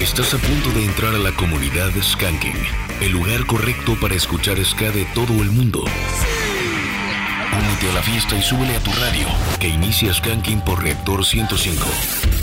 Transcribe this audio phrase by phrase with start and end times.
[0.00, 2.58] Estás a punto de entrar a la comunidad Skanking,
[3.00, 5.84] el lugar correcto para escuchar ska de todo el mundo.
[7.52, 9.28] Únete a la fiesta y súbele a tu radio,
[9.60, 12.33] que inicia Skanking por Reactor 105.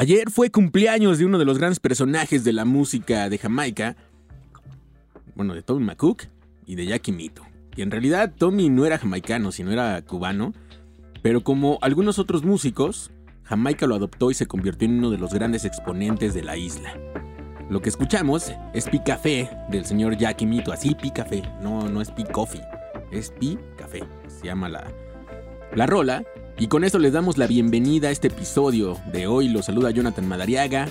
[0.00, 3.96] Ayer fue cumpleaños de uno de los grandes personajes de la música de Jamaica,
[5.34, 6.22] bueno, de Tommy McCook
[6.64, 7.42] y de Jackie Mito.
[7.76, 10.54] Y en realidad Tommy no era jamaicano, sino era cubano,
[11.20, 13.10] pero como algunos otros músicos,
[13.42, 16.96] Jamaica lo adoptó y se convirtió en uno de los grandes exponentes de la isla.
[17.68, 22.00] Lo que escuchamos es Pi Café del señor Jackie Mito, así Pi Café, no, no
[22.00, 22.62] es Pi Coffee,
[23.12, 24.90] es Pi Café, se llama la,
[25.74, 26.24] la rola.
[26.60, 29.48] Y con eso les damos la bienvenida a este episodio de hoy.
[29.48, 30.90] Los saluda Jonathan Madariaga.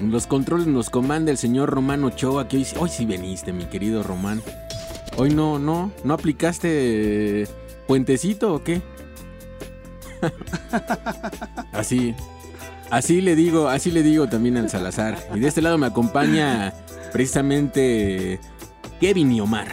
[0.00, 4.02] Los controles nos comanda el señor Román Ochoa, que hoy, hoy sí veniste, mi querido
[4.02, 4.42] Román.
[5.16, 7.46] Hoy no, no, no aplicaste
[7.86, 8.82] puentecito o qué?
[11.72, 12.12] así,
[12.90, 15.16] así le digo, así le digo también al Salazar.
[15.36, 16.74] Y de este lado me acompaña
[17.12, 18.40] precisamente
[18.98, 19.68] Kevin y Omar.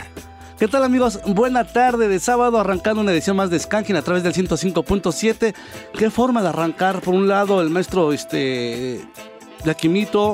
[0.59, 1.19] ¿Qué tal amigos?
[1.25, 5.53] Buena tarde de sábado, arrancando una edición más de Skanking a través del 105.7.
[5.97, 7.01] ¿Qué forma de arrancar?
[7.01, 9.01] Por un lado el maestro este,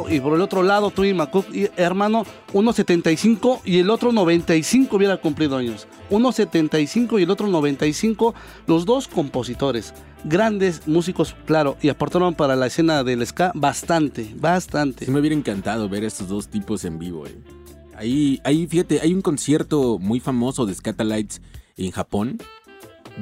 [0.09, 1.11] y por el otro lado tú y
[1.53, 5.87] y, hermano, 1.75 y el otro 95 hubiera cumplido años.
[6.09, 8.33] 1.75 y el otro 95,
[8.67, 9.93] los dos compositores.
[10.25, 15.09] Grandes músicos, claro, y aportaron para la escena del ska bastante, bastante.
[15.09, 17.58] Me hubiera encantado ver a estos dos tipos en vivo, eh.
[17.99, 21.41] Ahí, ahí, fíjate, hay un concierto muy famoso de Scatalites
[21.75, 22.37] en Japón,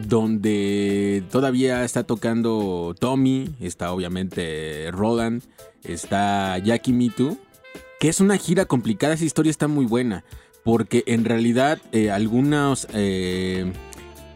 [0.08, 5.42] donde todavía está tocando Tommy, está obviamente Roland,
[5.84, 7.40] está Jackie Mitu,
[8.00, 10.24] que es una gira complicada, esa historia está muy buena,
[10.64, 13.74] porque en realidad eh, algunos eh,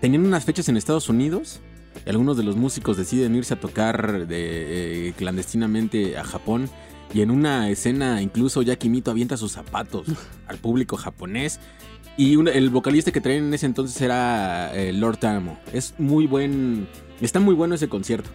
[0.02, 1.60] tenían unas fechas en Estados Unidos,
[2.04, 6.68] y algunos de los músicos deciden irse a tocar eh, clandestinamente a Japón
[7.14, 10.06] y en una escena incluso Jackie Mito avienta sus zapatos
[10.48, 11.60] al público japonés.
[12.18, 15.58] Y el vocalista que traen en ese entonces era eh, Lord Tamo.
[15.74, 16.88] Es muy buen.
[17.22, 18.30] Está muy bueno ese concierto.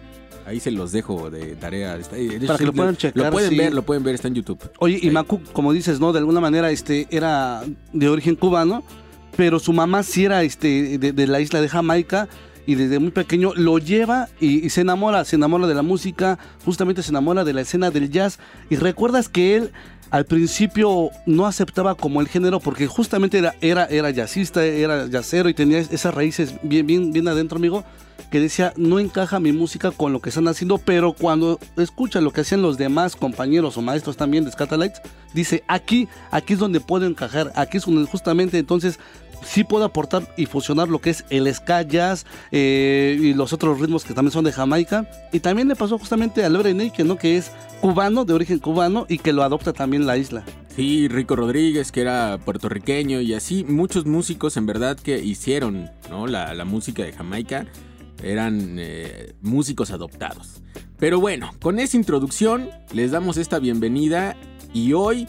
[0.45, 1.95] Ahí se los dejo de tarea.
[1.97, 3.57] Está- de hecho, Para que lo puedan checar, Lo pueden sí.
[3.57, 4.59] ver, lo pueden ver, está en YouTube.
[4.79, 5.11] Oye, y.
[5.11, 6.11] Macu, como dices, ¿no?
[6.11, 7.63] De alguna manera este, era
[7.93, 8.83] de origen cubano,
[9.35, 12.27] pero su mamá sí era este, de, de la isla de Jamaica
[12.67, 17.01] y desde muy pequeño lo lleva y, se enamora, se enamora de la música, justamente
[17.01, 18.37] se enamora de la escena del jazz.
[18.69, 19.71] Y recuerdas que él
[20.11, 25.49] al principio no aceptaba como el género porque justamente era, era, era jazzista, era jazzero
[25.49, 27.83] y tenía esas raíces bien, bien, bien adentro, amigo
[28.31, 32.31] que decía, no encaja mi música con lo que están haciendo, pero cuando escucha lo
[32.31, 35.01] que hacían los demás compañeros o maestros también de Scatalites,
[35.33, 38.99] dice, aquí, aquí es donde puedo encajar, aquí es donde justamente entonces
[39.43, 43.79] sí puedo aportar y fusionar lo que es el ska jazz eh, y los otros
[43.79, 45.09] ritmos que también son de Jamaica.
[45.31, 47.51] Y también le pasó justamente a Lore Ney, que no, que es
[47.81, 50.43] cubano, de origen cubano, y que lo adopta también la isla.
[50.75, 56.27] Sí, Rico Rodríguez, que era puertorriqueño, y así muchos músicos en verdad que hicieron ¿no?
[56.27, 57.65] la, la música de Jamaica.
[58.23, 60.61] Eran eh, músicos adoptados.
[60.97, 64.35] Pero bueno, con esa introducción les damos esta bienvenida
[64.73, 65.27] y hoy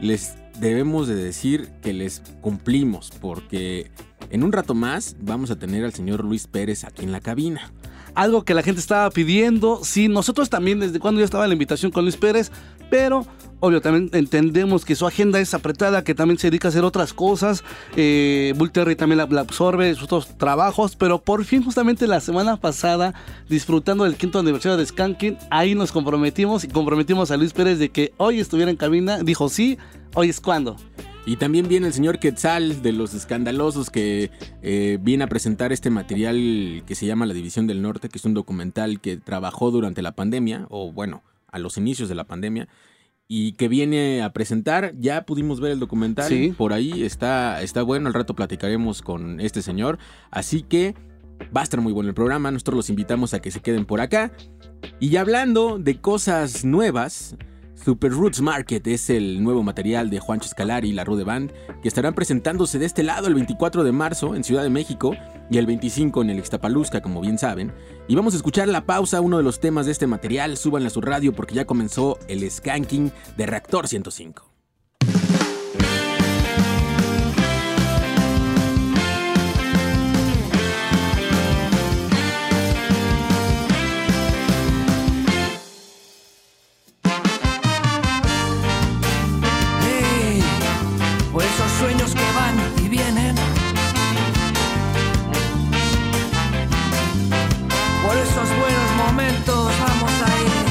[0.00, 3.90] les debemos de decir que les cumplimos porque
[4.30, 7.72] en un rato más vamos a tener al señor Luis Pérez aquí en la cabina.
[8.14, 9.80] algo que la gente estaba pidiendo.
[9.82, 12.50] Sí, nosotros también desde cuando ya estaba la invitación con Luis Pérez,
[12.90, 13.26] pero
[13.60, 17.12] obvio también entendemos que su agenda es apretada, que también se dedica a hacer otras
[17.12, 17.62] cosas.
[17.96, 22.20] Eh, Bull Terry también la, la absorbe, sus otros trabajos, pero por fin justamente la
[22.20, 23.14] semana pasada,
[23.48, 27.90] disfrutando del quinto aniversario de Skanking, ahí nos comprometimos y comprometimos a Luis Pérez de
[27.90, 29.18] que hoy estuviera en cabina.
[29.22, 29.78] Dijo sí,
[30.14, 30.76] hoy es cuando.
[31.26, 34.30] Y también viene el señor Quetzal de los escandalosos que
[34.62, 38.24] eh, viene a presentar este material que se llama La División del Norte, que es
[38.24, 41.22] un documental que trabajó durante la pandemia, o bueno,
[41.52, 42.68] a los inicios de la pandemia,
[43.28, 44.94] y que viene a presentar.
[44.98, 46.54] Ya pudimos ver el documental, Sí.
[46.56, 49.98] por ahí está, está bueno, al rato platicaremos con este señor,
[50.30, 50.94] así que
[51.54, 54.00] va a estar muy bueno el programa, nosotros los invitamos a que se queden por
[54.00, 54.32] acá.
[54.98, 57.36] Y ya hablando de cosas nuevas,
[57.82, 61.50] Super Roots Market es el nuevo material de Juancho Escalari y la Rude Band,
[61.80, 65.16] que estarán presentándose de este lado el 24 de marzo en Ciudad de México
[65.50, 67.72] y el 25 en el Ixtapaluzca, como bien saben.
[68.06, 70.90] Y vamos a escuchar la pausa, uno de los temas de este material, súbanle a
[70.90, 74.49] su radio porque ya comenzó el skanking de Reactor 105.
[91.80, 93.34] Sueños que van y vienen.
[98.04, 100.64] Por esos buenos momentos vamos a ir.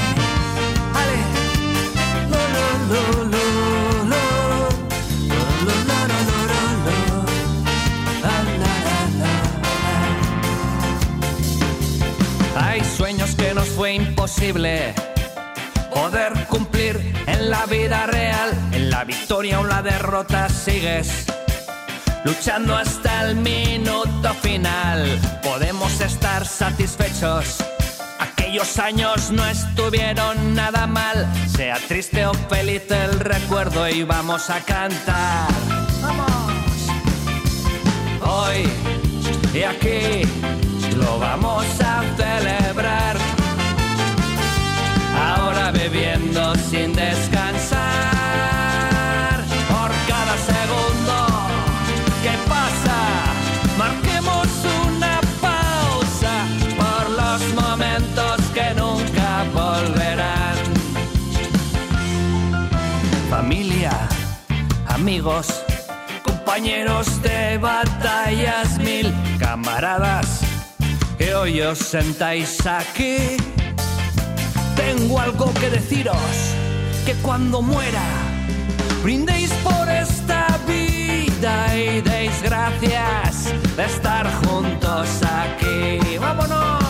[1.00, 1.18] Ale.
[2.32, 3.02] Lo, lo, lo,
[4.04, 4.20] lo.
[12.56, 14.94] Hay sueños que nos fue imposible
[15.92, 16.94] poder cumplir
[17.26, 18.29] en la vida real.
[19.00, 21.24] La victoria o la derrota sigues
[22.22, 25.18] luchando hasta el minuto final.
[25.42, 27.64] Podemos estar satisfechos.
[28.18, 31.26] Aquellos años no estuvieron nada mal.
[31.48, 35.48] Sea triste o feliz el recuerdo y vamos a cantar.
[36.02, 36.30] Vamos.
[38.20, 38.68] Hoy
[39.54, 40.28] y aquí
[40.98, 43.16] lo vamos a celebrar
[45.16, 47.39] ahora bebiendo sin descansar
[65.10, 65.48] amigos,
[66.22, 70.38] compañeros de batallas mil, camaradas
[71.18, 73.36] que hoy os sentáis aquí.
[74.76, 76.54] Tengo algo que deciros,
[77.04, 78.04] que cuando muera
[79.02, 86.18] brindéis por esta vida y deis gracias de estar juntos aquí.
[86.18, 86.84] ¡Vámonos!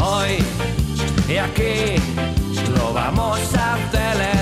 [0.00, 0.38] Hoy
[1.28, 2.00] y aquí
[2.74, 4.41] lo vamos a celebrar.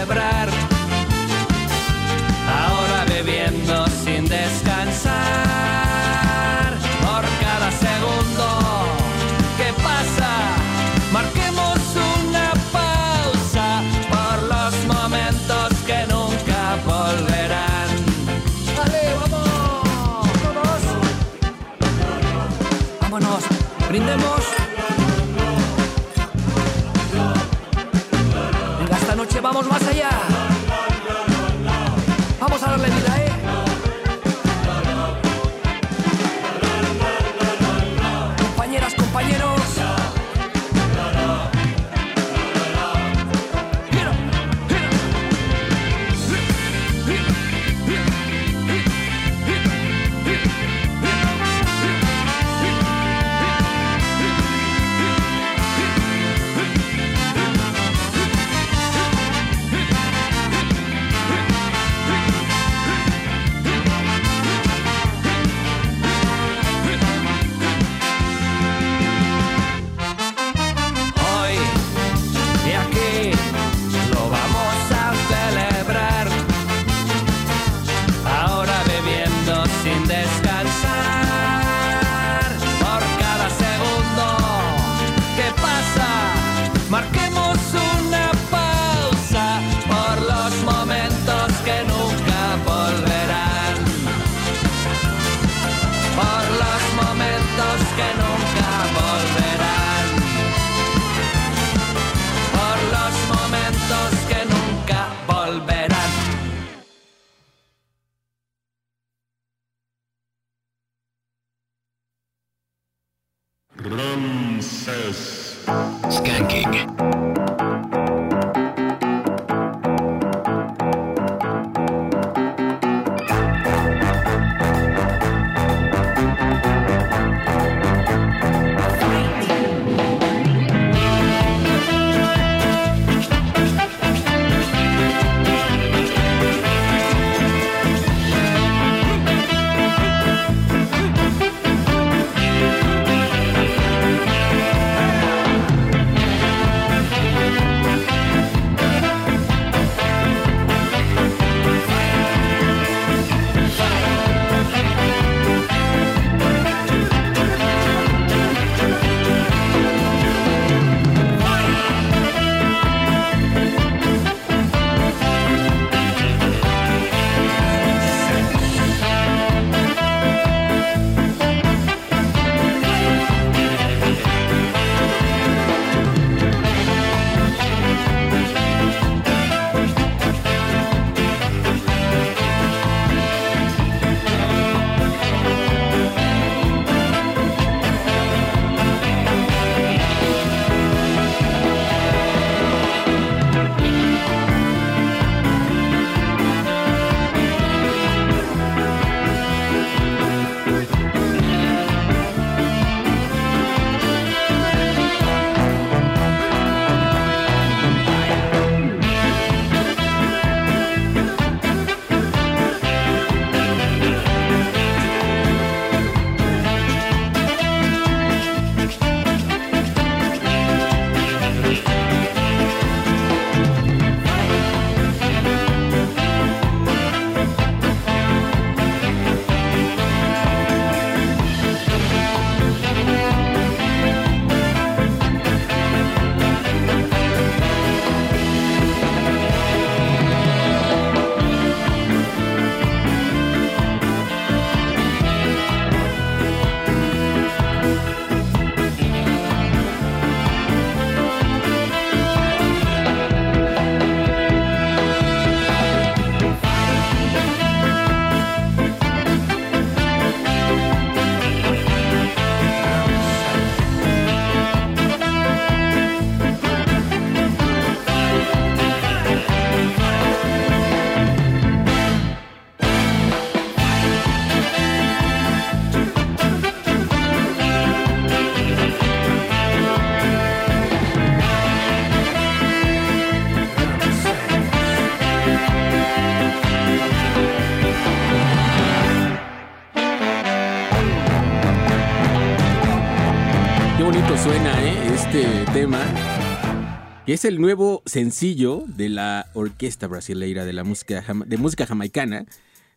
[297.32, 302.46] Es el nuevo sencillo de la orquesta brasileira de la música, de música jamaicana,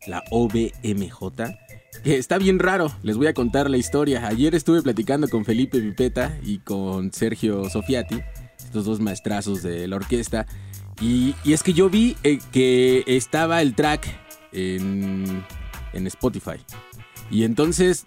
[0.07, 1.19] la OBMJ,
[2.03, 4.25] que está bien raro, les voy a contar la historia.
[4.27, 8.21] Ayer estuve platicando con Felipe Pipeta y con Sergio Sofiati,
[8.57, 10.47] estos dos maestrazos de la orquesta,
[11.01, 14.07] y, es que yo vi eh, que estaba el track
[14.51, 15.43] en,
[15.93, 16.57] en Spotify.
[17.29, 18.05] Y entonces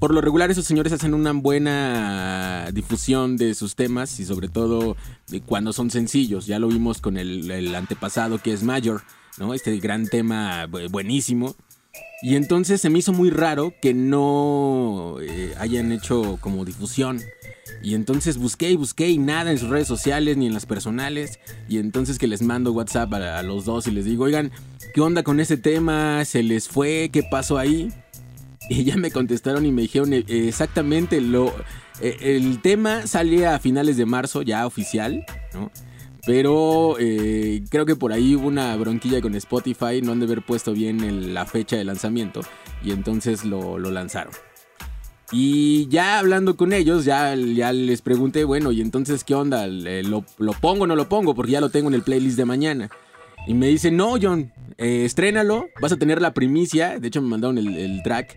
[0.00, 4.96] por lo regular esos señores hacen una buena difusión de sus temas y sobre todo
[5.46, 6.46] cuando son sencillos.
[6.46, 9.02] Ya lo vimos con el, antepasado que es Mayor,
[9.38, 9.54] ¿no?
[9.54, 11.56] Este gran tema buenísimo.
[12.22, 17.20] Y entonces se me hizo muy raro que no eh, hayan hecho como difusión.
[17.82, 21.38] Y entonces busqué y busqué y nada en sus redes sociales ni en las personales.
[21.68, 24.50] Y entonces que les mando WhatsApp a, a los dos y les digo, oigan,
[24.94, 26.24] ¿qué onda con ese tema?
[26.24, 27.10] ¿Se les fue?
[27.12, 27.92] ¿Qué pasó ahí?
[28.70, 31.52] Y ya me contestaron y me dijeron eh, exactamente lo...
[32.00, 35.70] Eh, el tema sale a finales de marzo, ya oficial, ¿no?
[36.26, 40.42] Pero eh, creo que por ahí hubo una bronquilla con Spotify, no han de haber
[40.42, 42.40] puesto bien la fecha de lanzamiento
[42.84, 44.32] y entonces lo, lanzaron.
[45.32, 49.66] Y ya hablando con ellos, ya, ya les pregunté, bueno, y entonces, ¿qué onda?
[49.66, 50.22] ¿Lo,
[50.60, 51.34] pongo o no lo pongo?
[51.34, 52.90] Porque ya lo tengo en el playlist de mañana.
[53.46, 56.98] Y me dicen, no, John, estrénalo, vas a tener la primicia.
[56.98, 58.36] De hecho, me mandaron el track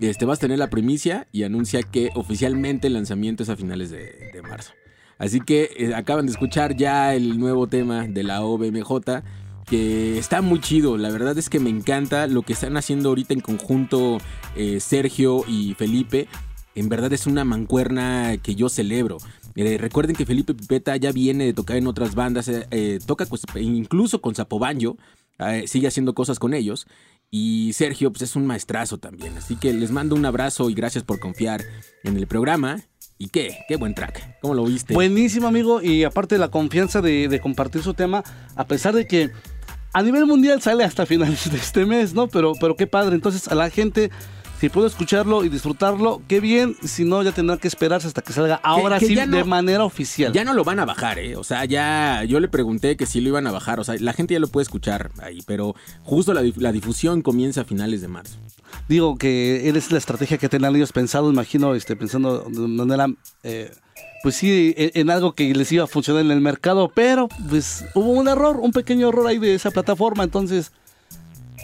[0.00, 3.90] este, vas a tener la primicia y anuncia que oficialmente el lanzamiento es a finales
[3.90, 4.72] de, marzo.
[5.18, 9.22] Así que eh, acaban de escuchar ya el nuevo tema de la OBMJ,
[9.66, 10.98] que está muy chido.
[10.98, 14.18] La verdad es que me encanta lo que están haciendo ahorita en conjunto
[14.56, 16.28] eh, Sergio y Felipe.
[16.74, 19.18] En verdad es una mancuerna que yo celebro.
[19.54, 22.50] Eh, recuerden que Felipe Pipeta ya viene de tocar en otras bandas,
[23.06, 24.96] toca pues, incluso con Zapobanjo,
[25.66, 26.88] sigue haciendo cosas con ellos.
[27.36, 29.36] Y Sergio, pues es un maestrazo también.
[29.36, 31.64] Así que les mando un abrazo y gracias por confiar
[32.04, 32.82] en el programa.
[33.18, 33.58] ¿Y qué?
[33.66, 34.38] Qué buen track.
[34.40, 34.94] ¿Cómo lo viste?
[34.94, 35.82] Buenísimo, amigo.
[35.82, 38.22] Y aparte de la confianza de, de compartir su tema,
[38.54, 39.32] a pesar de que
[39.92, 42.28] a nivel mundial sale hasta finales de este mes, ¿no?
[42.28, 43.16] Pero, pero qué padre.
[43.16, 44.12] Entonces, a la gente
[44.60, 46.76] si puedo escucharlo y disfrutarlo, qué bien.
[46.82, 50.32] Si no, ya tendrá que esperarse hasta que salga ahora sí de manera oficial.
[50.32, 51.36] Ya no lo van a bajar, ¿eh?
[51.36, 53.80] O sea, ya yo le pregunté que si lo iban a bajar.
[53.80, 57.64] O sea, la gente ya lo puede escuchar ahí, pero justo la, difusión comienza a
[57.64, 58.38] finales de marzo.
[58.88, 63.06] Digo que es la estrategia que tenían ellos pensado, imagino, este, pensando de manera.
[63.42, 63.70] Eh,
[64.22, 68.12] pues sí, en, algo que les iba a funcionar en el mercado, pero pues hubo
[68.12, 70.72] un error, un pequeño error ahí de esa plataforma, entonces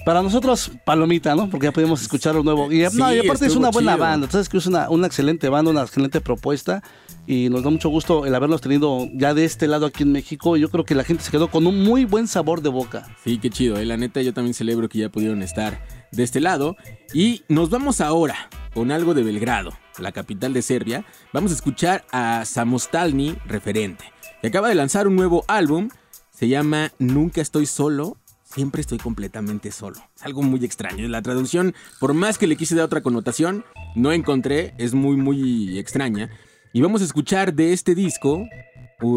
[0.05, 1.49] para nosotros, palomita, ¿no?
[1.51, 2.73] Porque ya podemos escuchar lo nuevo.
[2.73, 6.21] Y, aparte es una buena banda, sabes que es una, una excelente banda, una excelente
[6.21, 6.83] propuesta.
[7.27, 10.57] Y nos da mucho gusto el haberlos tenido ya de este lado aquí en México.
[10.57, 13.07] Yo creo que la gente se quedó con un muy buen sabor de boca.
[13.23, 13.79] Sí, qué chido.
[13.79, 13.85] ¿eh?
[13.85, 16.77] La neta, yo también celebro que ya pudieron estar de este lado.
[17.15, 21.05] Y nos vamos ahora con algo de Belgrado, la capital de Serbia.
[21.33, 24.05] Vamos a escuchar a Samostalni, referente,
[24.41, 25.89] que acaba de lanzar un nuevo álbum.
[26.31, 28.17] Se llama Nunca estoy solo
[28.53, 29.97] siempre estoy completamente solo.
[30.17, 31.07] Es algo muy extraño.
[31.09, 35.79] La traducción, por más que le quise dar otra connotación, no encontré, es muy, muy
[35.79, 36.31] extraña.
[36.73, 38.45] Y vamos a escuchar de este disco,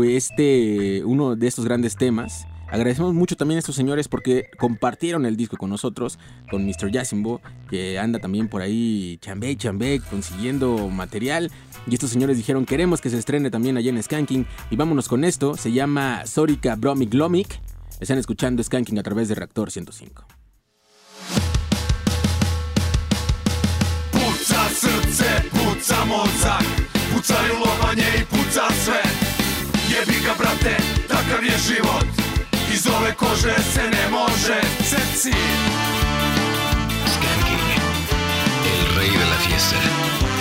[0.06, 2.46] este, uno de estos grandes temas.
[2.70, 6.18] Agradecemos mucho también a estos señores porque compartieron el disco con nosotros,
[6.50, 6.90] con Mr.
[6.92, 11.52] Yasimbo, que anda también por ahí chambe y chambe consiguiendo material.
[11.86, 14.48] Y estos señores dijeron, queremos que se estrene también allá en Skanking.
[14.72, 17.60] Y vámonos con esto, se llama Sorika Bromic Glomic
[18.04, 20.26] están escuchando Skanking a través de Reactor 105.
[24.12, 26.66] Puca srce, puca mozak
[27.14, 29.02] Pucaju lovanje i puca sve.
[29.90, 32.08] Jebi ga brate, takav je život.
[32.74, 35.34] Iz ove kože se ne može Srci
[37.14, 37.68] Skanking
[38.66, 40.33] El rey de la fiesta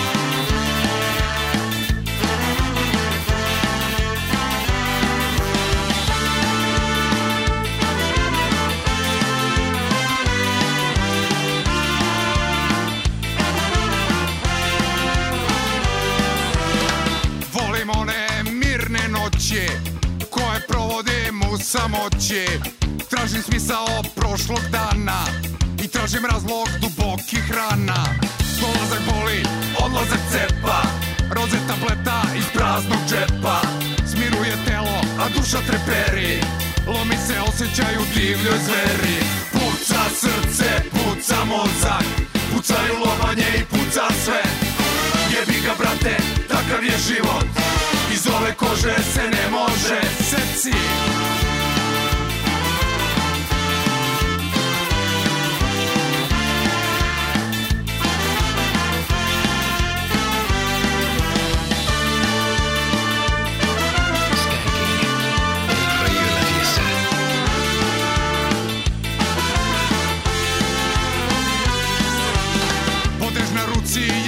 [19.53, 19.67] noće
[20.31, 22.47] koje provodim u samoći
[23.11, 25.25] Tražim smisao prošlog dana
[25.85, 28.05] i tražim razlog dubokih rana.
[28.61, 29.43] Dolazak boli,
[29.85, 30.83] odlazak cepa
[31.31, 33.61] Roze tableta iz praznog džepa.
[34.11, 36.41] Smiruje telo, a duša treperi
[36.87, 39.19] Lomi se osjećaju divljoj zveri.
[39.53, 42.07] Puca srce, puca mozak
[42.53, 44.43] Pucaju lomanje i puca sve.
[45.35, 46.17] Jebi ga brate,
[46.49, 47.62] takav je život
[48.22, 50.00] Iz ove kože se ne može.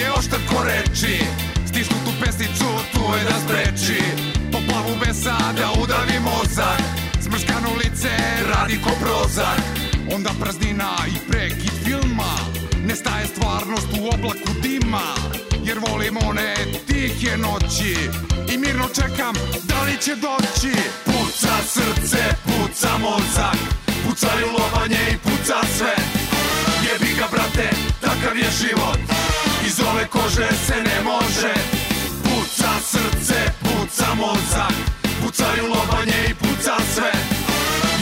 [0.01, 1.34] Je oštar ko reči
[2.15, 4.03] Stisnutu pesnicu tu je da spreči.
[4.53, 6.81] Poplavu besa da udavi mozak.
[7.21, 8.11] Zmrskano lice
[8.55, 9.61] radi ko prozak.
[10.15, 12.35] Onda praznina i prekid filma.
[12.87, 15.15] Nestaje stvarnost u oblaku dima.
[15.65, 16.55] Jer volim one
[16.87, 17.97] tihe noći.
[18.55, 20.75] I mirno čekam da li će doći.
[21.05, 23.59] Puca srce, puca mozak.
[24.05, 25.97] Pucaju lovanje i puca sve.
[26.87, 28.99] Jebi ga brate, takav je život.
[29.67, 31.74] Iz ove kože se ne može
[32.85, 34.75] srce, puca mozak
[35.23, 37.13] Pucaju lobanje i puca sve.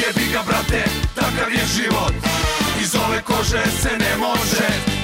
[0.01, 2.14] Jebi ga brate, takav je život.
[2.83, 5.02] Iz ove kože se ne može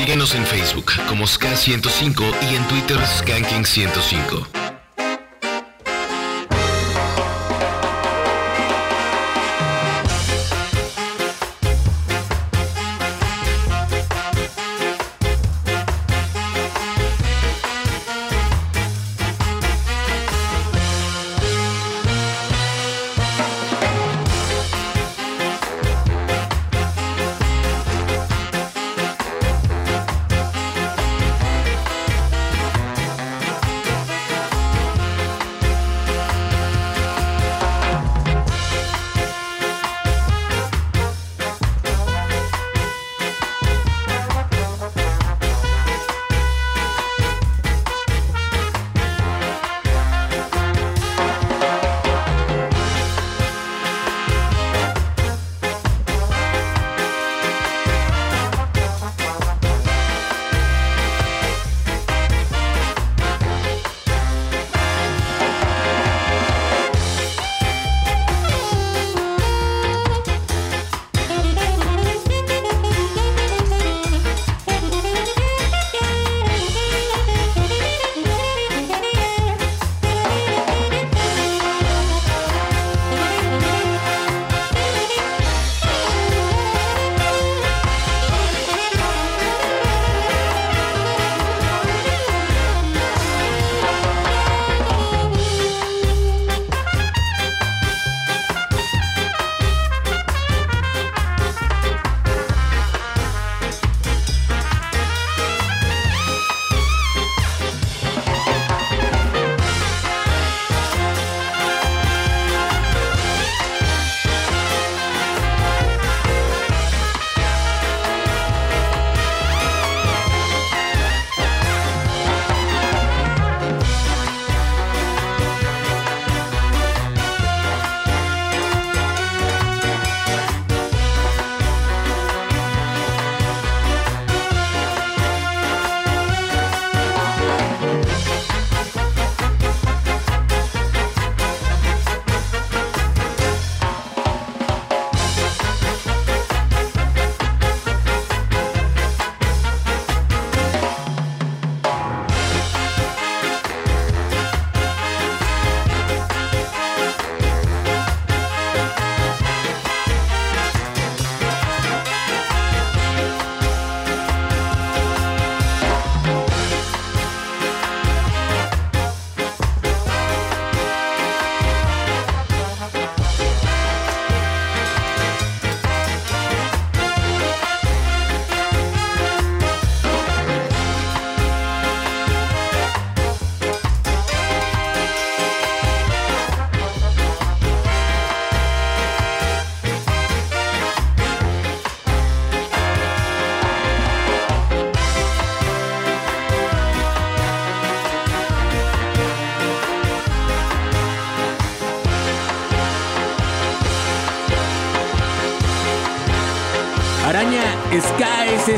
[0.00, 4.59] Síguenos en Facebook como SK105 y en Twitter Skanking105.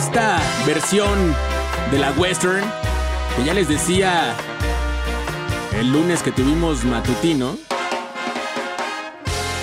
[0.02, 1.32] Esta versión
[1.92, 2.64] de la western
[3.36, 4.34] que ya les decía
[5.78, 7.56] el lunes que tuvimos matutino.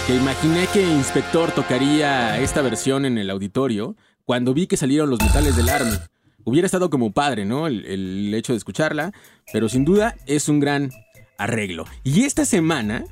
[0.08, 5.22] Que imaginé que Inspector tocaría esta versión en el auditorio cuando vi que salieron los
[5.22, 5.98] metales del Army.
[6.46, 7.68] Hubiera estado como padre, ¿no?
[7.68, 9.12] El, el hecho de escucharla,
[9.52, 10.90] pero sin duda es un gran
[11.38, 11.84] arreglo.
[12.06, 13.04] Y esta semana,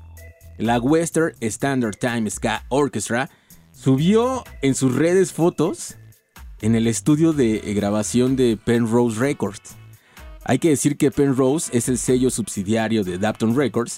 [0.58, 3.30] la Western Standard Time Ska Orchestra
[3.74, 5.98] subió en sus redes fotos
[6.62, 9.76] en el estudio de grabación de Penrose Records.
[10.44, 13.98] Hay que decir que Penrose es el sello subsidiario de Dapton Records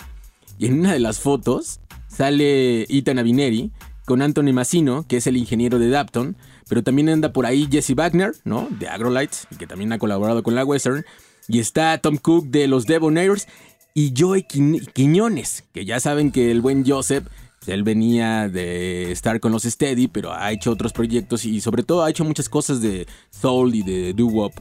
[0.58, 3.72] y en una de las fotos sale Ethan Avineri
[4.06, 6.36] con Anthony Massino, que es el ingeniero de Dapton,
[6.68, 8.68] pero también anda por ahí Jesse Wagner, ¿no?
[8.80, 11.06] De Agrolites, que también ha colaborado con la Western,
[11.48, 13.48] y está Tom Cook de los Debonaires
[13.94, 17.28] y Joey Quiñones, que ya saben que el buen Joseph
[17.68, 22.04] él venía de estar con los Steady, pero ha hecho otros proyectos y sobre todo
[22.04, 24.54] ha hecho muchas cosas de soul y de doo-wop.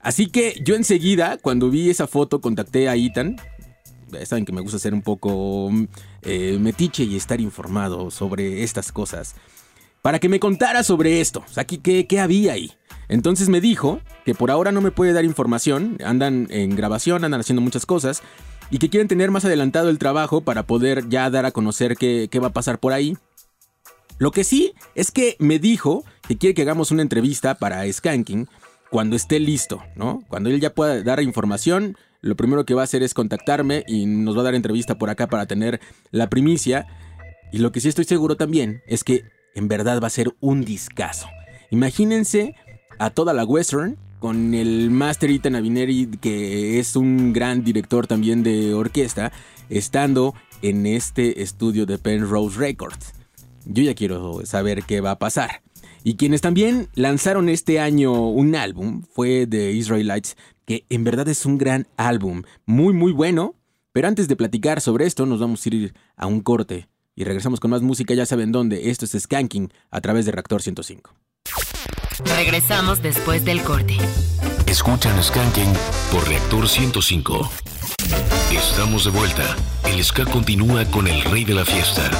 [0.00, 3.36] Así que yo enseguida, cuando vi esa foto, contacté a Ethan.
[4.24, 5.70] Saben que me gusta ser un poco
[6.22, 9.36] eh, metiche y estar informado sobre estas cosas.
[10.02, 11.44] Para que me contara sobre esto.
[11.46, 12.72] O sea, ¿qué, ¿qué había ahí?
[13.08, 15.98] Entonces me dijo que por ahora no me puede dar información.
[16.02, 18.22] Andan en grabación, andan haciendo muchas cosas
[18.70, 22.28] y que quieren tener más adelantado el trabajo para poder ya dar a conocer qué,
[22.40, 23.16] va a pasar por ahí.
[24.18, 28.48] Lo que sí es que me dijo que quiere que hagamos una entrevista para Skanking
[28.90, 30.22] cuando esté listo, ¿no?
[30.28, 34.06] Cuando él ya pueda dar información, lo primero que va a hacer es contactarme y
[34.06, 35.80] nos va a dar entrevista por acá para tener
[36.10, 36.86] la primicia.
[37.52, 40.64] Y lo que sí estoy seguro también es que en verdad va a ser un
[40.64, 41.28] discazo.
[41.70, 42.54] Imagínense
[42.98, 48.42] a toda la western con el Master Ethan Avineri, que es un gran director también
[48.44, 49.32] de orquesta,
[49.68, 53.14] estando en este estudio de Penrose Records.
[53.64, 55.62] Yo ya quiero saber qué va a pasar.
[56.04, 61.44] Y quienes también lanzaron este año un álbum fue The Israelites, que en verdad es
[61.46, 63.54] un gran álbum, muy muy bueno.
[63.92, 67.58] Pero antes de platicar sobre esto, nos vamos a ir a un corte y regresamos
[67.58, 68.90] con más música, ya saben dónde.
[68.90, 71.10] Esto es Skanking a través de Reactor 105.
[72.24, 73.96] Regresamos después del corte.
[74.66, 75.72] Escuchan Skanking
[76.12, 77.50] por Reactor 105.
[78.52, 79.56] Estamos de vuelta.
[79.84, 82.10] El ska continúa con el rey de la fiesta.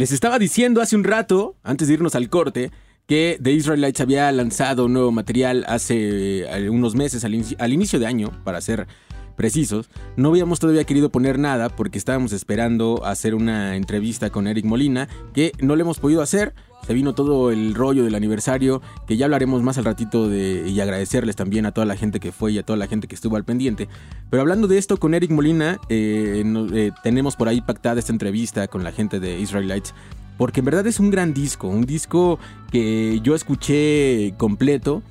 [0.00, 2.70] Les estaba diciendo hace un rato, antes de irnos al corte,
[3.06, 7.98] que The Israelites había lanzado nuevo material hace eh, unos meses, al, inicio, al inicio
[7.98, 8.86] de año, para ser
[9.36, 9.90] precisos.
[10.16, 15.06] No habíamos todavía querido poner nada porque estábamos esperando hacer una entrevista con Eric Molina,
[15.34, 16.54] que no le hemos podido hacer.
[16.86, 20.80] Se vino todo el rollo del aniversario, que ya hablaremos más al ratito de, y
[20.80, 23.36] agradecerles también a toda la gente que fue y a toda la gente que estuvo
[23.36, 23.86] al pendiente.
[24.30, 28.68] Pero hablando de esto con Eric Molina, eh, eh, tenemos por ahí pactada esta entrevista
[28.68, 29.92] con la gente de Israelites.
[30.38, 32.38] Porque en verdad es un gran disco, un disco
[32.70, 35.02] que yo escuché completo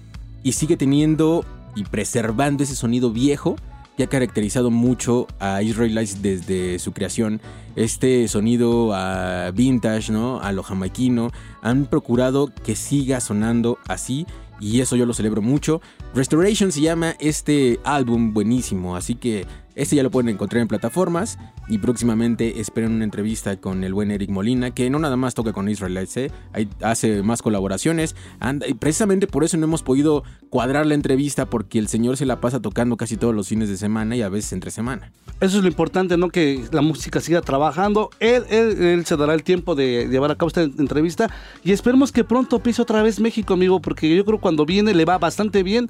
[0.41, 3.55] y sigue teniendo y preservando ese sonido viejo
[3.95, 7.41] que ha caracterizado mucho a Israelites desde su creación.
[7.75, 10.39] Este sonido a vintage, ¿no?
[10.39, 11.31] A lo jamaiquino.
[11.61, 14.25] Han procurado que siga sonando así
[14.59, 15.81] y eso yo lo celebro mucho.
[16.13, 19.45] Restoration se llama este álbum buenísimo, así que
[19.79, 21.39] este ya lo pueden encontrar en plataformas
[21.69, 25.53] y próximamente esperen una entrevista con el buen Eric Molina, que no nada más toca
[25.53, 26.31] con Israelites, ¿eh?
[26.81, 28.13] Hace más colaboraciones.
[28.41, 32.25] Anda- y precisamente por eso no hemos podido cuadrar la entrevista, porque el señor se
[32.25, 35.13] la pasa tocando casi todos los fines de semana y a veces entre semana.
[35.39, 36.27] Eso es lo importante, ¿no?
[36.27, 38.09] Que la música siga trabajando.
[38.19, 41.29] Él, él, se dará el tiempo de llevar a cabo esta entrevista.
[41.63, 44.93] Y esperemos que pronto pise otra vez México, amigo, porque yo creo que cuando viene
[44.93, 45.89] le va bastante bien.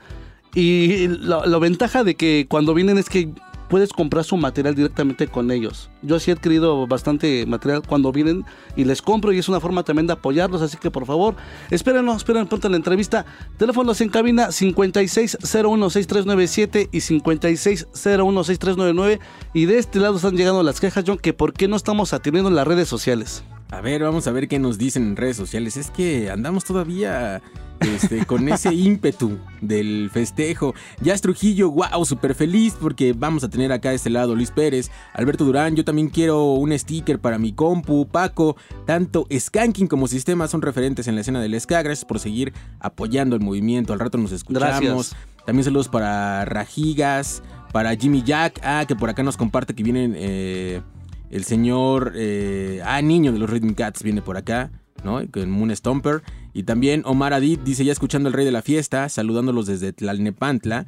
[0.54, 3.32] Y la ventaja de que cuando vienen es que
[3.69, 5.89] puedes comprar su material directamente con ellos.
[6.01, 8.43] Yo sí he adquirido bastante material cuando vienen
[8.75, 11.36] y les compro y es una forma también de apoyarlos, así que por favor,
[11.69, 13.25] espérenos, esperen pronto la entrevista.
[13.58, 19.19] Teléfonos en cabina 56016397 y 56016399
[19.53, 22.49] y de este lado están llegando las quejas, John, que por qué no estamos atendiendo
[22.49, 23.43] en las redes sociales.
[23.71, 25.77] A ver, vamos a ver qué nos dicen en redes sociales.
[25.77, 27.39] Es que andamos todavía
[27.81, 30.73] este, con ese ímpetu del festejo.
[31.01, 34.91] Jazz Trujillo, wow, súper feliz porque vamos a tener acá de este lado Luis Pérez,
[35.13, 40.47] Alberto Durán, yo también quiero un sticker para mi compu, Paco, tanto Skanking como Sistema
[40.47, 41.81] son referentes en la escena del ska.
[41.81, 43.93] Gracias por seguir apoyando el movimiento.
[43.93, 44.81] Al rato nos escuchamos.
[44.81, 45.15] Gracias.
[45.45, 50.13] También saludos para Rajigas, para Jimmy Jack, ah, que por acá nos comparte que vienen...
[50.15, 50.81] eh,
[51.29, 54.71] el señor, eh, ah, niño de los Rhythm Cats viene por acá,
[55.03, 55.21] ¿no?
[55.31, 56.21] Con Moon Stomper.
[56.53, 60.85] Y también Omar Adid dice, ya escuchando el rey de la fiesta, saludándolos desde Tlalnepantla.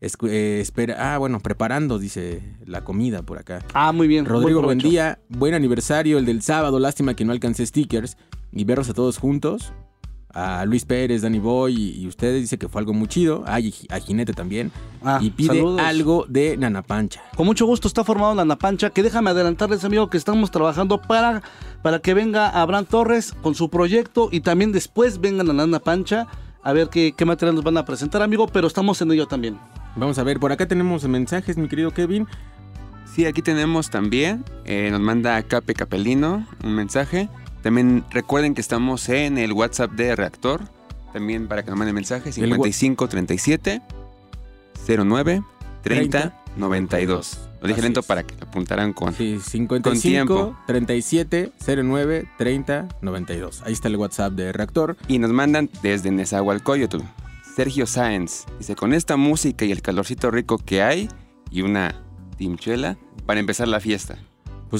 [0.00, 3.64] Eh, espera, ah, bueno, preparando, dice la comida por acá.
[3.72, 4.24] Ah, muy bien.
[4.26, 4.88] Rodrigo, buen provecho.
[4.88, 5.18] día.
[5.28, 6.78] Buen aniversario, el del sábado.
[6.78, 8.16] Lástima que no alcancé stickers.
[8.52, 9.72] Y verlos a todos juntos.
[10.38, 13.42] A Luis Pérez, Danny Boy y, y ustedes dice que fue algo muy chido.
[13.46, 14.70] Ah, y a Jinete también.
[15.02, 15.80] Ah, y pide saludos.
[15.80, 17.22] algo de Nana Pancha.
[17.36, 21.42] Con mucho gusto está formado la Napancha, que déjame adelantarles, amigo, que estamos trabajando para,
[21.82, 25.78] para que venga Abraham Torres con su proyecto y también después vengan a la Nana
[25.78, 26.26] Pancha
[26.62, 29.58] a ver qué, qué material nos van a presentar, amigo, pero estamos en ello también.
[29.94, 32.26] Vamos a ver, por acá tenemos mensajes, mi querido Kevin.
[33.06, 37.30] Sí, aquí tenemos también, eh, nos manda Cape Capelino un mensaje.
[37.66, 40.60] También recuerden que estamos en el WhatsApp de Reactor,
[41.12, 43.82] también para que nos manden mensaje, El wa- 55 37
[44.86, 45.42] 09
[45.82, 47.38] 30 92.
[47.60, 48.06] Lo dije Así lento es.
[48.06, 49.12] para que lo apuntaran con...
[49.14, 50.56] Sí, Con 55 tiempo.
[50.68, 51.50] 37
[51.82, 53.62] 09 30 92.
[53.64, 54.96] Ahí está el WhatsApp de Reactor.
[55.08, 56.98] Y nos mandan desde Nezahualcóyotl.
[57.56, 61.08] Sergio Sáenz dice, con esta música y el calorcito rico que hay
[61.50, 62.00] y una
[62.38, 64.18] timchuela para empezar la fiesta.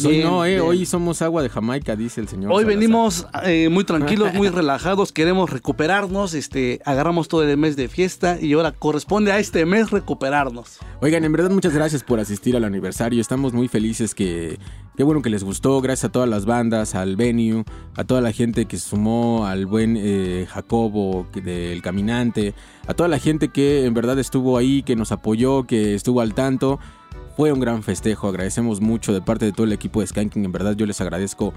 [0.02, 0.60] Pues hoy no, ¿eh?
[0.60, 2.52] Hoy somos agua de Jamaica, dice el señor.
[2.52, 2.78] Hoy Salazar.
[2.78, 8.38] venimos eh, muy tranquilos, muy relajados, queremos recuperarnos, este, agarramos todo el mes de fiesta
[8.40, 10.78] y ahora corresponde a este mes recuperarnos.
[11.00, 13.20] Oigan, en verdad muchas gracias por asistir al aniversario.
[13.20, 14.58] Estamos muy felices que...
[14.96, 15.82] Qué bueno que les gustó.
[15.82, 17.64] Gracias a todas las bandas, al venue,
[17.96, 22.54] a toda la gente que sumó, al buen eh, Jacobo del Caminante,
[22.86, 26.32] a toda la gente que en verdad estuvo ahí, que nos apoyó, que estuvo al
[26.32, 26.80] tanto.
[27.36, 30.52] Fue un gran festejo, agradecemos mucho de parte de todo el equipo de Skanking, en
[30.52, 31.52] verdad yo les agradezco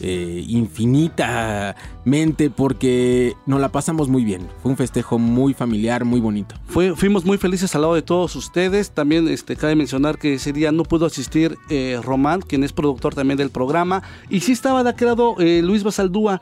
[0.00, 4.48] eh, infinitamente porque nos la pasamos muy bien.
[4.60, 6.56] Fue un festejo muy familiar, muy bonito.
[6.66, 8.90] Fuimos muy felices al lado de todos ustedes.
[8.90, 13.14] También este, cabe mencionar que ese día no pudo asistir eh, Román, quien es productor
[13.14, 14.02] también del programa.
[14.28, 16.40] Y sí estaba de lado eh, Luis Basaldúa.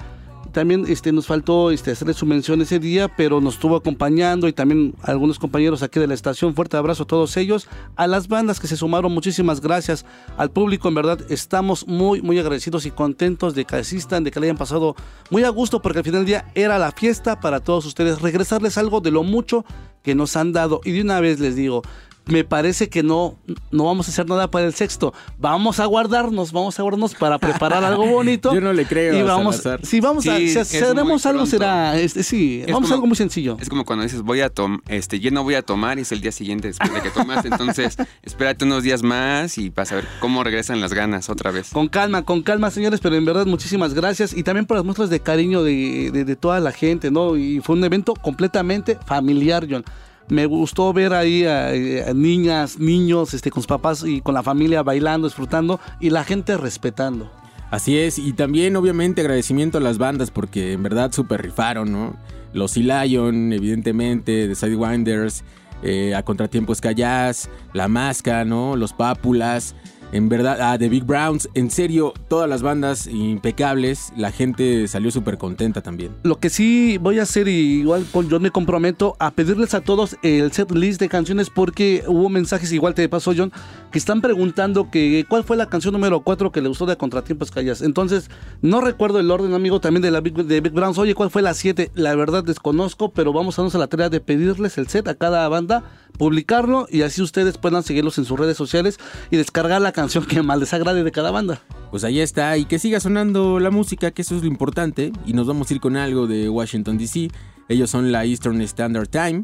[0.53, 4.53] También este, nos faltó este, hacerle su mención ese día, pero nos estuvo acompañando y
[4.53, 6.55] también algunos compañeros aquí de la estación.
[6.55, 7.69] Fuerte abrazo a todos ellos.
[7.97, 10.05] A las bandas que se sumaron, muchísimas gracias.
[10.37, 14.41] Al público, en verdad, estamos muy, muy agradecidos y contentos de que asistan, de que
[14.41, 14.97] le hayan pasado
[15.31, 18.21] muy a gusto, porque al final del día era la fiesta para todos ustedes.
[18.21, 19.65] Regresarles algo de lo mucho
[20.03, 20.81] que nos han dado.
[20.85, 21.83] Y de una vez les digo,
[22.31, 23.37] me parece que no,
[23.71, 25.13] no vamos a hacer nada para el sexto.
[25.39, 28.55] Vamos a guardarnos, vamos a guardarnos para preparar algo bonito.
[28.55, 29.17] Yo no le creo.
[29.17, 29.87] Y a vamos, Salazar.
[29.87, 32.83] si vamos a, Sí, si es haremos muy algo será, este, sí, Es vamos a
[32.91, 33.57] como- algo muy sencillo.
[33.61, 36.13] Es como cuando dices, voy a tomar, este, yo no voy a tomar y es
[36.13, 37.45] el día siguiente después de que tomas.
[37.45, 41.71] Entonces, espérate unos días más y vas a ver cómo regresan las ganas otra vez.
[41.71, 45.11] Con calma, con calma, señores, pero en verdad muchísimas gracias y también por las muestras
[45.11, 47.37] de cariño de, de- de toda la gente, ¿no?
[47.37, 49.85] Y fue un evento completamente familiar, John.
[50.31, 54.43] Me gustó ver ahí a, a niñas, niños, este, con sus papás y con la
[54.43, 57.31] familia bailando, disfrutando y la gente respetando.
[57.71, 62.17] Así es, y también obviamente agradecimiento a las bandas porque en verdad super rifaron, ¿no?
[62.53, 65.45] Los Sea Lion, evidentemente, The Sidewinders,
[65.83, 68.75] eh, a Contratiempos Callas, La Masca, ¿no?
[68.75, 69.77] Los Pápulas,
[70.13, 75.11] en verdad, ah, The Big Browns, en serio, todas las bandas impecables, la gente salió
[75.11, 76.13] súper contenta también.
[76.23, 80.17] Lo que sí voy a hacer, y igual John me comprometo a pedirles a todos
[80.23, 83.53] el set list de canciones porque hubo mensajes, igual te pasó John,
[83.91, 87.51] que están preguntando que cuál fue la canción número 4 que le gustó de Contratiempos
[87.51, 87.83] Callas.
[87.83, 88.31] Entonces,
[88.63, 90.99] no recuerdo el orden, amigo, también de la Big, de Big Browns.
[90.99, 91.93] Oye, ¿cuál fue la 7?
[91.95, 95.15] La verdad desconozco, pero vamos a darnos a la tarea de pedirles el set a
[95.15, 95.85] cada banda,
[96.21, 98.99] publicarlo y así ustedes puedan seguirlos en sus redes sociales
[99.31, 101.63] y descargar la canción que más les agrade de cada banda.
[101.91, 105.13] Pues ahí está, y que siga sonando la música, que eso es lo importante.
[105.25, 107.31] Y nos vamos a ir con algo de Washington DC.
[107.71, 109.43] Ellos son la Eastern Standard Time.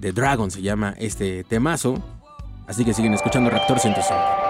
[0.00, 2.02] The Dragon se llama este temazo.
[2.66, 4.45] Así que siguen escuchando Raptor 105.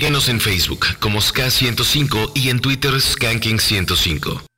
[0.00, 4.49] Síguenos en Facebook como SK105 y en Twitter Skanking105.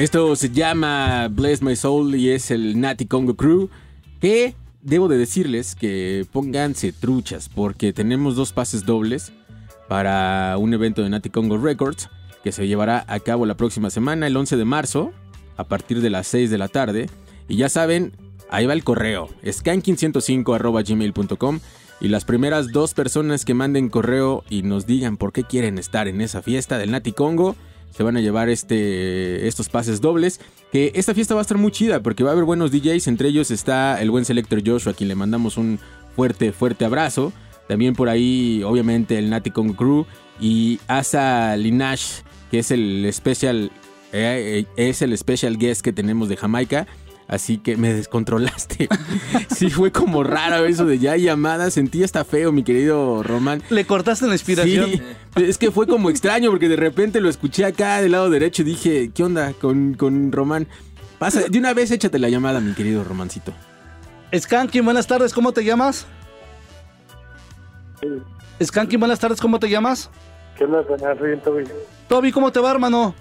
[0.00, 3.68] Esto se llama Bless My Soul y es el Natty Congo Crew.
[4.18, 9.30] Que debo de decirles que pónganse truchas porque tenemos dos pases dobles
[9.88, 12.08] para un evento de Natty Congo Records
[12.42, 15.12] que se llevará a cabo la próxima semana, el 11 de marzo,
[15.58, 17.10] a partir de las 6 de la tarde.
[17.46, 18.14] Y ya saben,
[18.48, 21.60] ahí va el correo, skanking105.gmail.com
[22.00, 26.08] y las primeras dos personas que manden correo y nos digan por qué quieren estar
[26.08, 27.54] en esa fiesta del Nati Congo,
[27.90, 30.40] se van a llevar este, estos pases dobles.
[30.72, 33.28] Que esta fiesta va a estar muy chida porque va a haber buenos DJs, entre
[33.28, 35.78] ellos está el buen Selector Joshua, a quien le mandamos un
[36.14, 37.32] fuerte, fuerte abrazo.
[37.66, 40.06] También por ahí, obviamente, el Nati Congo Crew
[40.40, 43.70] y Asa Linash, que es el special,
[44.12, 46.86] eh, eh, es el special guest que tenemos de Jamaica.
[47.30, 48.88] Así que me descontrolaste.
[49.56, 51.70] sí, fue como raro eso de ya llamada.
[51.70, 53.62] Sentí hasta feo, mi querido Román.
[53.70, 54.90] Le cortaste la inspiración.
[54.90, 55.02] Sí,
[55.36, 58.64] es que fue como extraño porque de repente lo escuché acá del lado derecho y
[58.64, 60.66] dije, ¿qué onda con, con Román?
[61.20, 63.52] Pasa, de una vez échate la llamada, mi querido Romancito.
[64.36, 66.08] Skanky, buenas tardes, ¿cómo te llamas?
[68.60, 70.10] Skanky, buenas tardes, ¿cómo te llamas?
[70.58, 70.84] ¿Qué onda?
[71.16, 71.64] Soy Toby.
[72.08, 73.14] Toby, ¿cómo te va, hermano?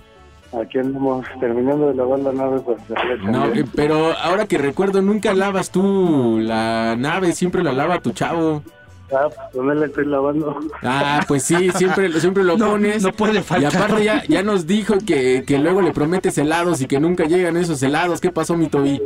[0.51, 2.77] Aquí andamos terminando de lavar la nave pues,
[3.23, 8.11] No, eh, pero ahora que recuerdo, nunca lavas tú la nave, siempre la lava tu
[8.11, 8.63] chavo.
[9.11, 10.59] Ah, pues la estoy lavando.
[10.83, 13.03] Ah, pues sí, siempre, siempre lo No, pones.
[13.03, 13.75] no puede Y faltar.
[13.75, 17.55] aparte ya, ya nos dijo que, que luego le prometes helados y que nunca llegan
[17.57, 18.19] esos helados.
[18.21, 19.01] ¿Qué pasó, mi Toby?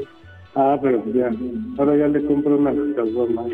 [0.55, 1.31] Ah, pero pues ya.
[1.79, 3.45] Ahora ya le compro unas caguamas.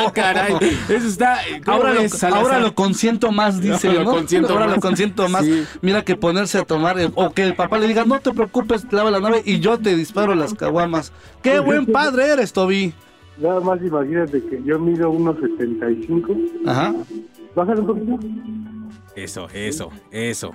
[0.00, 0.54] Oh, caray,
[0.88, 1.38] eso está...
[1.64, 2.42] ¿cómo Ahora lo, ves, Salazar?
[2.42, 4.10] ahora lo consiento más, dice, Ahora ¿no?
[4.10, 4.74] lo consiento ahora más.
[4.74, 5.44] lo consiento más.
[5.44, 5.64] Sí.
[5.82, 8.86] Mira que ponerse a tomar, eh, o que el papá le diga, no te preocupes,
[8.92, 11.12] lava la nave y yo te disparo las caguamas.
[11.42, 12.92] ¡Qué buen padre eres, Toby!
[13.38, 16.34] Nada más imagínate que yo mido unos 75.
[16.66, 16.92] Ajá.
[17.54, 18.18] Bájale un poquito.
[19.14, 20.54] Eso, eso, eso.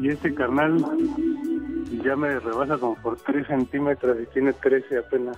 [0.00, 0.84] Y este carnal
[2.04, 5.36] ya me rebasa como por 3 centímetros y tiene 13 apenas.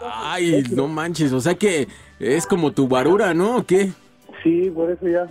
[0.00, 1.88] Ay, no manches, o sea que
[2.18, 3.56] es como tu barura, ¿no?
[3.56, 3.90] ¿O qué?
[4.42, 5.26] Sí, por eso ya.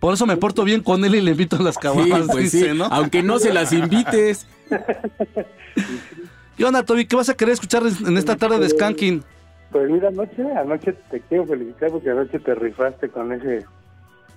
[0.00, 2.72] Por eso me porto bien con él y le invito las Sí, caguamas, pues dice,
[2.72, 2.86] sí, ¿no?
[2.86, 4.46] aunque no se las invites.
[6.56, 7.06] ¿Qué onda, Toby?
[7.06, 9.22] ¿Qué vas a querer escuchar en esta tarde de Skanking?
[9.70, 13.64] Pues mira, anoche, anoche te quiero felicitar porque anoche te rifaste con ese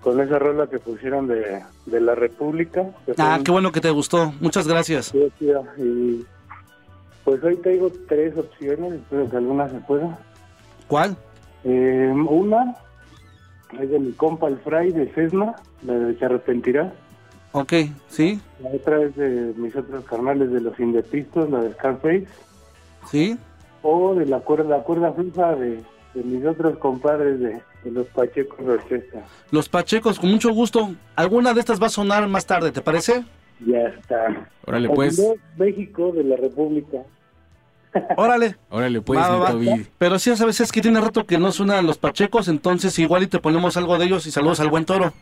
[0.03, 2.85] con esa rola que pusieron de, de la República.
[3.17, 4.33] Ah, qué bueno que te gustó.
[4.41, 5.07] Muchas gracias.
[5.07, 6.25] Sí, sí, Y
[7.23, 10.19] pues hoy traigo tres opciones, espero que alguna se pueda.
[10.87, 11.15] ¿Cuál?
[11.63, 12.75] Eh, una
[13.79, 16.93] es de mi compa el Fray de Cesna, la de Se Arrepentirá.
[17.53, 17.73] Ok,
[18.09, 18.41] ¿sí?
[18.61, 22.27] La otra es de mis otros carnales de los Indepistos, la de Scarface.
[23.09, 23.37] ¿Sí?
[23.83, 25.81] O de la cuerda, la cuerda fija de,
[26.14, 29.24] de mis otros compadres de, de los Pachecos Orquesta.
[29.51, 30.93] Los Pachecos, con mucho gusto.
[31.16, 33.24] Alguna de estas va a sonar más tarde, ¿te parece?
[33.66, 34.47] Ya está.
[34.66, 35.22] Órale, pues.
[35.57, 36.99] México de la República.
[38.18, 38.55] Órale.
[38.70, 39.55] Órale, pues, Va, va.
[39.97, 43.28] Pero sí, sabes, es que tiene rato que no suenan los Pachecos, entonces igual y
[43.28, 45.14] te ponemos algo de ellos y saludos al buen toro.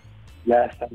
[0.46, 0.88] Ya está.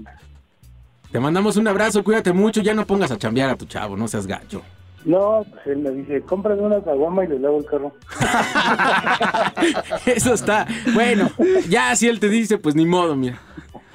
[1.12, 4.08] Te mandamos un abrazo, cuídate mucho, ya no pongas a chambear a tu chavo, no
[4.08, 4.62] seas gacho.
[5.06, 7.92] No, pues él me dice, cómprame una caguama y le lavo el carro.
[10.06, 10.66] Eso está.
[10.94, 11.30] Bueno,
[11.68, 13.40] ya si él te dice, pues ni modo, mira.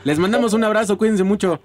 [0.05, 1.59] Les mandamos un abrazo, cuídense mucho.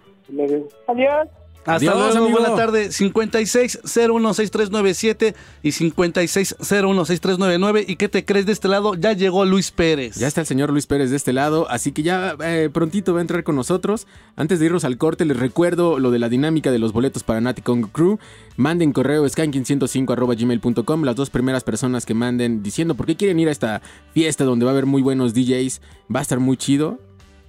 [0.89, 1.29] Adiós.
[1.67, 2.39] Hasta luego, amigo.
[2.39, 2.89] buena tarde.
[2.89, 7.85] 56016397 y 56016399.
[7.89, 8.95] ¿Y qué te crees de este lado?
[8.95, 10.15] Ya llegó Luis Pérez.
[10.17, 13.19] Ya está el señor Luis Pérez de este lado, así que ya eh, prontito va
[13.19, 14.07] a entrar con nosotros.
[14.37, 17.41] Antes de irnos al corte, les recuerdo lo de la dinámica de los boletos para
[17.41, 18.21] Nati Congo Crew.
[18.57, 21.03] Manden correo skanking105.gmail.com.
[21.03, 23.83] Las dos primeras personas que manden diciendo por qué quieren ir a esta
[24.15, 25.81] fiesta donde va a haber muy buenos DJs,
[26.15, 27.01] va a estar muy chido.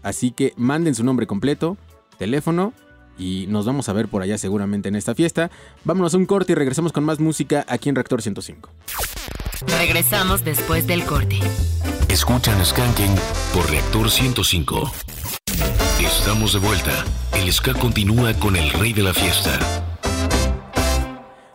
[0.02, 1.78] Así que manden su nombre completo,
[2.18, 2.74] teléfono
[3.18, 5.52] y nos vamos a ver por allá seguramente en esta fiesta.
[5.84, 8.70] Vámonos a un corte y regresamos con más música aquí en Reactor 105.
[9.80, 11.40] Regresamos después del corte.
[12.10, 13.16] Escuchan Skanking
[13.54, 14.92] por Reactor 105.
[16.00, 17.06] Estamos de vuelta.
[17.36, 19.60] El ska continúa con el rey de la fiesta.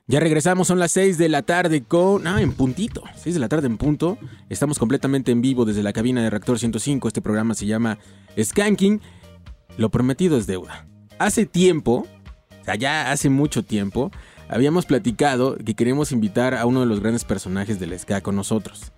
[0.08, 2.26] Ya regresamos, son las 6 de la tarde con...
[2.26, 3.02] Ah, en puntito.
[3.16, 4.18] 6 de la tarde en punto.
[4.50, 7.08] Estamos completamente en vivo desde la cabina de Reactor 105.
[7.08, 7.98] Este programa se llama
[8.38, 9.00] Skanking.
[9.78, 10.86] Lo prometido es deuda.
[11.22, 12.04] Hace tiempo,
[12.60, 14.10] o sea, ya hace mucho tiempo,
[14.48, 18.90] habíamos platicado que queremos invitar a uno de los grandes personajes del ska con nosotros.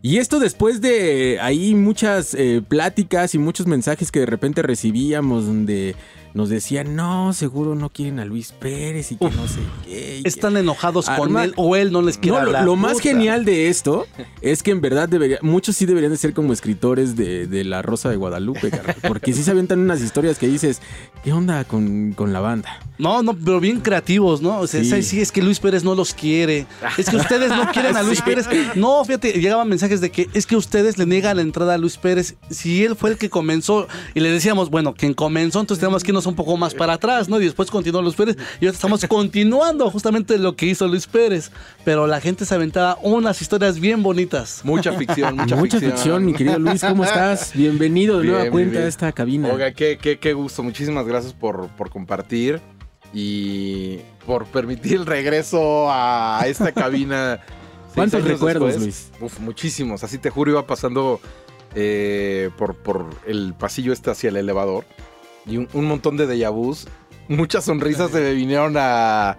[0.00, 5.44] Y esto después de ahí muchas eh, pláticas y muchos mensajes que de repente recibíamos
[5.44, 5.94] donde
[6.36, 10.20] nos decían, no, seguro no quieren a Luis Pérez y que no sé qué.
[10.22, 12.64] que- Están enojados con él o él no les quiere no, hablar.
[12.64, 14.06] lo más genial de esto
[14.42, 17.80] es que en verdad debería, muchos sí deberían de ser como escritores de, de La
[17.80, 18.70] Rosa de Guadalupe,
[19.08, 20.82] porque sí se avientan unas historias que dices,
[21.24, 22.80] ¿qué onda con, con la banda?
[22.98, 24.58] No, no, pero bien creativos, ¿no?
[24.60, 25.20] O sea, Sí.
[25.20, 26.66] es que Luis Pérez no los quiere.
[26.98, 28.24] Es que ustedes no quieren a Luis Sí.
[28.24, 28.46] Pérez.
[28.74, 31.96] No, fíjate, llegaban mensajes de que es que ustedes le niegan la entrada a Luis
[31.96, 32.34] Pérez.
[32.50, 36.10] Si él fue el que comenzó y le decíamos, bueno, quien comenzó, entonces tenemos que
[36.10, 37.40] irnos un poco más para atrás, ¿no?
[37.40, 38.36] Y después continuó Luis Pérez.
[38.60, 41.50] Y ahora estamos continuando justamente lo que hizo Luis Pérez.
[41.84, 44.60] Pero la gente se aventaba unas historias bien bonitas.
[44.64, 47.52] Mucha ficción, mucha, Mucha ficción, mi querido Luis, ¿cómo estás?
[47.54, 48.84] Bienvenido de Bien, nueva cuenta bien.
[48.84, 49.48] a esta cabina.
[49.52, 50.62] Oiga, qué, qué, qué gusto.
[50.62, 52.60] Muchísimas gracias por, por compartir
[53.12, 57.40] y por permitir el regreso a esta cabina.
[57.94, 59.10] ¿Cuántos recuerdos, después.
[59.20, 60.04] Uf, muchísimos.
[60.04, 61.18] Así te juro, iba pasando
[61.74, 64.84] eh, por, por el pasillo este hacia el elevador
[65.46, 66.86] y un, montón de déjà vus.
[67.28, 69.36] Muchas sonrisas se me vinieron a,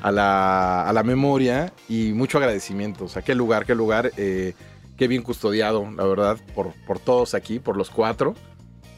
[0.00, 3.04] a, la, a la memoria y mucho agradecimiento.
[3.04, 4.12] O sea, qué lugar, qué lugar.
[4.16, 4.54] eh,
[4.96, 8.34] qué bien custodiado, la verdad, por, por todos aquí, por los cuatro.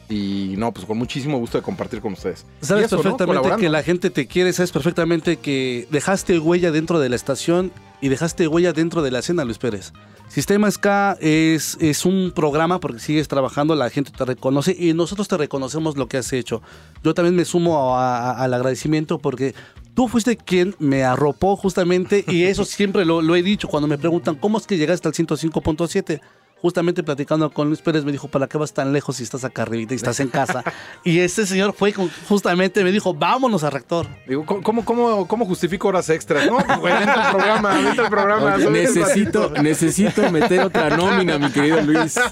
[0.09, 2.43] Y no, pues con muchísimo gusto de compartir con ustedes.
[2.61, 3.03] Sabes eso, ¿no?
[3.03, 3.61] perfectamente Colaborando.
[3.61, 8.09] que la gente te quiere, sabes perfectamente que dejaste huella dentro de la estación y
[8.09, 9.93] dejaste huella dentro de la escena, Luis Pérez.
[10.27, 15.27] Sistema SK es, es un programa porque sigues trabajando, la gente te reconoce y nosotros
[15.27, 16.61] te reconocemos lo que has hecho.
[17.03, 19.53] Yo también me sumo a- a- al agradecimiento porque
[19.95, 23.97] tú fuiste quien me arropó justamente y eso siempre lo, lo he dicho cuando me
[23.97, 26.21] preguntan cómo es que llegaste al 105.7.
[26.61, 29.61] Justamente platicando con Luis Pérez me dijo, ¿para qué vas tan lejos si estás acá
[29.61, 30.63] arribita y estás en casa?
[31.05, 34.07] y ese señor fue con- justamente, me dijo, vámonos a Rector.
[34.27, 36.45] Digo, ¿cómo, cómo, cómo, justifico horas extras?
[36.47, 38.55] No, pues, güey, vente al programa, vente al programa.
[38.55, 42.19] Oye, necesito, necesito meter otra nómina, mi querido Luis.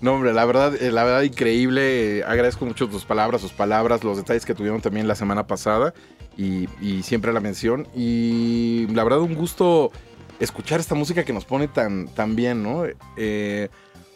[0.00, 2.24] No, hombre, la verdad, eh, la verdad increíble.
[2.24, 5.92] Agradezco mucho tus palabras, sus palabras, los detalles que tuvieron también la semana pasada
[6.36, 7.86] y, y siempre la mención.
[7.94, 9.92] Y la verdad, un gusto
[10.40, 12.84] escuchar esta música que nos pone tan, tan bien, ¿no?
[13.16, 13.68] Eh,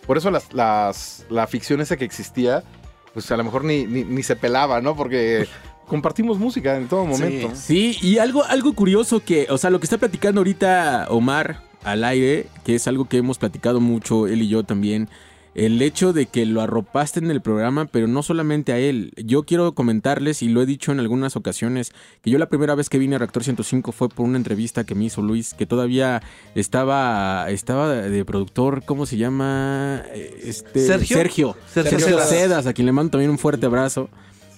[0.06, 2.64] por eso las, las, la ficción esa que existía,
[3.12, 4.96] pues a lo mejor ni, ni, ni se pelaba, ¿no?
[4.96, 5.46] Porque
[5.86, 7.52] compartimos música en todo momento.
[7.54, 12.04] Sí, y algo, algo curioso que, o sea, lo que está platicando ahorita Omar al
[12.04, 15.08] aire, que es algo que hemos platicado mucho, él y yo también,
[15.54, 19.12] el hecho de que lo arropaste en el programa, pero no solamente a él.
[19.16, 21.92] Yo quiero comentarles, y lo he dicho en algunas ocasiones,
[22.22, 24.94] que yo la primera vez que vine a Reactor 105 fue por una entrevista que
[24.94, 26.22] me hizo Luis, que todavía
[26.54, 30.02] estaba, estaba de productor, ¿cómo se llama?
[30.12, 31.16] Eh, Este, ¿Sergio?
[31.16, 31.56] Sergio.
[31.72, 32.28] Sergio Sergio Sedas.
[32.28, 34.08] Sedas, a quien le mando también un fuerte abrazo.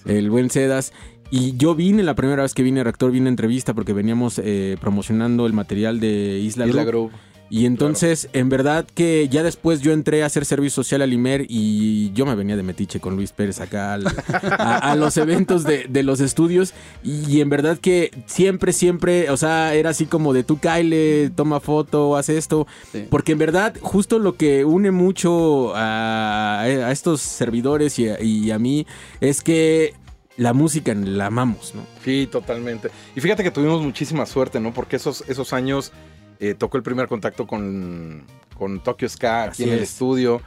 [0.05, 0.93] El buen Sedas.
[1.29, 4.39] Y yo vine, la primera vez que vine a Reactor, vine a entrevista porque veníamos
[4.43, 7.11] eh, promocionando el material de Isla, Isla Group.
[7.11, 7.36] Group.
[7.49, 11.45] Y entonces, en verdad que ya después yo entré a hacer servicio social al IMER
[11.47, 15.63] y yo me venía de Metiche con Luis Pérez acá al- a, a los eventos
[15.63, 16.73] de, de los estudios.
[17.03, 21.59] Y, en verdad que siempre, siempre, o sea, era así como de tú, Kyle, toma
[21.59, 22.67] foto, haz esto.
[22.91, 23.05] Sí.
[23.09, 28.51] Porque en verdad, justo lo que une mucho a, a estos servidores y a, y
[28.51, 28.85] a mí
[29.21, 29.93] es que
[30.35, 31.81] la música la amamos, ¿no?
[32.03, 32.89] Sí, totalmente.
[33.15, 34.73] Y fíjate que tuvimos muchísima suerte, ¿no?
[34.73, 35.91] Porque esos, esos años
[36.39, 38.25] eh, tocó el primer contacto con,
[38.57, 39.91] con Tokyo Ska aquí Así en el es.
[39.91, 40.41] estudio.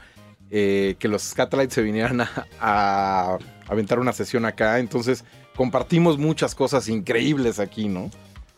[0.49, 2.29] eh, que los Scatolites se vinieran a,
[2.59, 3.37] a
[3.67, 4.79] aventar una sesión acá.
[4.79, 5.23] Entonces
[5.55, 8.09] compartimos muchas cosas increíbles aquí, ¿no?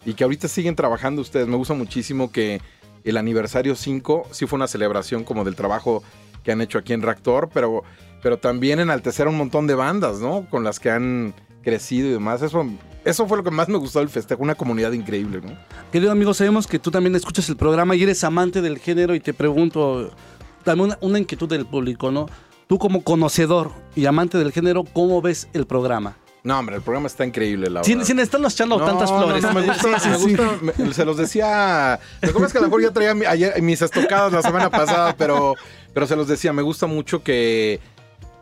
[0.06, 1.48] Y que ahorita siguen trabajando ustedes.
[1.48, 2.62] Me gusta muchísimo que
[3.04, 6.04] el aniversario 5 sí fue una celebración como del trabajo
[6.44, 7.84] que han hecho aquí en Reactor, pero,
[8.22, 10.48] pero también enaltecer a un montón de bandas, ¿no?
[10.50, 11.34] Con las que han
[11.64, 12.42] crecido y demás.
[12.42, 12.66] Eso,
[13.06, 15.58] eso fue lo que más me gustó del festejo, una comunidad increíble, ¿no?
[15.92, 19.20] Querido amigo, sabemos que tú también escuchas el programa y eres amante del género y
[19.20, 20.12] te pregunto,
[20.64, 22.28] también una, una inquietud del público, ¿no?
[22.68, 26.18] Tú como conocedor y amante del género, ¿cómo ves el programa?
[26.44, 28.08] No, hombre, el programa está increíble, la Sin, verdad.
[28.08, 29.42] sin estarnos echando No, tantas flores.
[29.44, 30.36] no, me gusta, Sí, me sí, sí.
[30.36, 32.00] gusta, me- se los decía.
[32.22, 35.16] Lo es que a lo mejor ya traía mi- ayer, mis estocadas la semana pasada,
[35.18, 35.56] pero,
[35.94, 37.80] pero se los decía, me gusta mucho que,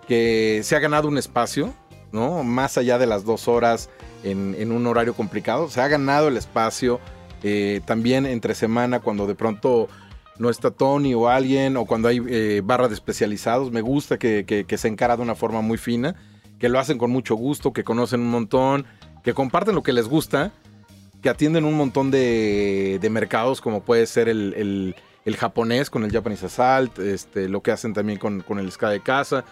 [0.07, 1.73] que se ha ganado un espacio,
[2.11, 2.43] ¿no?
[2.43, 3.89] Más allá de las dos horas
[4.23, 5.69] en, un horario complicado.
[5.69, 6.99] Se ha ganado el espacio
[7.43, 9.87] eh, también entre semana cuando de pronto
[10.37, 13.71] no está Tony o alguien o cuando hay eh, barra de especializados.
[13.71, 16.15] Me gusta que, se encara de una forma muy fina,
[16.59, 18.85] que lo hacen con mucho gusto, que conocen un montón,
[19.23, 20.51] que comparten lo que les gusta,
[21.21, 24.95] que atienden un montón de, mercados como puede ser el,
[25.37, 29.45] japonés con el Japanese Assault, este, lo que hacen también con, el Ska de casa.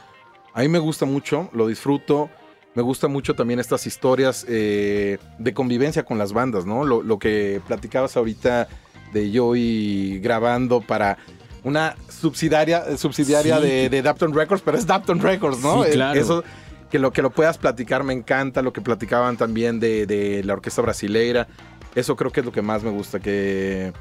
[0.53, 2.30] A mí me gusta mucho, lo disfruto.
[2.76, 6.86] Me gusta mucho también estas historias eh, de convivencia con las bandas, ¿no?
[6.86, 8.67] Lo, lo que platicabas ahorita
[9.11, 11.17] de Joey grabando para
[11.63, 13.63] una subsidiaria, subsidiaria Sí.
[13.63, 15.84] de, de Dapton Records, pero es Dapton Records, ¿no?
[15.84, 16.20] Sí, Eh, claro.
[16.20, 16.43] Eso,
[16.91, 20.53] que lo que lo puedas platicar me encanta, lo que platicaban también de, de la
[20.53, 21.47] orquesta brasileira.
[21.95, 23.91] Eso creo que es lo que más me gusta, que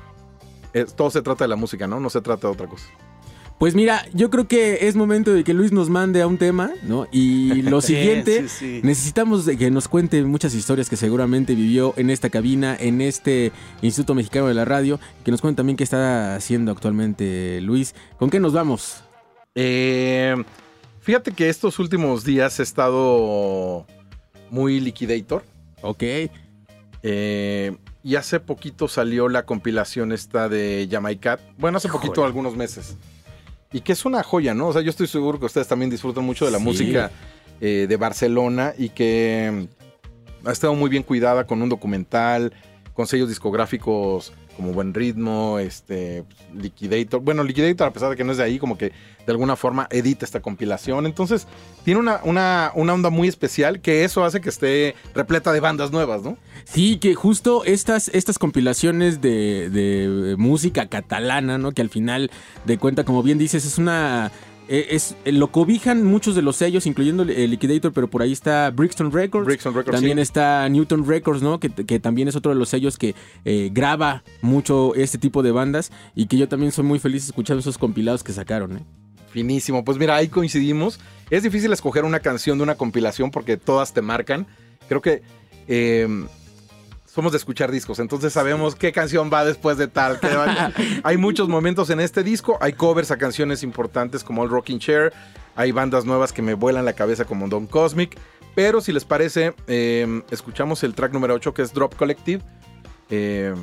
[0.75, 2.01] es- todo se trata de la música, ¿no?
[2.01, 2.87] No se trata de otra cosa.
[3.59, 6.71] Pues mira, yo creo que es momento de que Luis nos mande a un tema,
[6.85, 7.09] ¿no?
[7.11, 8.81] Y lo Sí, siguiente, sí, sí.
[8.85, 13.51] necesitamos de que nos cuente muchas historias que seguramente vivió en esta cabina, en este
[13.83, 17.97] Instituto Mexicano de la Radio, que nos cuente también qué está haciendo actualmente Luis.
[18.17, 19.03] ¿Con qué nos vamos?
[19.57, 20.37] Eh,
[21.01, 23.87] fíjate que estos últimos días he estado
[24.51, 25.45] muy Liquidator.
[25.83, 26.05] Ok.
[27.03, 31.41] Eh, y hace poquito salió la compilación esta de Jamaicat.
[31.59, 32.97] Bueno, hace poquito, algunos meses.
[33.73, 34.69] Y que es una joya, ¿no?
[34.69, 36.64] O sea, yo estoy seguro que ustedes también disfrutan mucho de la Sí.
[36.64, 37.11] música
[37.61, 39.66] eh, de Barcelona y que
[40.45, 42.53] mm, ha estado muy bien cuidada con un documental,
[42.95, 47.21] con sellos discográficos como Buen Ritmo, este, Liquidator.
[47.21, 48.93] Bueno, Liquidator, a pesar de que no es de ahí, como que
[49.29, 51.05] de alguna forma edita esta compilación.
[51.05, 51.47] Entonces,
[51.85, 55.93] tiene una, una, una onda muy especial que eso hace que esté repleta de bandas
[55.93, 56.39] nuevas, ¿no?
[56.64, 61.72] Sí, que justo estas, estas compilaciones de, de música catalana, ¿no?
[61.72, 62.31] Que al final
[62.64, 64.33] de cuenta, como bien dices, es una.
[64.68, 68.70] eh, Es, lo cobijan muchos de los sellos, incluyendo el Liquidator, pero por ahí está
[68.70, 69.47] Brixton Records.
[69.47, 70.22] Brixton Records, También sí.
[70.22, 71.59] está Newton Records, ¿no?
[71.61, 73.14] Que, que también es otro de los sellos que
[73.45, 77.61] eh, graba mucho este tipo de bandas y que yo también soy muy feliz escuchando
[77.61, 78.85] esos compilados que sacaron, ¿eh?
[79.33, 79.85] Finísimo.
[79.85, 80.99] Pues mira, ahí coincidimos.
[81.31, 84.47] Es difícil escoger una canción de una compilación porque todas te marcan.
[84.89, 85.22] Creo que
[85.68, 86.09] eh,
[87.05, 90.18] somos de escuchar discos, entonces sabemos qué canción va después de tal.
[90.24, 90.72] va-
[91.05, 92.57] hay muchos momentos en este disco.
[92.61, 95.12] Hay covers a canciones importantes como el Rocking Chair.
[95.57, 98.16] Hay bandas nuevas que me vuelan la cabeza como Don Cosmic.
[98.55, 102.43] Pero si les parece, eh, escuchamos el track número 8 que es Drop Collective.
[103.11, 103.55] Eh,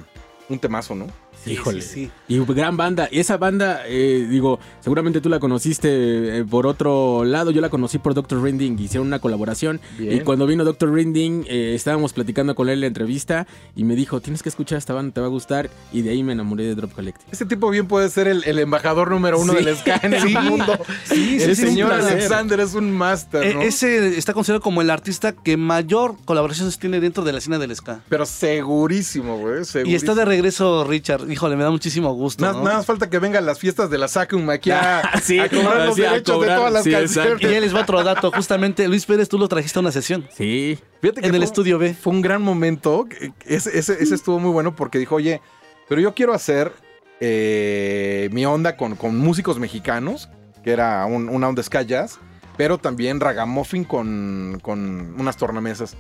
[0.49, 1.07] un temazo, ¿no?
[1.52, 1.82] Híjole.
[1.82, 2.36] sí, sí.
[2.36, 3.08] Y gran banda.
[3.12, 7.52] Y esa banda, eh, digo, seguramente tú la conociste eh, por otro lado.
[7.52, 8.41] Yo la conocí por Dr.
[8.41, 8.78] Rinding.
[8.80, 9.80] Hicieron una colaboración.
[9.98, 10.14] Bien.
[10.18, 10.91] Y cuando vino Dr.
[10.93, 13.48] Rinding, eh, estábamos platicando con él en la entrevista.
[13.76, 15.70] Y me dijo: Tienes que escuchar esta banda, te va a gustar.
[15.93, 17.28] Y de ahí me enamoré de Drop Collective.
[17.32, 19.64] Este tipo bien puede ser el, el embajador número uno Sí.
[19.64, 20.78] del ska en el mundo.
[21.06, 21.91] Sí, sí, el señor.
[21.93, 23.62] Alexander es un máster, ¿no?
[23.62, 27.60] E- Ese está considerado como el artista que mayor colaboraciones tiene dentro de la escena
[27.60, 28.02] del ska.
[28.10, 29.62] Pero segurísimo, güey.
[29.86, 31.26] Y está de regreso Richard.
[31.36, 32.45] Híjole, me da muchísimo gusto.
[32.45, 35.86] Nada más falta que vengan las fiestas de la Sacum aquí a, Sí, a cobrar
[35.88, 37.41] los sí, a derechos cobrar, de todas las sí, canciones.
[37.41, 38.31] Y ya les va otro dato.
[38.31, 40.25] Justamente, Luis Pérez, tú lo trajiste a una sesión.
[40.33, 40.79] Sí.
[41.01, 41.93] Fíjate que En el estudio B.
[41.93, 43.05] Fue un gran momento.
[43.45, 45.41] ese estuvo muy bueno porque dijo, oye,
[45.89, 46.71] pero yo quiero hacer
[47.19, 50.29] eh, mi onda con, con músicos mexicanos,
[50.63, 52.17] que era un- una onda ska jazz,
[52.57, 55.97] pero también ragamuffin con, con unas tornamesas.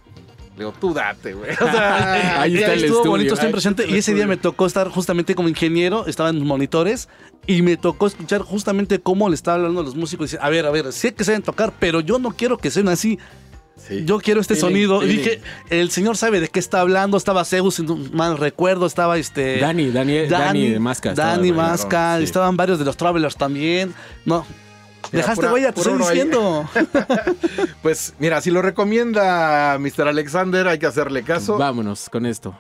[0.57, 1.51] Le digo, tú date, güey.
[1.51, 3.11] O sea, Ahí está el estuvo estudio.
[3.11, 3.81] bonito, estuvo Ahí impresionante.
[3.83, 7.09] está el Y ese día me tocó estar justamente como ingeniero, estaba en los monitores
[7.45, 10.31] y me tocó escuchar justamente cómo le estaba hablando a los músicos.
[10.31, 12.93] Dice, a ver, a ver, sé que saben tocar, pero yo no quiero que suenen
[12.93, 13.19] así.
[13.77, 14.05] Sí.
[14.05, 15.03] Yo quiero este Feeling, sonido.
[15.03, 15.17] Y feeling.
[15.17, 17.17] dije, el señor sabe de qué está hablando.
[17.17, 19.57] Estaba Zeus, no mal recuerdo, estaba este.
[19.59, 21.13] Dani, Dani, Dani, de Masca.
[21.13, 21.51] Dani.
[21.51, 23.93] Masca, estaban varios de los Travelers también.
[24.23, 24.45] No.
[25.11, 26.67] Mira, Dejaste pura- huella, te estoy diciendo.
[27.81, 30.07] Pues mira, si lo recomienda Mr.
[30.07, 31.57] Alexander, hay que hacerle caso.
[31.57, 32.57] Vámonos con esto.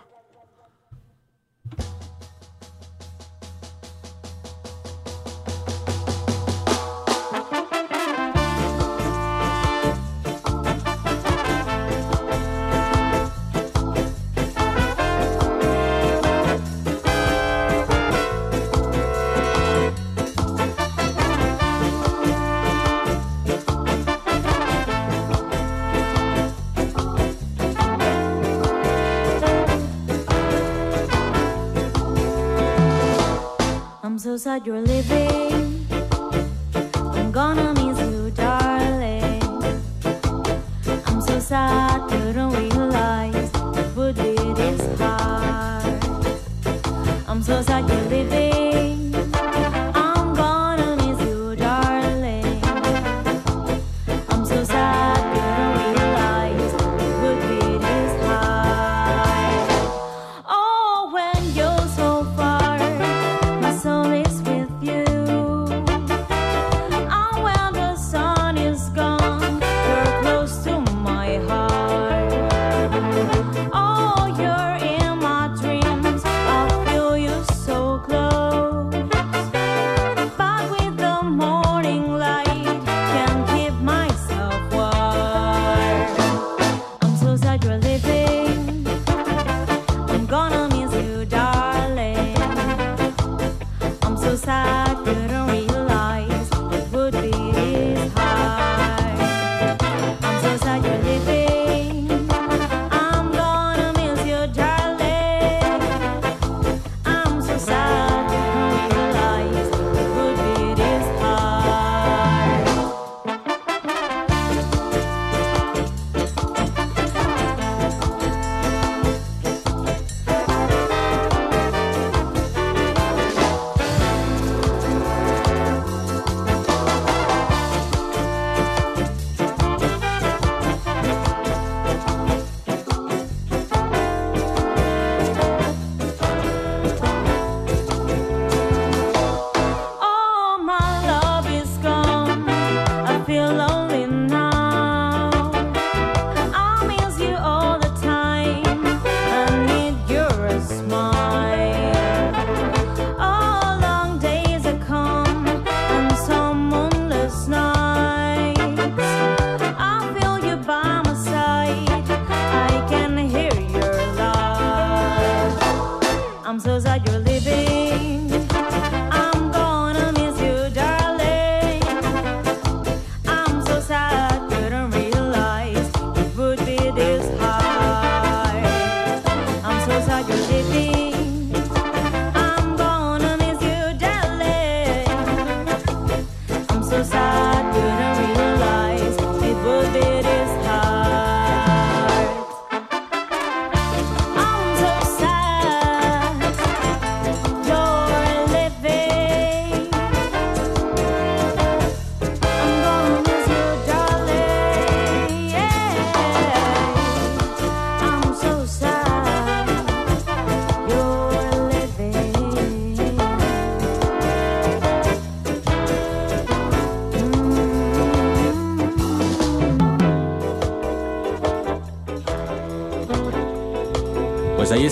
[34.35, 35.84] I'm so sad you're leaving.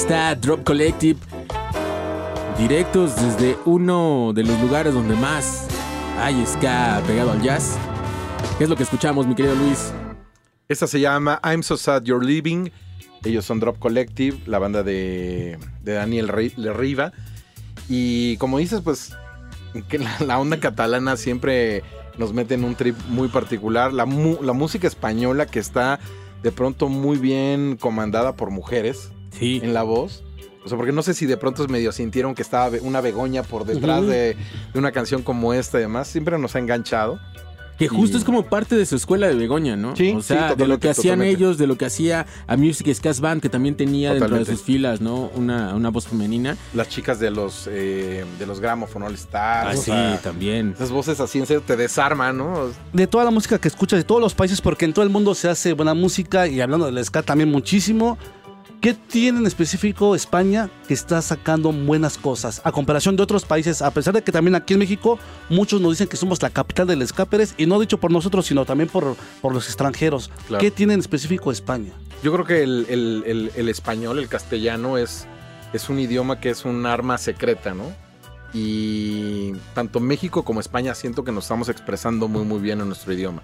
[0.04, 1.18] Está Drop Collective.
[2.58, 5.66] Directos desde uno de los lugares donde más
[6.20, 7.78] hay ska pegado al jazz.
[8.58, 9.93] ¿Qué es lo que escuchamos, mi querido Luis?
[10.68, 12.70] Esta se llama I'm So Sad You're Leaving.
[13.24, 17.14] Ellos son Drop Collective, la banda de, de Daniel Ri- Riva.
[17.88, 19.16] Y como dices, pues
[20.20, 21.82] la, onda catalana siempre
[22.18, 23.93] nos mete en un trip muy particular.
[23.93, 26.01] La música española que está
[26.41, 29.59] de pronto muy bien comandada por mujeres Sí.
[29.63, 30.23] en la voz.
[30.65, 33.65] O sea, porque no sé si de pronto medio sintieron que estaba una begoña por
[33.65, 34.07] detrás Ujú.
[34.09, 34.38] de,
[34.73, 36.07] de una canción como esta y demás.
[36.07, 37.19] Siempre nos ha enganchado.
[37.77, 39.95] Que justo Y- es como parte de su escuela de Begoña, ¿no?
[39.95, 41.38] Sí, o sí, sea, de lo totalmente, que hacían totalmente.
[41.43, 44.51] ellos, de lo que hacía a Music Scas Band, que también tenía dentro de Totalmente.
[44.55, 45.31] sus filas, ¿no?
[45.36, 46.55] Una, una voz femenina.
[46.75, 49.67] Las chicas de los, eh, de los Gramophone All Stars.
[49.69, 50.73] Ah, o sí, sea, también.
[50.75, 52.69] Esas voces así en serio te desarman, ¿no?
[52.93, 55.34] de toda la música que escuchas de todos los países, porque en todo el mundo
[55.34, 58.19] se hace buena música y hablando del ska también muchísimo.
[58.84, 62.59] ¿Qué tiene en específico España que está sacando buenas cosas?
[62.65, 65.17] A comparación de otros países, a pesar de que también aquí en México
[65.49, 68.65] muchos nos dicen que somos la capital del Pérez, y no dicho por nosotros, sino
[68.65, 70.29] también por, por los extranjeros.
[70.49, 70.61] Claro.
[70.61, 71.93] ¿Qué tiene en específico España?
[72.23, 75.27] Yo creo que el, el- el- el español, el castellano, es,
[75.71, 77.86] es un idioma que es un arma secreta, ¿no?
[78.53, 83.13] Y tanto México como España siento que nos estamos expresando muy, muy bien en nuestro
[83.13, 83.43] idioma.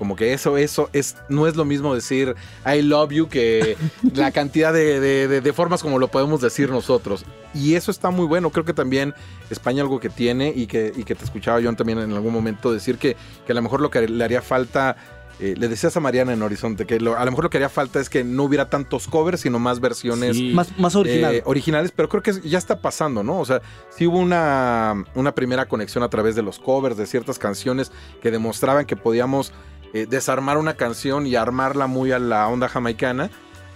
[0.00, 2.34] Como que eso, eso es, no es lo mismo decir
[2.66, 3.76] I love you que
[4.14, 7.24] la cantidad de, de- de- de formas como lo podemos decir nosotros.
[7.54, 8.48] Y eso está muy bueno.
[8.50, 9.12] Creo que también
[9.50, 12.72] España algo que tiene y que, y que te escuchaba yo también en algún momento
[12.72, 13.14] decir que,
[13.46, 14.96] que a lo mejor lo que le haría falta,
[15.38, 17.68] eh, le decías a Mariana en Horizonte, que lo- a lo mejor lo que haría
[17.68, 20.52] falta es que no hubiera tantos covers, sino más versiones Sí.
[20.54, 21.34] Más, más original.
[21.34, 23.38] eh, originales, pero creo que ya está pasando, ¿no?
[23.40, 27.38] O sea, sí hubo una, una primera conexión a través de los covers de ciertas
[27.38, 27.90] canciones
[28.22, 29.52] que demostraban que podíamos
[29.92, 33.30] eh, desarmar una canción y armarla muy a la onda jamaicana.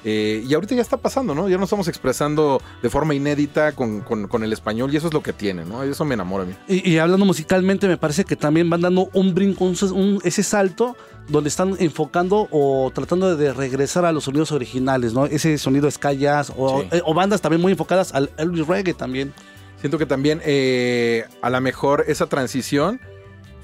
[0.06, 1.48] Eh, y ahorita ya está pasando, ¿no?
[1.48, 5.14] Ya nos estamos expresando de forma inédita con, con- con el español y eso es
[5.14, 5.82] lo que tiene, ¿no?
[5.82, 6.52] Eso me enamora a mí.
[6.68, 10.42] Y, y hablando musicalmente, me parece que también van dando un brinco, un, un- ese
[10.42, 10.94] salto
[11.26, 15.24] donde están enfocando o tratando de regresar a los sonidos originales, ¿no?
[15.24, 16.88] Ese sonido ska jazz o, Sí.
[16.92, 19.32] eh, o bandas también muy enfocadas al Elvis Reggae también.
[19.80, 23.00] Siento que también eh, a lo mejor esa transición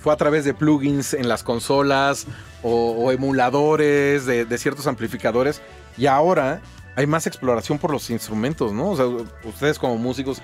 [0.00, 2.26] fue a través de plugins en las consolas
[2.62, 5.60] o, emuladores de, de ciertos amplificadores
[5.96, 6.60] y ahora
[6.96, 8.90] hay más exploración por los instrumentos, ¿no?
[8.90, 9.06] O sea,
[9.44, 10.42] ustedes como músicos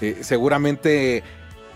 [0.00, 1.22] eh, seguramente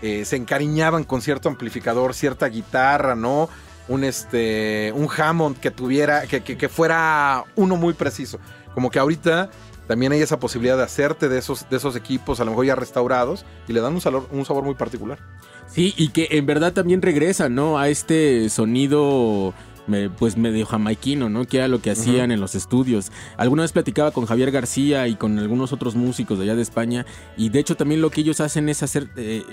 [0.01, 3.49] eh, se encariñaban con cierto amplificador, cierta guitarra, ¿no?
[3.87, 8.39] Un, este, un Hammond que tuviera, que, que- que fuera uno muy preciso.
[8.73, 9.49] Como que ahorita
[9.91, 12.75] también hay esa posibilidad de hacerte de esos, de esos equipos, a lo mejor ya
[12.75, 15.19] restaurados, y le dan un sabor, un sabor muy particular.
[15.67, 17.77] Sí, y que en verdad también regresa, ¿no?
[17.77, 19.53] A este sonido,
[19.87, 21.43] me- pues medio jamaiquino, ¿no?
[21.43, 23.11] Que era lo que hacían en los estudios.
[23.35, 27.05] Alguna vez platicaba con Javier García y con algunos otros músicos de allá de España,
[27.35, 29.43] y de hecho también lo que ellos hacen es hacer, eh,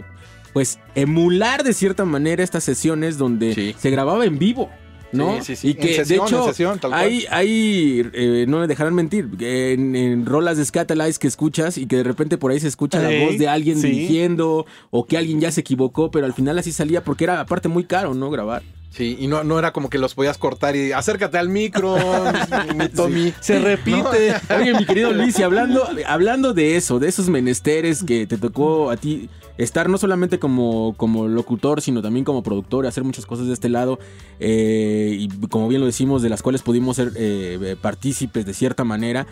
[0.53, 3.74] pues, emular de cierta manera estas sesiones donde Sí.
[3.76, 4.70] se grababa en vivo.
[5.12, 5.36] ¿No?
[5.38, 5.68] Sí, sí, sí.
[5.68, 10.26] Y que sesión, de hecho sesión, hay, hay eh, no me dejarán mentir, en, en
[10.26, 13.38] rolas de Scatalize que escuchas y que de repente por ahí se escucha la voz
[13.38, 17.24] de alguien dirigiendo o que alguien ya se equivocó, pero al final así salía porque
[17.24, 18.30] era aparte muy caro, ¿no?
[18.30, 18.62] Grabar.
[18.91, 21.97] Sí, y no, no era como que los podías cortar y acércate al micro,
[22.76, 23.32] mi Tommy.
[23.41, 24.34] Se repite.
[24.59, 28.91] Oye, mi querido Luis, y hablando, hablando de eso, de esos menesteres que te tocó
[28.91, 29.28] a ti
[29.59, 33.68] estar no solamente como, como locutor, sino también como productor, hacer muchas cosas de este
[33.68, 33.99] lado,
[34.41, 38.84] eh, y como bien lo decimos, de las cuales pudimos ser eh, partícipes de cierta
[38.84, 39.26] manera.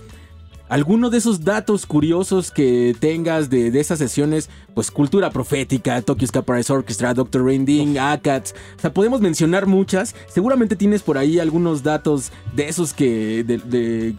[0.69, 6.27] ¿Alguno de esos datos curiosos que tengas de, de esas sesiones, pues cultura profética, Tokyo
[6.27, 7.45] Ska Paradise Orchestra, Dr.
[7.45, 8.53] Rainding, ACATS?
[8.77, 10.17] O sea, podemos mencionar muchas.
[10.27, 14.15] Seguramente tienes por ahí algunos datos de esos que, de- de-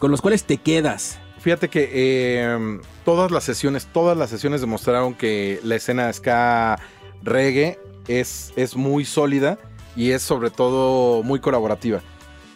[0.00, 1.18] con los cuales te quedas.
[1.38, 6.80] Fíjate que eh, todas las sesiones, todas las sesiones demostraron que la escena ska
[7.22, 7.78] reggae
[8.08, 9.56] es, es muy sólida
[9.94, 12.00] y es sobre todo muy colaborativa.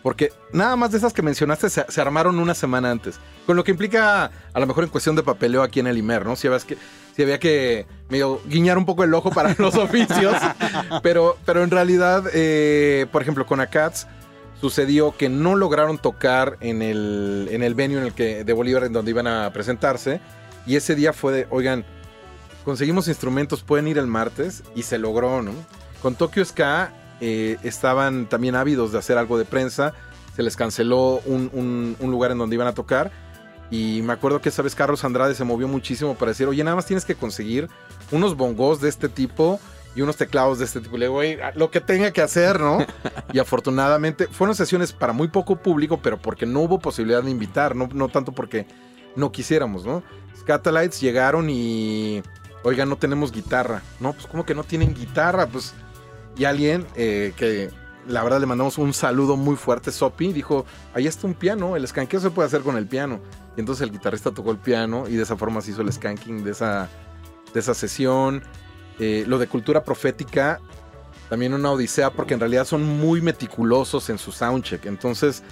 [0.02, 3.18] Porque nada más de esas que mencionaste se, se armaron una semana antes.
[3.46, 6.26] Con lo que implica, a lo mejor en cuestión de papeleo aquí en el IMER,
[6.26, 6.34] ¿no?
[6.34, 6.76] Si que,
[7.14, 10.34] sí había que medio guiñar un poco el ojo para los oficios.
[11.02, 14.06] pero, pero en realidad, eh, por ejemplo, con Acats
[14.60, 18.82] sucedió que no lograron tocar en el, en el venue en el que, de Bolívar
[18.84, 20.20] en donde iban a presentarse.
[20.66, 21.84] Y ese día fue de, oigan,
[22.64, 24.64] conseguimos instrumentos, pueden ir el martes.
[24.74, 25.52] Y se logró, ¿no?
[26.02, 26.90] Con Tokyo Ska
[27.20, 29.92] eh, estaban también ávidos de hacer algo de prensa.
[30.34, 33.10] Se les canceló un- un lugar en donde iban a tocar.
[33.70, 36.76] Y me acuerdo que esa vez Carlos Andrade se movió muchísimo para decir, oye, nada
[36.76, 37.68] más tienes que conseguir
[38.10, 39.58] unos bongos de este tipo
[39.96, 40.96] y unos teclados de este tipo.
[40.96, 42.78] Le digo, "Güey, lo que tenga que hacer, ¿no?
[43.32, 47.74] y afortunadamente fueron sesiones para muy poco público, pero porque no hubo posibilidad de invitar,
[47.74, 48.66] no, no tanto porque
[49.16, 50.02] no quisiéramos, ¿no?
[50.38, 52.22] Scatalites llegaron y,
[52.62, 53.82] oiga, no tenemos guitarra.
[53.98, 55.46] No, pues ¿cómo que no tienen guitarra?
[55.46, 55.74] Pues,
[56.36, 57.70] y alguien eh, que
[58.08, 61.86] la verdad le mandamos un saludo muy fuerte, Sopi, dijo, ahí está un piano, el
[61.86, 63.20] skanking se puede hacer con el piano.
[63.56, 66.44] Y entonces el guitarrista tocó el piano y de esa forma se hizo el skanking
[66.44, 66.88] de esa,
[67.52, 68.42] de esa sesión.
[68.98, 70.60] Eh, lo de cultura profética,
[71.28, 74.86] también una odisea, porque en realidad son muy meticulosos en su soundcheck.
[74.86, 75.42] Entonces...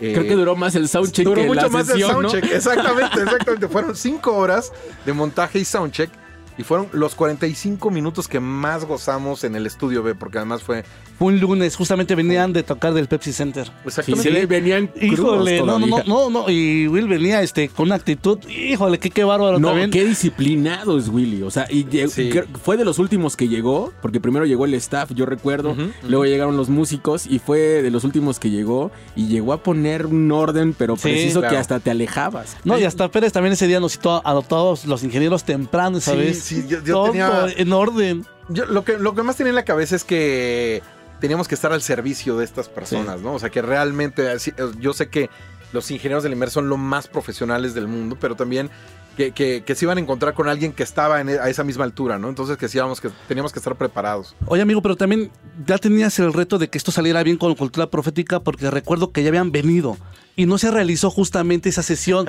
[0.00, 2.30] eh, Creo que duró más el soundcheck Duró que mucho la más sesión, el ¿no?
[2.30, 2.52] soundcheck.
[2.52, 3.68] Exactamente, exactamente.
[3.68, 4.72] Fueron cinco horas
[5.04, 6.10] de montaje y soundcheck.
[6.58, 10.84] Y fueron los 45 minutos que más gozamos en el estudio B, porque además fue.
[11.18, 13.70] Fue un lunes, justamente venían de tocar del Pepsi Center.
[13.84, 14.30] Exactamente.
[14.30, 17.96] Sí, sí, venían Híjole, no, no, no, no, no, y Will venía este con una
[17.96, 19.90] actitud, híjole, qué, qué bárbaro No, también.
[19.90, 21.42] qué disciplinado es Willy.
[21.42, 22.30] O sea, y Sí.
[22.62, 25.74] fue de los últimos que llegó, porque primero llegó el staff, yo recuerdo,
[26.06, 30.06] luego llegaron los músicos y fue de los últimos que llegó y llegó a poner
[30.06, 31.54] un orden, pero Sí, preciso claro.
[31.54, 32.56] que hasta te alejabas.
[32.64, 36.47] No, y hasta Pérez también ese día nos citó a todos los ingenieros temprano, ¿sabes?
[36.48, 38.26] Sí, sí, yo- yo Todo tenía- en orden.
[38.48, 40.82] Yo, lo, que, lo que más tenía en la cabeza es que
[41.20, 43.34] teníamos que estar al servicio de estas personas, ¿no?
[43.34, 45.28] O sea, que realmente, así- eh, yo sé que
[45.72, 48.70] los ingenieros del Imer son lo más profesionales del mundo, pero también
[49.16, 51.64] que, que- que se iban a encontrar con alguien que estaba en e- a esa
[51.64, 52.28] misma altura, ¿no?
[52.28, 54.36] Entonces que, sí que teníamos que estar preparados.
[54.46, 55.30] Oye, amigo, pero también
[55.66, 59.22] ya tenías el reto de que esto saliera bien con cultura profética, porque recuerdo que
[59.24, 59.96] ya habían venido
[60.38, 62.26] y no se realizó justamente esa sesión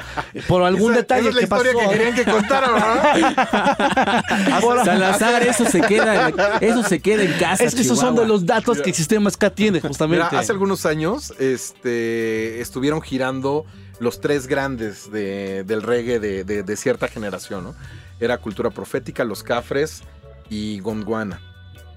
[0.47, 1.63] por algún Esa- detalle esa es la que pasó.
[1.65, 4.59] historia que querían que contara, ¿verdad?
[4.61, 7.63] Por- Salazar, eso se queda, eso se queda en casa.
[7.63, 10.25] Es que esos son de los datos que el sistema SK tiene, justamente.
[10.25, 13.65] Mira, hace algunos años este, estuvieron girando
[13.99, 17.75] los tres grandes de- del reggae de, de- de cierta generación, ¿no?
[18.19, 20.01] Era Cultura Profética, Los Cafres
[20.49, 21.41] y Gondwana.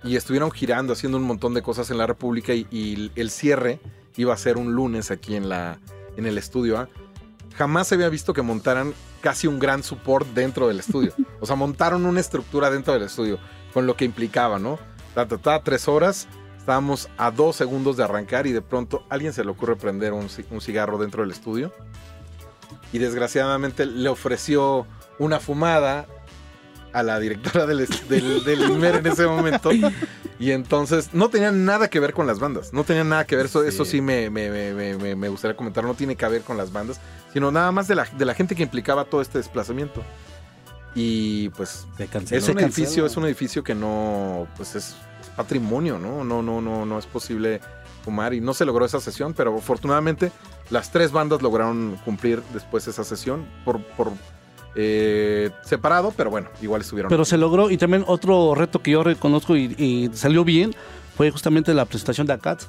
[0.05, 3.81] Y estuvieron girando, haciendo un montón de cosas en la República y, y el cierre
[4.17, 5.79] iba a ser un lunes aquí en, la,
[6.17, 6.89] en el estudio.
[7.57, 11.13] Jamás se había visto que montaran casi un gran support dentro del estudio.
[11.41, 13.39] O sea, montaron una estructura dentro del estudio,
[13.75, 14.79] con lo que implicaba, ¿no?
[15.15, 19.15] Ta, ta, ta, tres horas, estábamos a dos segundos de arrancar y de pronto a
[19.15, 21.73] alguien se le ocurre prender un, ci- un cigarro dentro del estudio.
[22.93, 24.87] Y desgraciadamente le ofreció
[25.19, 26.07] una fumada
[26.93, 29.71] a la directora del, del, en ese momento.
[30.43, 32.73] Y entonces no tenía nada que ver con las bandas.
[32.73, 33.47] No tenía nada que ver.
[33.47, 34.51] Eso sí, eso sí me, me-
[34.97, 35.85] me- me- gustaría comentar.
[35.85, 37.01] No tiene que ver con las bandas,
[37.33, 40.03] sino nada más de la, de la gente que implicaba todo este desplazamiento.
[40.97, 41.87] Y pues
[42.37, 46.25] es un edificio, es un edificio que no, pues es, es patrimonio, ¿no?
[46.25, 47.61] No, no, no, no es posible
[48.05, 50.33] fumar y no se logró esa sesión, pero afortunadamente
[50.71, 54.11] las tres bandas lograron cumplir después esa sesión por, por
[54.75, 57.09] eh, separado, pero bueno, igual estuvieron.
[57.09, 60.75] Pero se logró y también otro reto que yo reconozco y, y salió bien
[61.17, 62.63] fue justamente la presentación de ACAT.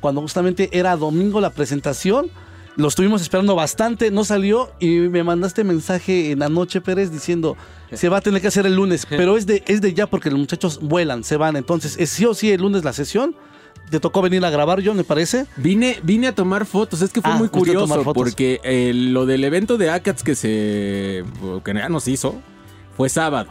[0.00, 2.30] Cuando justamente era domingo la presentación,
[2.76, 7.56] lo estuvimos esperando bastante, no salió y me mandaste mensaje en la noche, Pérez, diciendo
[7.92, 10.30] se va a tener que hacer el lunes, pero es de, es de ya porque
[10.30, 11.56] los muchachos vuelan, se van.
[11.56, 13.36] Entonces, es sí o sí el lunes la sesión.
[13.92, 15.46] Te tocó venir a grabar, yo me parece.
[15.56, 19.44] Vine, vine a tomar fotos, es que fue Ah, muy curioso porque eh, lo del
[19.44, 21.24] evento de ACATS que se
[21.64, 22.34] que ya nos hizo
[22.96, 23.50] fue sábado.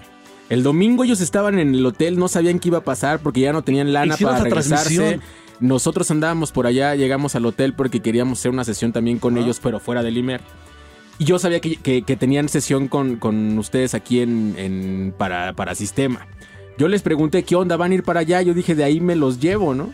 [0.50, 3.54] El domingo ellos estaban en el hotel, no sabían qué iba a pasar porque ya
[3.54, 5.20] no tenían lana para esa regresarse.
[5.60, 9.60] Nosotros andábamos por allá, llegamos al hotel porque queríamos hacer una sesión también con ellos,
[9.62, 10.42] pero fuera del Imer.
[11.20, 15.54] Y yo sabía que, que- que tenían sesión con, con ustedes aquí en, en- para,
[15.54, 16.26] para sistema.
[16.80, 18.42] Yo les pregunté qué onda, van a ir para allá.
[18.42, 19.92] Yo dije, de ahí me los llevo, ¿no?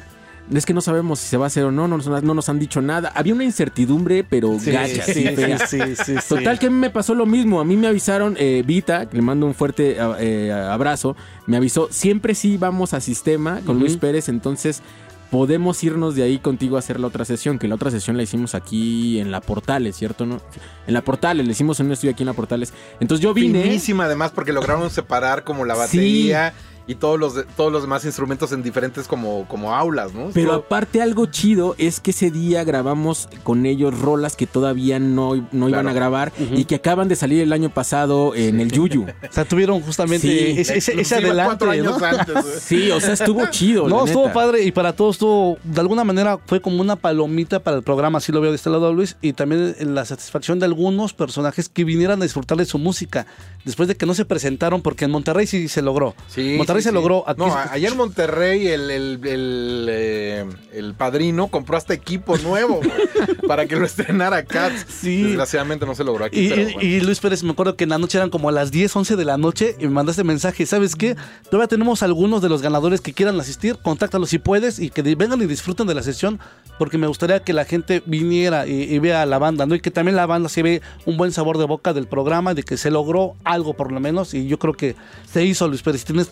[0.54, 2.48] Es que no sabemos si se va a hacer o no, no, nos- no nos
[2.50, 3.12] han dicho nada.
[3.16, 5.68] Había una incertidumbre, pero gacha, sí, sí, fea.
[5.68, 6.28] sí, sí, sí.
[6.30, 7.60] Total que a mí me pasó lo mismo.
[7.60, 11.16] A mí me avisaron, eh, Vita, que le mando un fuerte eh, abrazo,
[11.48, 14.82] me avisó, siempre sí vamos a sistema con Luis Pérez, entonces
[15.30, 18.24] podemos irnos de ahí contigo a hacer la otra sesión, que la otra sesión la
[18.24, 20.26] hicimos aquí en la Portales, ¿cierto?
[20.26, 20.40] ¿No?
[20.88, 22.72] En la Portales, la hicimos en un estudio aquí en la Portales.
[23.02, 23.62] Entonces yo vine...
[23.64, 26.54] Finísima además porque lograron separar como la batería
[26.88, 30.30] y todos los, de- todos los demás instrumentos en diferentes como, como aulas, ¿no?
[30.34, 34.98] Pero Todo- aparte algo chido es que ese día grabamos con ellos rolas que todavía
[35.00, 38.72] no, no iban a grabar y que acaban de salir el año pasado en el
[38.72, 39.06] Yuyu.
[39.30, 40.56] O sea, tuvieron justamente Sí.
[40.62, 41.44] ese, ese- adelante.
[41.46, 42.06] cuatro años ¿no?
[42.06, 42.46] antes, güey.
[42.62, 43.88] Sí, o sea, estuvo chido.
[43.88, 44.34] No, la estuvo neta.
[44.34, 48.18] padre y para todos estuvo, de alguna manera fue como una palomita para el programa,
[48.20, 51.84] así lo veo de este lado Luis, y también la satisfacción de algunos personajes que
[51.84, 53.26] vinieran a disfrutar de su música,
[53.66, 56.16] después de que no se presentaron, porque en Monterrey sí se logró.
[56.28, 56.96] Sí, Monterrey sí, se sí.
[56.96, 57.24] logró.
[57.38, 62.38] No, se- a- ayer en Monterrey el, el, el, eh, el padrino compró hasta equipo
[62.38, 62.80] nuevo
[63.48, 64.86] para que lo estrenara Cats.
[64.90, 65.24] Sí.
[65.24, 66.40] Desgraciadamente no se logró aquí.
[66.46, 66.82] Y, pero bueno.
[66.82, 69.16] y Luis Pérez, me acuerdo que en la noche eran como a las 10, 11
[69.16, 70.66] de la noche y me mandaste mensaje.
[70.66, 71.16] ¿Sabes qué?
[71.50, 73.78] Todavía tenemos algunos de los ganadores que quieran asistir.
[73.82, 76.40] Contáctalos si puedes y que vengan y disfruten de la sesión
[76.78, 79.74] porque me gustaría que la gente viniera y, y vea a la banda, ¿no?
[79.76, 82.64] Y que también la banda se ve un buen sabor de boca del programa, de
[82.64, 84.34] que se logró algo por lo menos.
[84.34, 84.96] Y yo creo que
[85.32, 86.06] se hizo Luis Pérez.
[86.06, 86.28] Tienes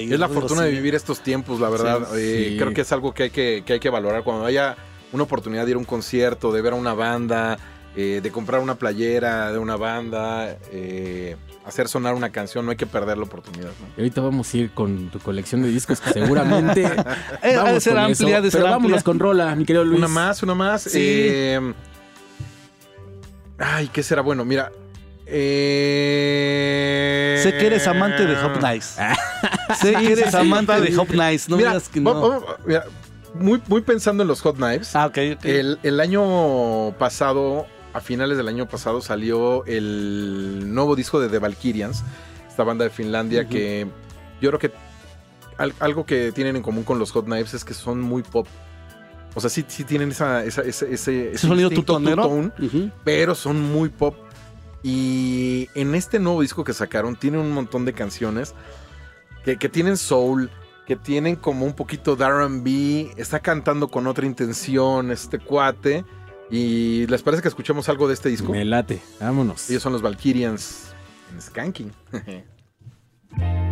[0.00, 2.00] Y Es la fortuna de vivir estos tiempos, la verdad.
[2.12, 2.56] Sí, Eh, sí.
[2.58, 4.22] Creo que es algo que hay que, que hay que valorar.
[4.24, 4.76] Cuando haya
[5.12, 7.58] una oportunidad de ir a un concierto, de ver a una banda,
[7.96, 12.76] eh, de comprar una playera de una banda, eh, hacer sonar una canción, no hay
[12.76, 13.70] que perder la oportunidad.
[13.80, 13.86] ¿no?
[13.96, 16.84] Y ahorita vamos a ir con tu colección de discos que seguramente
[17.42, 19.02] ha de vamos ser con amplia, de ser Pero vámonos amplia.
[19.04, 19.98] con rola, mi querido Luis.
[19.98, 20.82] Una más, una más.
[20.82, 20.98] Sí.
[21.00, 21.72] Eh,
[23.58, 24.22] ay, ¿qué será?
[24.22, 24.70] Bueno, mira.
[25.28, 29.00] Eh, Sé que eres amante de Hop Nice.
[29.80, 31.50] sé que eres amante de Hop Nice.
[31.50, 32.44] No mira, digas que no.
[32.66, 32.84] mira,
[33.34, 34.96] muy, muy pensando en los Hot Knives.
[34.96, 35.44] Ah, ok, ok.
[35.44, 41.38] El, el año pasado, a finales del año pasado, salió el nuevo disco de The
[41.38, 42.02] Valkyrians,
[42.48, 43.86] esta banda de Finlandia que
[44.40, 44.72] yo creo que
[45.58, 48.46] al- algo que tienen en común con los Hot Knives es que son muy pop.
[49.34, 52.26] O sea, sí, sí tienen esa, esa- ese, ese, ¿Ese sonido tutonero?
[52.28, 52.90] Ujú.
[53.04, 54.16] pero son muy pop.
[54.82, 58.54] Y en este nuevo disco que sacaron, tiene un montón de canciones
[59.44, 60.50] que, que tienen soul,
[60.86, 63.18] que tienen como un poquito de RB.
[63.18, 66.04] Está cantando con otra intención este cuate.
[66.50, 68.52] ¿Y les parece que escuchemos algo de este disco?
[68.52, 69.68] Me late, vámonos.
[69.68, 70.94] Ellos son los Valkyrians
[71.32, 71.92] en Skanking.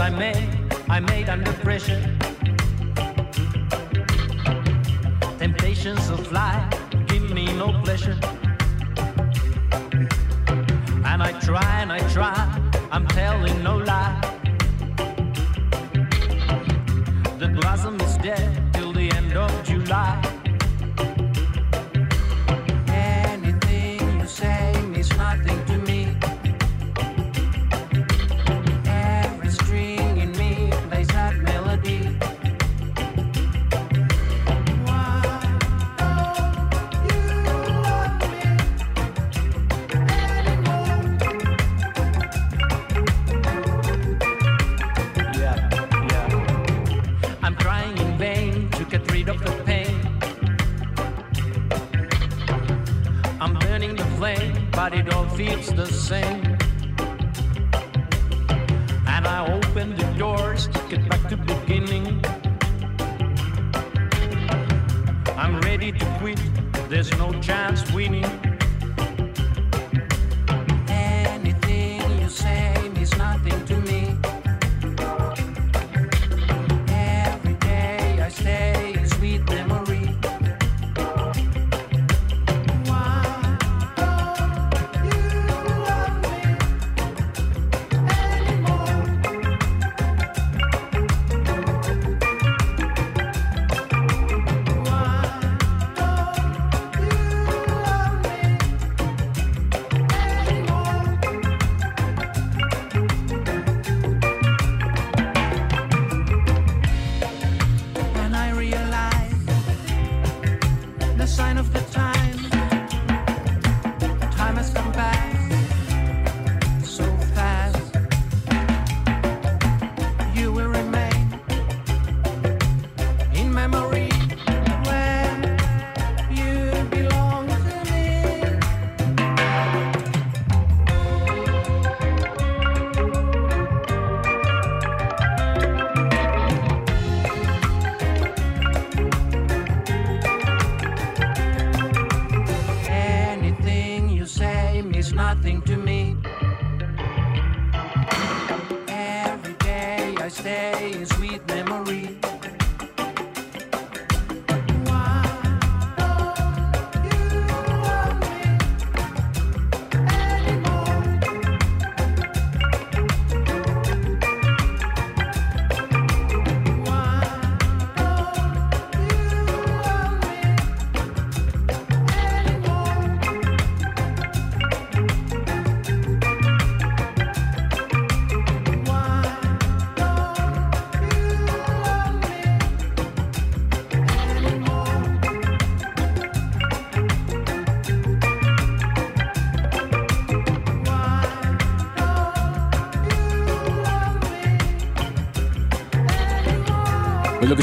[0.00, 2.00] I made, I made under pressure.
[5.38, 6.72] Temptations of life
[7.08, 8.18] give me no pleasure.
[11.04, 12.36] And I try and I try,
[12.92, 13.77] I'm telling no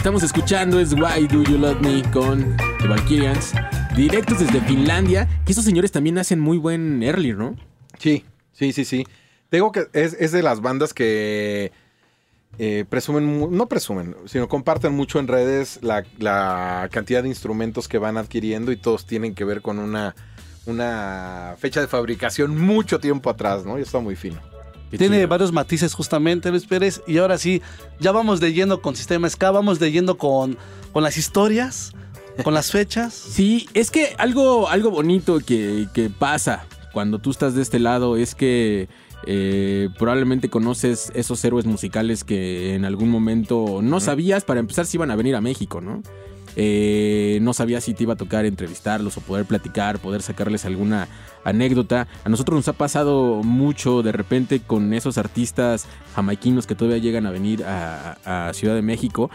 [0.06, 3.54] estamos escuchando es Why Do You Love Me con The Valkyrians,
[3.96, 7.56] directos desde Finlandia, que esos señores también hacen muy buen early, ¿no?
[7.98, 8.24] Sí,
[8.54, 9.04] sí, sí, sí.
[9.50, 11.72] Tengo que es, es de las bandas que
[12.60, 17.98] eh, presumen, no presumen, sino comparten mucho en redes la, la cantidad de instrumentos que
[17.98, 20.16] van adquiriendo y todos tienen que ver con una,
[20.68, 23.80] una fecha de fabricación mucho tiempo atrás, ¿no?
[23.80, 24.40] Y está muy fino.
[24.96, 25.28] Qué Tiene chido.
[25.28, 27.02] varios matices justamente, Luis Pérez.
[27.08, 27.62] Y ahora sí,
[28.00, 30.58] ya vamos de yendo con Sistema Ska, vamos de yendo con,
[30.94, 31.94] con las historias,
[32.44, 33.14] con las fechas.
[33.32, 38.16] Sí, es que algo, algo bonito que, que pasa cuando tú estás de este lado
[38.16, 38.88] es que
[39.28, 44.98] eh, probablemente conoces esos héroes musicales que en algún momento no sabías, para empezar, si
[44.98, 46.04] iban a venir a México, ¿no?
[46.56, 51.08] Eh, no sabías si te iba a tocar entrevistarlos o poder platicar, poder sacarles alguna
[51.44, 52.08] anécdota.
[52.24, 57.26] A nosotros nos ha pasado mucho de repente con esos artistas jamaiquinos que todavía llegan
[57.26, 59.30] a venir a, a Ciudad de México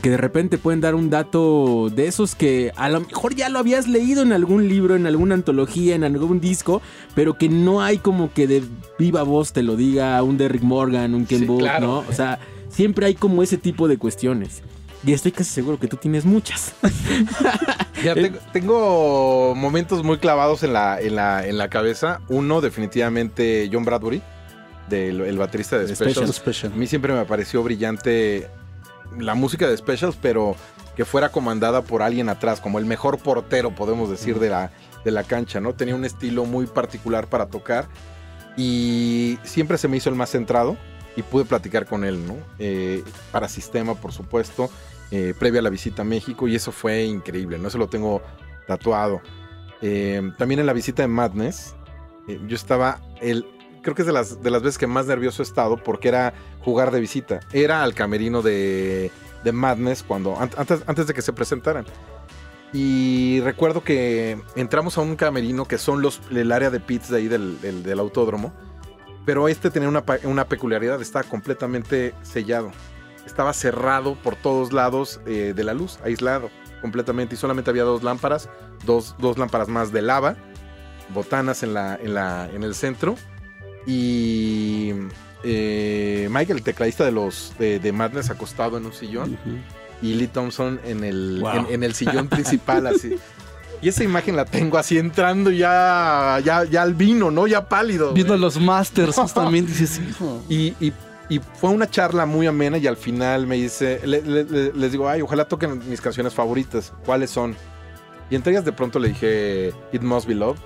[0.00, 3.58] que de repente pueden dar un dato de esos que a lo mejor ya lo
[3.58, 6.80] habías leído en algún libro, en alguna antología, en algún disco,
[7.14, 8.62] pero que no hay como que de
[8.98, 11.86] viva voz te lo diga un Derrick Morgan, un Ken Sí, claro.
[11.86, 11.98] ¿no?
[12.08, 12.38] O sea,
[12.68, 14.62] siempre hay como ese tipo de cuestiones.
[15.04, 16.74] Y estoy casi seguro que tú tienes muchas.
[18.02, 22.20] Ya tengo, tengo momentos muy clavados en la, en la, en la cabeza.
[22.28, 24.20] Uno, definitivamente, John Bradbury,
[24.88, 26.34] del, el baterista de De Specials.
[26.34, 26.72] Special.
[26.72, 28.48] A mí siempre me pareció brillante
[29.18, 30.56] la música de Specials, pero
[30.96, 34.72] que fuera comandada por alguien atrás, como el mejor portero, podemos decir, de la,
[35.04, 35.74] de la cancha, ¿no?
[35.74, 37.86] Tenía un estilo muy particular para tocar
[38.56, 40.76] y siempre se me hizo el más centrado
[41.16, 42.36] y pude platicar con él, ¿no?
[42.58, 44.70] Eh, para Sistema, por supuesto,
[45.12, 47.68] eh, previa a la visita a México y eso fue increíble, ¿no?
[47.68, 48.20] Eso lo tengo
[48.66, 49.20] tatuado.
[49.82, 51.76] Eh, también en la visita de Madness,
[52.28, 53.46] eh, yo estaba, el,
[53.82, 56.34] creo que es de las, de las veces que más nervioso he estado porque era
[56.64, 57.38] jugar de visita.
[57.52, 59.10] Era al camerino de,
[59.44, 61.84] de Madness cuando, an- antes, antes de que se presentaran.
[62.72, 67.18] Y recuerdo que entramos a un camerino que son los, el área de pits de
[67.18, 68.52] ahí del, del- autódromo.
[69.26, 72.72] Pero este tenía una, una peculiaridad, estaba completamente sellado.
[73.26, 76.50] Estaba cerrado por todos lados eh, de la luz, aislado
[76.80, 77.34] completamente.
[77.34, 78.48] Y solamente había dos lámparas,
[78.84, 80.36] dos, dos lámparas más de lava,
[81.14, 83.16] botanas en, la, en, la, en el centro.
[83.86, 84.92] Y
[85.44, 89.38] eh, Michael, el tecladista de los de, de Madness, acostado en un sillón.
[90.00, 91.50] Y Lee Thompson en el, Wow.
[91.52, 93.16] en, en el sillón principal, así.
[93.80, 97.46] Y esa imagen la tengo así entrando ya, ya, ya al vino, ¿no?
[97.48, 98.12] Ya pálido.
[98.12, 98.40] Viendo güey.
[98.40, 100.42] los masters, justamente dices, hijo.
[100.48, 100.92] Y, y-
[101.28, 104.92] y fue una charla muy amena y al final me dice, le- le- le- les
[104.92, 106.92] digo, ay, ojalá toquen mis canciones favoritas.
[107.06, 107.56] ¿Cuáles son?
[108.30, 110.58] Y entre ellas de pronto le dije, It Must Be Love.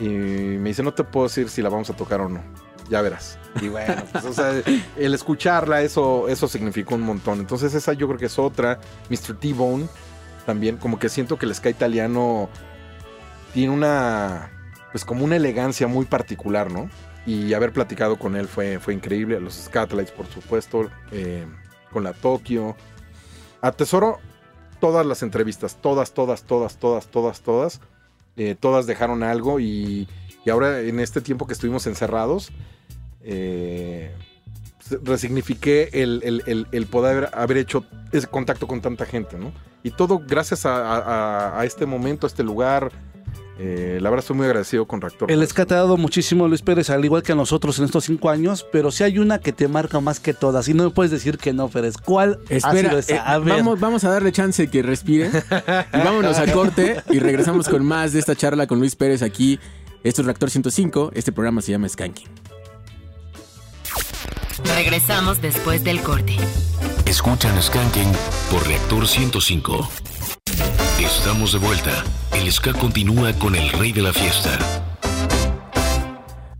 [0.00, 2.42] Y me dice, no te puedo decir si la vamos a tocar o no.
[2.90, 3.38] Ya verás.
[3.62, 4.52] Y bueno, pues, o sea,
[4.96, 7.38] el escucharla, eso, eso significó un montón.
[7.40, 8.78] Entonces esa yo creo que es otra.
[9.08, 9.36] Mr.
[9.38, 9.86] T-Bone
[10.46, 12.48] también, como que siento que el ska italiano
[13.54, 14.50] tiene una,
[14.92, 16.90] pues como una elegancia muy particular, ¿no?
[17.26, 19.40] Y haber platicado con él fue, fue increíble.
[19.40, 21.46] Los Scatlights, por supuesto, eh,
[21.92, 22.76] con la Tokio.
[23.62, 24.18] Atesoro
[24.80, 27.80] todas las entrevistas, todas, todas, todas, todas, todas, todas.
[28.36, 30.06] Eh, todas dejaron algo y,
[30.44, 32.50] y ahora en este tiempo que estuvimos encerrados,
[33.22, 34.12] eh,
[35.02, 39.52] resignifiqué el, el- el- poder haber hecho ese contacto con tanta gente, ¿no?
[39.82, 42.90] Y todo gracias a- a este momento, a este lugar.
[43.56, 45.30] Eh, la verdad estoy muy agradecido con Reactor.
[45.30, 48.04] El ska te ha dado muchísimo, Luis Pérez, al igual que a nosotros en estos
[48.04, 50.66] cinco años, pero sí hay una que te marca más que todas.
[50.68, 51.94] Y no me puedes decir que no, Pérez.
[51.96, 53.14] ¿Cuál ha Espera, sido esa?
[53.14, 53.56] eh, A ver.
[53.58, 55.30] vamos, vamos a darle chance que respire.
[55.92, 59.60] y vámonos a corte y regresamos con más de esta charla con Luis Pérez aquí.
[60.02, 61.12] Esto es Reactor 105.
[61.14, 62.26] Este programa se llama Skanking.
[64.76, 66.36] Regresamos después del corte.
[67.06, 68.10] Escuchan Skanking
[68.50, 69.88] por Reactor 105.
[71.00, 72.04] Estamos de vuelta.
[72.32, 74.58] El ska continúa con el rey de la fiesta.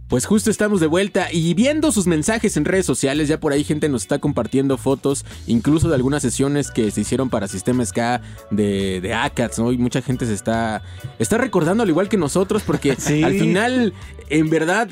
[0.09, 3.65] Pues justo estamos de vuelta y viendo sus mensajes en redes sociales, ya por ahí
[3.65, 8.21] gente nos está compartiendo fotos, incluso de algunas sesiones que se hicieron para Sistema SK
[8.51, 9.73] de, de ACATS, ¿no?
[9.73, 10.83] Y mucha gente se está,
[11.19, 13.25] está recordando al igual que nosotros, porque Sí.
[13.25, 13.93] al final,
[14.29, 14.89] en verdad,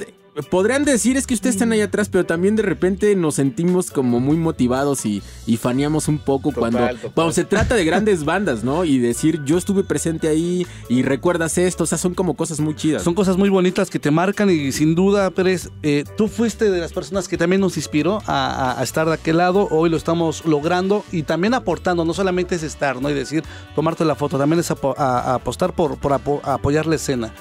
[0.51, 4.19] podrían decir es que ustedes están ahí atrás, pero también de repente nos sentimos como
[4.19, 6.99] muy motivados y, y faneamos un poco cuando, total.
[7.15, 8.85] cuando se trata de grandes bandas, ¿no?
[8.85, 12.75] Y decir yo estuve presente ahí y recuerdas esto, o sea, son como cosas muy
[12.75, 13.03] chidas.
[13.03, 16.79] Son cosas muy bonitas que te marcan y sin duda, Pérez, eh, tú fuiste de
[16.81, 19.69] las personas que también nos inspiró a, a- a estar de aquel lado.
[19.71, 22.05] Hoy lo estamos logrando y también aportando.
[22.05, 23.11] No solamente es estar, ¿no?
[23.11, 23.43] Y decir,
[23.75, 27.35] tomarte la foto, también es apo- a- a apostar por, por apo- apoyar la escena.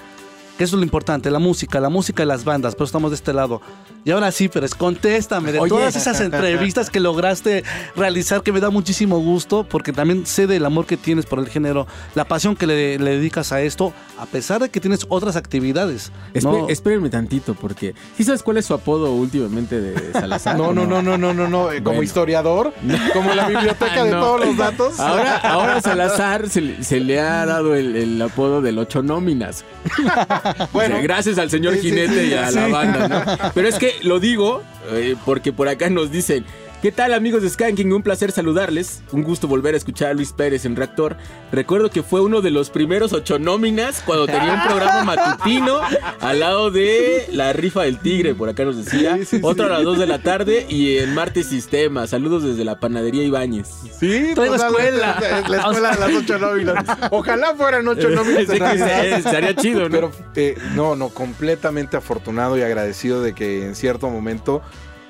[0.61, 3.15] Que eso es lo importante, la música, la música y las bandas, pero estamos de
[3.15, 3.63] este lado.
[4.05, 5.69] Y ahora sí, Pérez, contéstame de Oye.
[5.69, 7.63] todas esas entrevistas que lograste
[7.95, 11.47] realizar, que me da muchísimo gusto, porque también sé del amor que tienes por el
[11.49, 15.35] género, la pasión que le, le dedicas a esto, a pesar de que tienes otras
[15.35, 16.11] actividades.
[16.35, 16.69] Espe- ¿no?
[16.69, 20.57] Espérenme tantito, porque ¿sí sabes cuál es su apodo últimamente de Salazar?
[20.61, 21.71] No, no, no, no, no, no, no.
[21.71, 22.03] eh, Como Bueno.
[22.03, 22.71] historiador,
[23.13, 24.19] como la biblioteca de No.
[24.19, 24.99] todos los datos.
[24.99, 29.63] Ahora, ahora Salazar se, le- se le ha dado el, el apodo del ocho nóminas.
[30.71, 30.95] Bueno.
[30.95, 33.51] O sea, gracias al señor jinete y a la banda, ¿no?
[33.53, 36.45] Pero es que lo digo eh, porque por acá nos dicen.
[36.81, 37.93] ¿Qué tal amigos de Skanking?
[37.93, 39.03] Un placer saludarles.
[39.11, 41.15] Un gusto volver a escuchar a Luis Pérez en Reactor.
[41.51, 45.79] Recuerdo que fue uno de los primeros ocho nóminas cuando tenía un programa matutino
[46.19, 49.15] al lado de la rifa del tigre, por acá nos decía.
[49.17, 49.41] Sí, sí, sí.
[49.43, 52.07] Otro a las 2 de la tarde y en martes sistema.
[52.07, 53.67] Saludos desde la panadería Ibáñez.
[53.99, 55.19] Sí, escuela.
[55.47, 56.83] La escuela de las ocho nóminas.
[57.11, 58.45] Ojalá fueran ocho nóminas.
[58.47, 59.01] Sí, en que realidad.
[59.01, 59.89] se- estaría chido, ¿no?
[59.91, 64.63] Pero eh, no, no, completamente afortunado y agradecido de que en cierto momento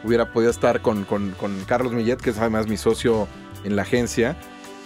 [0.04, 3.28] hubiera podido estar con, con- con Carlos Millet, que es además mi socio
[3.64, 4.36] en la agencia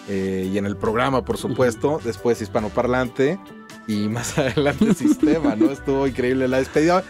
[0.09, 1.99] eh, y en el programa, por supuesto.
[2.03, 3.39] Después hispanoparlante
[3.87, 5.71] y más adelante sistema, ¿no?
[5.71, 6.47] Estuvo increíble.
[6.47, 7.03] La despedida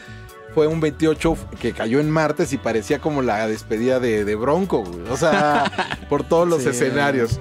[0.54, 4.84] fue un 28 que cayó en martes y parecía como la despedida de, de Bronco,
[4.84, 5.02] güey.
[5.10, 5.72] O sea,
[6.10, 6.70] por todos los Sí.
[6.70, 7.40] escenarios.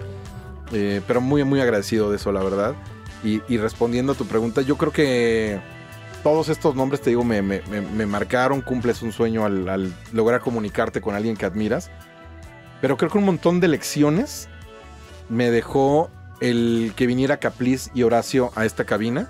[0.73, 2.74] Eh, pero muy, muy agradecido de eso, la verdad.
[3.23, 5.61] Y, y respondiendo a tu pregunta, yo creo que
[6.24, 9.92] todos estos nombres, te digo, me, me- me- me marcaron, cumples un sueño al, al
[10.12, 11.90] lograr comunicarte con alguien que admiras.
[12.80, 14.48] Pero creo que un montón de lecciones
[15.28, 16.10] me dejó
[16.40, 19.28] el que viniera Capliz y Horacio a esta cabina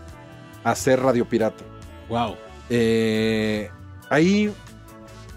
[0.64, 1.62] a hacer Radio Pirata.
[2.08, 2.36] Wow.
[2.70, 3.70] Eh,
[4.08, 4.50] ahí,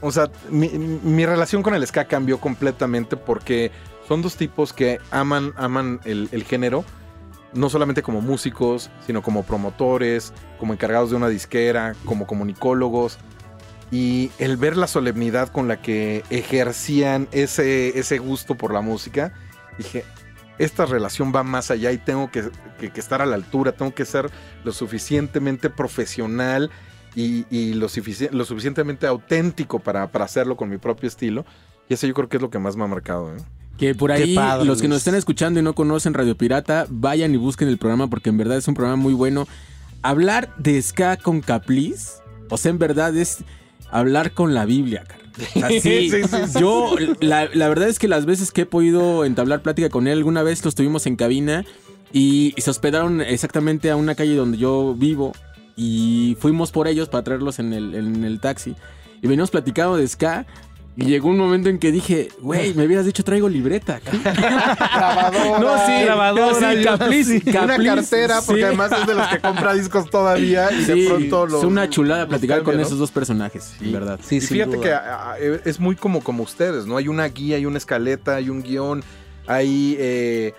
[0.02, 3.72] o sea, mi, mi relación con el ska cambió completamente porque
[4.08, 6.86] son dos tipos que aman, aman el, el género,
[7.54, 13.18] no solamente como músicos, sino como promotores, como encargados de una disquera, como comunicólogos.
[13.92, 19.34] Y el ver la solemnidad con la que ejercían ese, ese gusto por la música,
[19.78, 20.04] dije,
[20.58, 22.50] esta relación va más allá y tengo que,
[22.80, 24.30] que- estar a la altura, tengo que ser
[24.64, 26.70] lo suficientemente profesional
[27.16, 31.46] y, y lo, sufici- lo suficientemente auténtico para, para hacerlo con mi propio estilo.
[31.88, 33.34] Y eso yo creo que es lo que más me ha marcado.
[33.36, 33.40] ¿eh?
[33.78, 37.38] Que por ahí, los que nos están escuchando y no conocen Radio Pirata, vayan y
[37.38, 39.48] busquen el programa porque en verdad es un programa muy bueno.
[40.02, 43.40] Hablar de ska con Capliz, o sea, en verdad es
[43.92, 45.24] hablar con la Biblia, cara.
[45.54, 48.66] Sea, sí, Sí, sí, sí, yo, la, la verdad es que las veces que he
[48.66, 51.64] podido entablar plática con él, alguna vez los tuvimos en cabina
[52.12, 55.34] y, y se hospedaron exactamente a una calle donde yo vivo
[55.76, 58.76] y fuimos por ellos para traerlos en el, en el taxi.
[59.22, 60.46] Y venimos platicando de ska.
[61.00, 64.02] Y llegó un momento en que dije, güey, me hubieras dicho traigo libreta.
[64.24, 65.60] Grabadora.
[65.60, 66.72] No, sí, grabadora,
[67.24, 67.44] sí.
[67.50, 68.66] Una cartera, porque sí.
[68.66, 71.60] además es de los que compra discos todavía y de pronto los.
[71.60, 74.20] es una chulada platicar con esos dos personajes, en verdad.
[74.24, 74.82] Sí, y fíjate duda.
[74.84, 76.98] que a- a- es muy como, como ustedes, ¿no?
[76.98, 79.04] Hay una guía, hay una escaleta, hay un guion,
[79.46, 80.54] hay eh,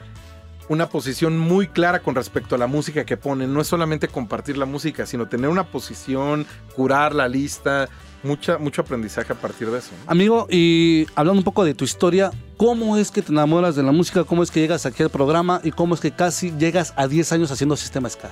[0.68, 3.52] una posición muy clara con respecto a la música que ponen.
[3.52, 6.46] No es solamente compartir la música, sino tener una posición,
[6.76, 7.88] curar la lista,
[8.22, 9.90] mucha, mucho aprendizaje a partir de eso.
[9.92, 10.10] ¿no?
[10.10, 13.92] Amigo, y hablando un poco de tu historia, ¿cómo es que te enamoras de la
[13.92, 14.24] música?
[14.24, 15.60] ¿Cómo es que llegas aquí al programa?
[15.64, 18.30] ¿Y cómo es que casi llegas a 10 años haciendo Sistema Ska?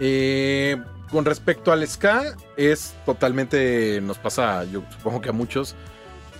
[0.00, 0.76] Eh,
[1.10, 5.74] con respecto al ska, es totalmente, nos pasa, yo supongo que a muchos,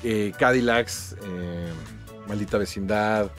[0.05, 1.73] eh, Cadillacs, eh,
[2.29, 3.31] Maldita Vecindad,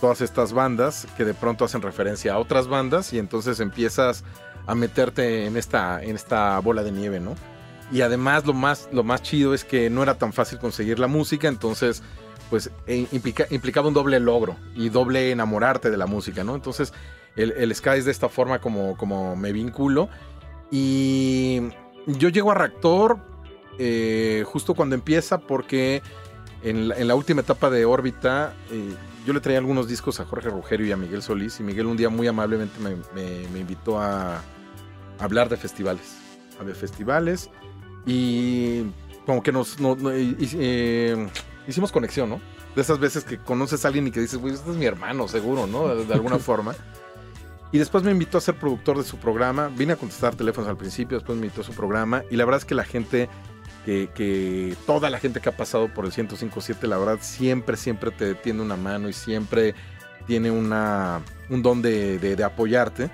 [0.00, 4.24] todas estas bandas que de pronto hacen referencia a otras bandas y entonces empiezas
[4.66, 7.34] a meterte en esta, en esta bola de nieve, ¿no?
[7.92, 11.06] Y además lo más, lo más chido es que no era tan fácil conseguir la
[11.06, 12.02] música, entonces
[12.50, 16.54] pues eh, implica- implicaba un doble logro y doble enamorarte de la música, ¿no?
[16.54, 16.92] Entonces
[17.36, 20.08] el, el ska es de esta forma como, como me vinculo.
[20.70, 21.60] Y
[22.06, 23.18] yo llego a Reactor
[23.78, 26.02] eh, justo cuando empieza porque
[26.62, 28.94] en la, en la última etapa de órbita eh,
[29.24, 31.96] yo le traía algunos discos a Jorge Rugerio y a Miguel Solís y Miguel un
[31.96, 34.40] día muy amablemente me, me- me invitó a,
[35.18, 36.16] hablar de festivales.
[36.60, 37.50] Había festivales
[38.06, 38.84] Y
[39.26, 41.26] como que nos no- no- y- y- eh,
[41.66, 42.40] hicimos conexión, ¿no?
[42.74, 45.26] De esas veces que conoces a alguien y que dices, güey, este es mi hermano,
[45.28, 45.88] seguro, ¿no?
[45.88, 46.74] De, de alguna forma.
[47.72, 49.68] Y después me invitó a ser productor de su programa.
[49.68, 52.22] Vine a contestar teléfonos al principio, después me invitó a su programa.
[52.30, 53.28] Y la verdad es que la gente,
[53.84, 58.12] que, que toda la gente que ha pasado por el 1057, la verdad, siempre, siempre
[58.12, 59.74] te tiende una mano y siempre
[60.28, 61.20] tiene una,
[61.50, 63.10] un don de, de- de apoyarte.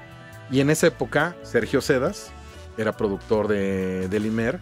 [0.51, 2.31] Y en esa época, Sergio Sedas
[2.77, 4.61] era productor de, de Limer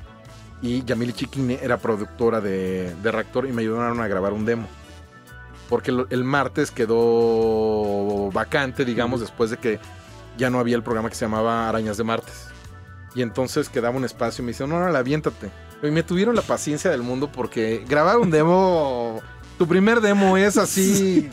[0.63, 4.69] y Yamili Chiquine era productora de, de Reactor y me ayudaron a grabar un demo.
[5.69, 9.79] Porque lo- el martes quedó vacante, digamos, después de que
[10.37, 12.47] ya no había el programa que se llamaba Arañas de Martes.
[13.15, 15.51] Y entonces quedaba un espacio y me dijeron, no, no, aviéntate.
[15.83, 19.21] Y me tuvieron la paciencia del mundo porque grabar un demo,
[19.59, 21.31] tu primer demo es así,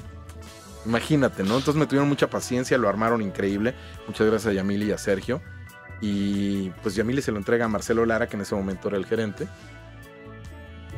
[0.85, 1.57] imagínate, ¿no?
[1.57, 3.75] Entonces me tuvieron mucha paciencia, lo armaron increíble.
[4.07, 5.41] Muchas gracias a Yamili y a Sergio.
[6.01, 9.05] Y pues Yamili se lo entrega a Marcelo Lara, que en ese momento era el
[9.05, 9.47] gerente.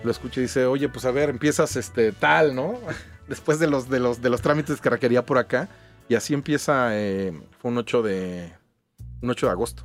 [0.04, 2.80] Lo escucha y dice, oye, pues a ver, empiezas este tal, ¿no?
[3.28, 5.70] Después de los, de los, de los trámites que requería por acá.
[6.08, 8.54] Y así empieza, eh, fue un 8 de,
[9.22, 9.84] un 8 de agosto.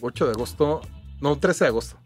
[0.00, 0.80] 8 de agosto,
[1.20, 1.98] no, 13 de agosto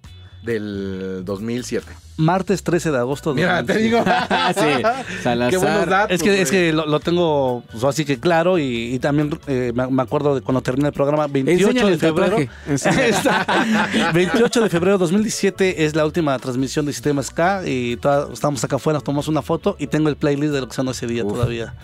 [0.43, 1.87] del 2007.
[2.19, 3.33] Martes 13 de agosto.
[3.33, 3.99] de Mira, te digo.
[4.55, 4.83] sí,
[5.23, 5.51] Salazar.
[5.51, 6.15] Qué buenos datos.
[6.15, 9.73] Es que, es que lo, lo tengo pues, así que claro y, y también eh,
[9.75, 12.37] me, me acuerdo de cuando terminé el programa 28 Enséñale de febrero.
[12.37, 12.51] tatuaje.
[12.69, 13.09] Enséñale.
[13.11, 13.89] Está.
[14.13, 18.63] 28 de febrero de 2017 es la última transmisión de Sistema K y toda- estamos
[18.65, 21.25] acá afuera, tomamos una foto y tengo el playlist de lo que sonó ese día
[21.25, 21.33] Uf.
[21.33, 21.75] todavía.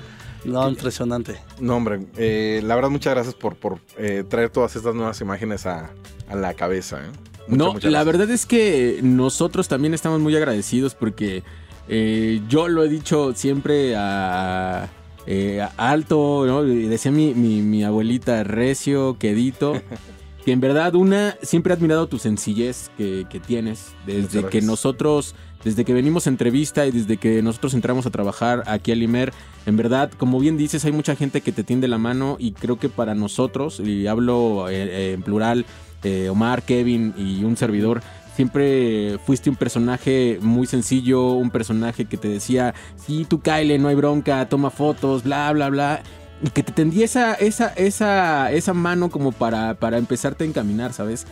[0.44, 1.36] No, impresionante.
[1.60, 5.66] No, hombre, eh, la verdad, muchas gracias por, por eh, traer todas estas nuevas imágenes
[5.66, 5.90] a,
[6.28, 6.98] a la cabeza.
[6.98, 7.10] ¿eh?
[7.48, 11.42] Muchas, No, muchas la verdad es que nosotros también estamos muy agradecidos porque
[11.88, 14.88] eh, yo lo he dicho siempre a,
[15.26, 16.62] eh, a alto, ¿no?
[16.62, 19.80] Decía mi, mi- mi abuelita recio, quedito,
[20.44, 25.34] que en verdad una, siempre he admirado tu sencillez que, que tienes desde que nosotros,
[25.64, 29.32] desde que venimos a entrevista y desde que nosotros entramos a trabajar aquí al Imer,
[29.66, 32.78] en verdad, como bien dices, hay mucha gente que te tiende la mano y creo
[32.78, 35.66] que para nosotros, y hablo eh, en plural,
[36.02, 38.02] eh, Omar, Kevin y un servidor,
[38.36, 43.88] siempre fuiste un personaje muy sencillo, un personaje que te decía, sí, tú Kyle, no
[43.88, 46.02] hay bronca, toma fotos, bla, bla, bla.
[46.40, 50.92] Y que te tendía esa, esa, esa, esa mano como para, para empezarte a encaminar,
[50.92, 51.26] ¿sabes?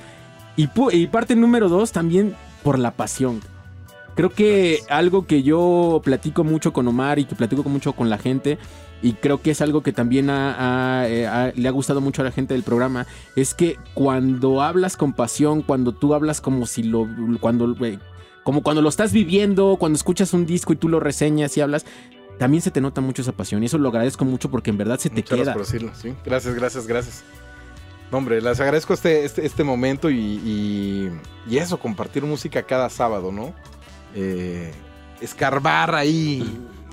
[0.56, 2.34] Y, y parte número dos, también
[2.64, 3.40] por la pasión.
[4.16, 8.18] Creo que algo que yo platico mucho con Omar y que platico mucho con la
[8.18, 8.58] gente,
[9.06, 10.56] y creo que es algo que también ha-
[11.02, 13.06] ha- eh, ha- le ha gustado mucho a la gente del programa,
[13.36, 17.06] es que cuando hablas con pasión, cuando tú hablas como si lo.
[17.40, 17.98] cuando eh,
[18.44, 21.84] como cuando lo estás viviendo, cuando escuchas un disco y tú lo reseñas y hablas,
[22.38, 23.62] también se te nota mucho esa pasión.
[23.62, 25.54] Y eso lo agradezco mucho porque en verdad se te Muchas queda.
[25.54, 26.14] gracias por decirlo, sí.
[26.24, 27.24] Gracias, gracias, gracias.
[28.12, 31.10] No, hombre, les agradezco este, este, este momento y, y-
[31.48, 33.52] y eso, compartir música cada sábado, ¿no?
[34.14, 34.70] Eh,
[35.20, 36.44] escarbar ahí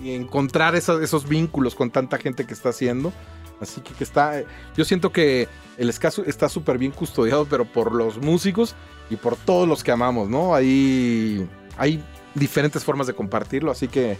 [0.07, 3.13] encontrar esos, esos vínculos con tanta gente que está haciendo.
[3.61, 4.43] Así que, que está.
[4.75, 5.47] Yo siento que
[5.77, 8.75] el escaso está súper bien custodiado, pero por los músicos
[9.09, 10.53] y por todos los que amamos, ¿no?
[10.53, 11.47] Ahí
[11.77, 12.03] hay
[12.35, 14.17] diferentes formas de compartirlo, así que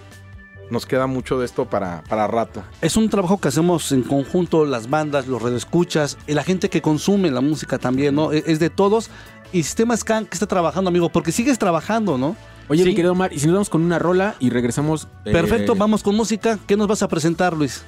[0.70, 2.64] nos queda mucho de esto para, para rato.
[2.82, 6.82] Es un trabajo que hacemos en conjunto, las bandas, los radioescuchas, y la gente que
[6.82, 8.32] consume la música también, ¿no?
[8.32, 9.10] Es es de todos.
[9.52, 12.36] Y Sistema Scan que está trabajando, amigo, porque sigues trabajando, ¿no?
[12.70, 12.90] Oye, Sí.
[12.90, 15.08] mi querido Omar, y si nos vamos con una rola y regresamos.
[15.26, 16.58] eh, Perfecto, vamos con música.
[16.66, 17.84] ¿Qué nos vas a presentar, Luis?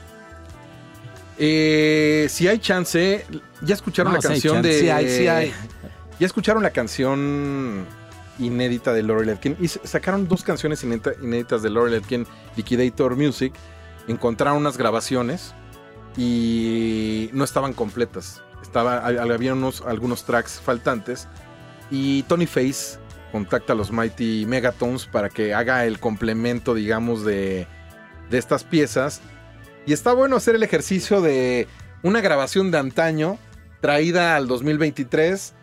[1.37, 3.25] Eh, si hay chance,
[3.61, 4.79] ya escucharon No, la si canción de.
[4.79, 5.51] Sí hay, sí hay.
[6.17, 7.85] Ya escucharon la canción
[8.39, 9.57] inédita de Laurel Etkin.
[9.59, 12.25] Y sacaron dos canciones inédita- inéditas de Laurel Etkin,
[12.55, 13.53] Liquidator Music.
[14.07, 15.53] Encontraron unas grabaciones
[16.15, 18.41] y no estaban completas.
[18.61, 21.27] Estaba, ha- había unos, algunos tracks faltantes.
[21.91, 22.97] Y Tony Face
[23.35, 27.67] contacta a los Mighty Megatones para que haga el complemento, digamos, de,
[28.29, 29.19] de estas piezas.
[29.85, 31.67] Y está bueno hacer el ejercicio de
[32.01, 33.37] una grabación de antaño
[33.81, 35.53] traída al 2023,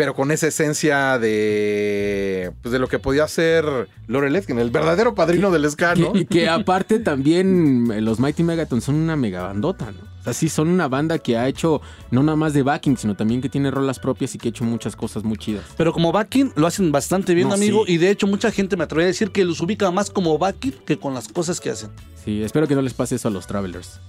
[0.00, 5.14] pero con esa esencia de, pues de lo que podía ser Laurel Etkin, el verdadero
[5.14, 6.14] padrino del ska, ¿no?
[6.14, 9.98] Que, que aparte también eh, los Mighty Megatons son una mega bandota, ¿no?
[10.20, 13.14] O sea, sí son una banda que ha hecho no nada más de backing, sino
[13.14, 15.64] también que tiene rolas propias y que ha hecho muchas cosas muy chidas.
[15.76, 17.84] Pero como backing lo hacen bastante bien, No, amigo.
[17.84, 17.92] sí.
[17.92, 20.76] Y de hecho, mucha gente me atrevería a decir que los ubica más como backing
[20.86, 21.90] que con las cosas que hacen.
[22.24, 24.00] Sí, espero que no les pase eso a los Travelers.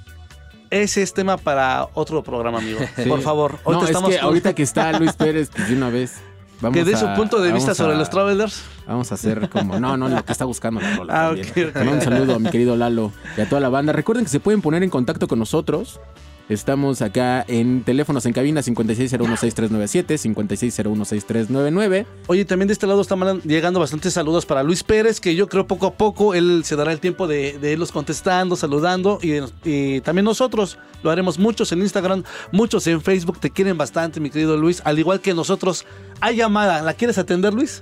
[0.71, 2.79] Ese es tema para otro programa, amigo.
[2.95, 3.07] Sí.
[3.07, 3.53] Por favor.
[3.53, 6.15] No, Ahorita es estamos que ahorita que está Luis Pérez, pues de una vez.
[6.61, 8.63] Vamos que dé su punto de vista sobre los Travelers.
[8.87, 9.79] Vamos a hacer como.
[9.79, 11.13] No, no, lo que está buscando la rola.
[11.21, 11.47] Ah, también.
[11.47, 11.75] ok, ok.
[11.75, 13.93] Le mando Un saludo a mi querido Lalo y a toda la banda.
[13.93, 15.99] Recuerden que se pueden poner en contacto con nosotros.
[16.51, 22.05] Estamos acá en teléfonos en cabina 56016397, 56016399.
[22.27, 25.65] Oye, también de este lado están llegando bastantes saludos para Luis Pérez, que yo creo
[25.65, 29.17] poco a poco él se dará el tiempo de, de irlos contestando, saludando.
[29.21, 33.39] Y, y también nosotros lo haremos muchos en Instagram, muchos en Facebook.
[33.39, 34.81] Te quieren bastante, mi querido Luis.
[34.83, 35.85] Al igual que nosotros.
[36.19, 36.81] Hay llamada.
[36.81, 37.81] ¿La quieres atender, Luis?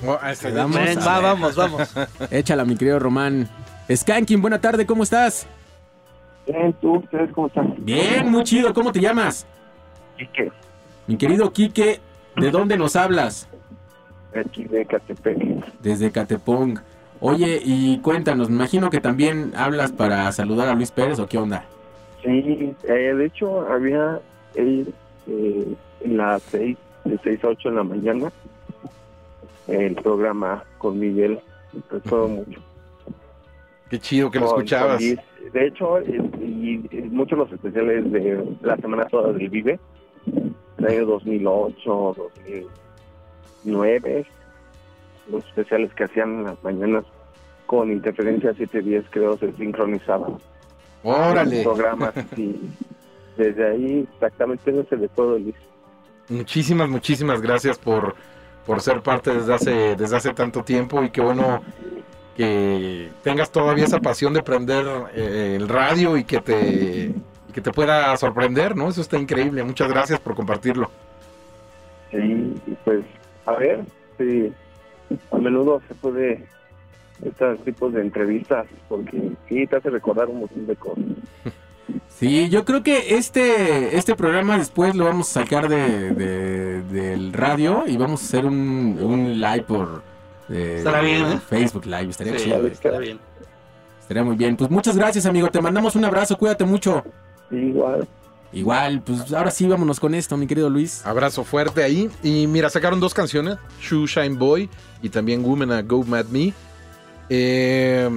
[0.00, 1.22] Le damos Ven, a va, ver.
[1.24, 1.88] vamos, vamos.
[2.30, 3.50] Échala, mi querido Román.
[3.92, 5.48] Skanking, buena tarde, ¿cómo estás?
[6.46, 7.74] Bien, tú, ustedes cómo están.
[7.78, 9.46] Bien, muy chido, ¿cómo te llamas?
[10.18, 10.50] Quique,
[11.06, 12.00] Mi querido Quique,
[12.36, 13.48] ¿de dónde nos hablas?
[14.34, 15.38] aquí de Catepec.
[15.80, 16.78] Desde Catepong.
[17.20, 21.38] Oye, y cuéntanos, me imagino que también hablas para saludar a Luis Pérez o qué
[21.38, 21.64] onda.
[22.22, 24.20] Sí, eh, de hecho había
[24.56, 24.92] él
[25.28, 28.32] eh, en las seis, de 6 a 8 en la mañana,
[29.68, 31.38] el programa con Miguel,
[31.90, 32.60] recuerdo mucho.
[33.88, 35.00] Qué chido que lo Con- escuchabas.
[35.02, 35.20] con.
[35.52, 39.78] De hecho, y, y muchos de los especiales de la semana toda del Vive,
[40.78, 44.26] del año 2008, 2009,
[45.30, 47.04] los especiales que hacían en las mañanas
[47.66, 50.38] con interferencia 710 creo se sincronizaban.
[51.02, 51.62] Órale.
[51.62, 52.56] Los programas y
[53.36, 55.54] desde ahí exactamente no se le todo Luis.
[56.28, 58.14] Muchísimas, muchísimas gracias por,
[58.66, 61.62] por ser parte desde hace, desde hace tanto tiempo y qué bueno
[62.36, 64.84] que tengas todavía esa pasión de prender
[65.14, 67.12] eh, el radio y que te
[67.48, 68.88] y que te pueda sorprender, ¿no?
[68.88, 69.62] Eso está increíble.
[69.62, 70.90] Muchas gracias por compartirlo.
[72.10, 72.54] Sí,
[72.84, 73.04] pues
[73.46, 73.80] a ver
[74.18, 74.52] si
[75.30, 76.46] a menudo se puede
[77.24, 81.04] estos tipos de entrevistas porque sí te hace recordar un montón de cosas.
[82.08, 87.32] Sí, yo creo que este, este programa después lo vamos a sacar de, de- del
[87.34, 90.02] radio y vamos a hacer un, un live por
[90.50, 91.40] eh, Estará bien, ¿eh?
[91.48, 92.10] Facebook Live.
[92.10, 92.60] Estaría Sí, chido.
[93.00, 93.18] bien.
[94.00, 94.56] Estaría muy bien.
[94.56, 95.48] Pues muchas gracias, amigo.
[95.50, 96.36] Te mandamos un abrazo.
[96.36, 97.02] Cuídate mucho.
[97.50, 98.06] Igual.
[98.52, 101.04] Igual, pues ahora sí vámonos con esto, mi querido Luis.
[101.04, 102.08] Abrazo fuerte ahí.
[102.22, 104.70] Y mira, sacaron dos canciones, Shoe Shine Boy
[105.02, 106.52] y también Woman a Go Mad Me.
[107.30, 108.08] Eh,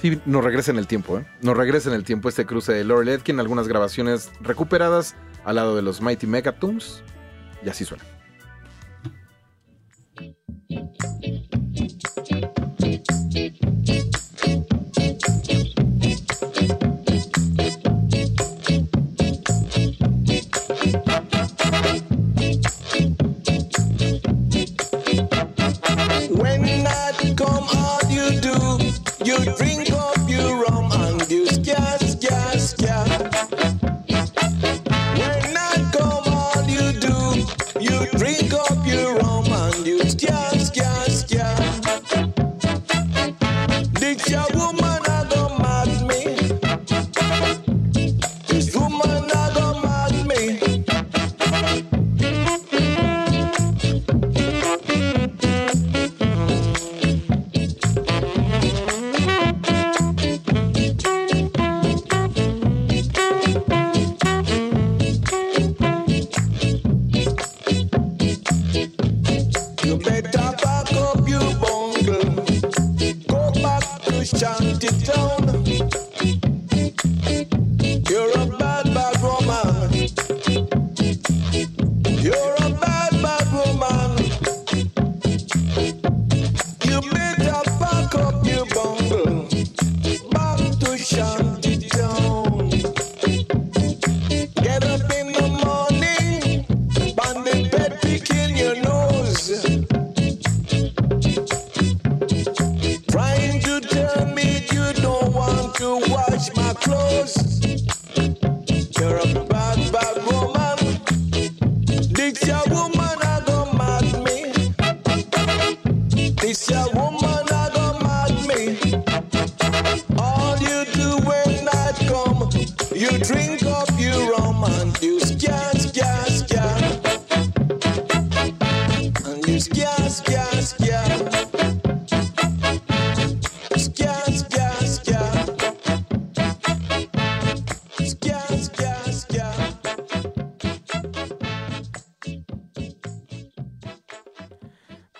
[0.00, 1.26] sí, nos regresa en el tiempo, ¿eh?
[1.42, 5.74] Nos regresa en el tiempo este cruce de Laurel Edkin, algunas grabaciones recuperadas al lado
[5.74, 7.02] de los Mighty Megatoons.
[7.64, 8.04] Y así suena.
[26.30, 28.56] When night come, all you do,
[29.24, 29.77] you drink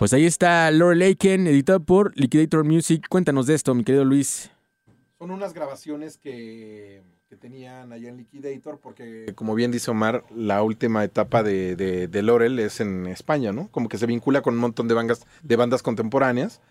[0.08, 3.06] Pues ahí está Laurel Aiken, editado por Liquidator Music.
[3.10, 4.50] Cuéntanos de esto, mi querido Luis.
[5.18, 7.02] Son unas grabaciones que,
[7.38, 12.58] tenían allá en Liquidator, porque como bien dice Omar, la última etapa de, de, Laurel
[12.58, 13.68] es en España, ¿no?
[13.70, 16.62] Como que se vincula con un montón de bandas, de bandas contemporáneas.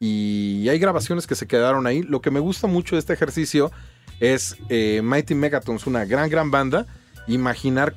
[0.00, 2.02] Y hay grabaciones que se quedaron ahí.
[2.02, 3.70] Lo que me gusta mucho de este ejercicio
[4.18, 6.88] es eh, Mighty Megatons, una gran, gran banda.
[7.28, 7.94] Imaginar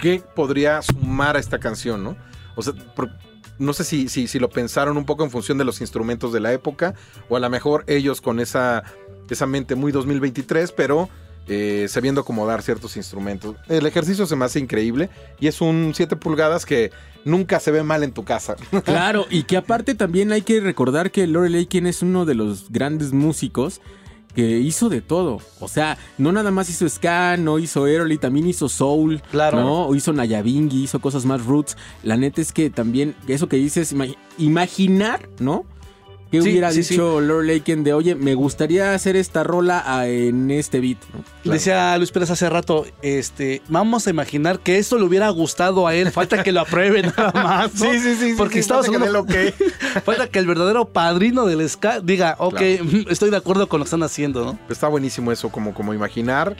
[0.00, 2.16] qué podría sumar a esta canción, ¿no?
[2.56, 3.29] O sea, por-
[3.60, 6.40] no sé si, si, si lo pensaron un poco en función de los instrumentos de
[6.40, 6.94] la época,
[7.28, 8.82] o a lo mejor ellos con esa,
[9.28, 11.08] esa mente muy 2023, pero
[11.46, 13.56] eh, sabiendo acomodar ciertos instrumentos.
[13.68, 16.90] El ejercicio se me hace increíble y es un 7 pulgadas que
[17.24, 18.56] nunca se ve mal en tu casa.
[18.84, 22.70] Claro, y que aparte también hay que recordar que Lorel Aiken es uno de los
[22.70, 23.80] grandes músicos
[24.34, 25.40] que hizo de todo.
[25.60, 29.60] O sea, no nada más hizo ska, no hizo Aerosmith, también hizo soul, Claro.
[29.60, 29.86] ¿no?
[29.86, 31.76] O hizo Nayabingi, hizo cosas más roots.
[32.02, 35.64] La neta es que también eso que dices, ima- imaginar, ¿no?
[36.30, 36.94] ¿Qué Sí, hubiera sí, sí.
[36.94, 41.52] dicho Lorel Aiken de, oye, me gustaría hacer esta rola en este beat, ¿no?
[41.52, 45.94] Decía Luis Pérez hace rato, este, vamos a imaginar que esto le hubiera gustado a
[45.94, 47.74] él, falta que lo apruebe nada más.
[47.74, 47.90] ¿no?
[47.92, 49.54] Sí, sí, sí, sí, Porque sí, estamos falta que hablando, dé
[50.04, 52.84] falta que el verdadero padrino del ska diga, ok, Claro.
[53.10, 54.58] estoy de acuerdo con lo que están haciendo, ¿no?
[54.68, 56.56] Está buenísimo eso, como, como imaginar.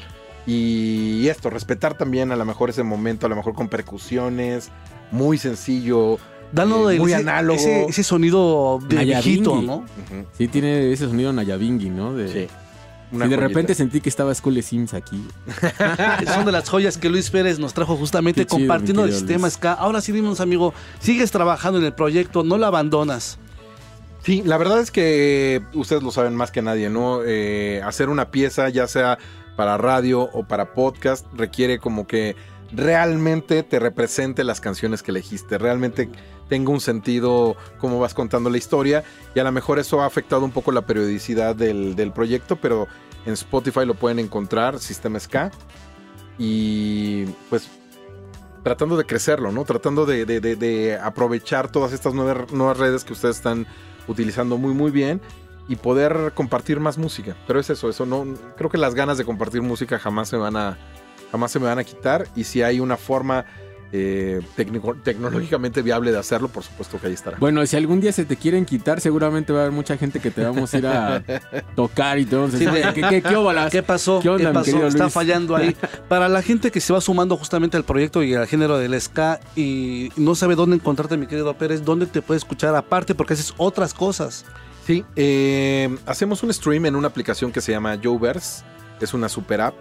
[0.47, 4.71] Y esto, respetar también a lo mejor ese momento, a lo mejor con percusiones,
[5.13, 6.19] muy sencillo,
[6.53, 7.59] Dando eh, muy ese, análogo.
[7.59, 9.29] ese, ese sonido de Nayabingi.
[9.31, 9.85] viejito, ¿no?
[10.37, 12.15] Sí, tiene ese sonido Nayabingi, ¿no?
[12.15, 12.49] De, Sí.
[13.11, 13.49] Sí, Una de joyita.
[13.49, 15.21] repente sentí que estaba School Sims aquí.
[16.33, 19.55] Son de las joyas que Luis Pérez nos trajo justamente chido, compartiendo el sistema Luis.
[19.55, 19.73] ska.
[19.73, 23.39] Ahora sí, dimos amigo, sigues trabajando en el proyecto, no lo abandonas.
[24.23, 27.23] Sí, la verdad es que ustedes lo saben más que nadie, ¿no?
[27.25, 29.19] Eh, hacer una pieza, ya sea
[29.57, 32.37] para radio o para podcast, requiere como que
[32.71, 36.09] realmente te represente las canciones que elegiste, realmente
[36.51, 39.05] tenga un sentido cómo vas contando la historia
[39.35, 42.89] y a lo mejor eso ha afectado un poco la periodicidad del, del proyecto, pero
[43.25, 45.53] en Spotify lo pueden encontrar, Sistema Ska,
[46.39, 47.71] y pues
[48.65, 49.65] tratando de crecerlo, ¿no?
[49.65, 53.67] Tratando de aprovechar todas estas nuevas, nuevas redes que ustedes están
[54.09, 55.21] utilizando muy muy bien
[55.69, 57.37] y poder compartir más música.
[57.47, 60.57] Pero es eso, eso no creo que las ganas de compartir música jamás se van
[60.57, 60.77] a
[61.31, 63.45] jamás se me van a quitar y si hay una forma
[63.93, 67.39] eh, técnico- tecnológicamente viable de hacerlo, por supuesto que ahí estará.
[67.39, 70.31] Bueno, si algún día se te quieren quitar, seguramente va a haber mucha gente que
[70.31, 71.23] te vamos a ir a
[71.77, 73.71] tocar y te vamos a Sí, decir, de- ¿qué, qué, qué óbalas?
[73.73, 74.21] ¿Qué pasó?
[74.21, 74.87] ¿Qué onda, pasó?
[74.87, 75.13] Está Luis?
[75.15, 75.75] fallando ahí.
[76.09, 79.41] Para la gente que se va sumando justamente al proyecto y al género del ska
[79.57, 83.15] y no sabe dónde encontrarte, mi querido Pérez, ¿dónde te puede escuchar aparte?
[83.15, 84.45] Porque haces otras cosas.
[84.87, 88.65] Sí, eh, hacemos un stream en una aplicación que se llama Joverse.
[89.01, 89.75] Es una super app.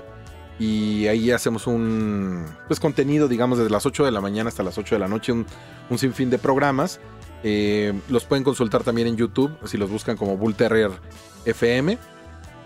[0.59, 4.77] Y ahí hacemos un pues, contenido, digamos, desde las 8 de la mañana hasta las
[4.77, 5.45] 8 de la noche, un,
[5.89, 6.99] un sinfín de programas.
[7.43, 10.91] Eh, los pueden consultar también en YouTube, si los buscan como Bull Terrier
[11.45, 11.97] FM.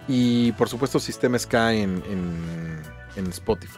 [0.08, 2.82] Y por supuesto, Sistema Ska en, en-
[3.16, 3.78] en Spotify.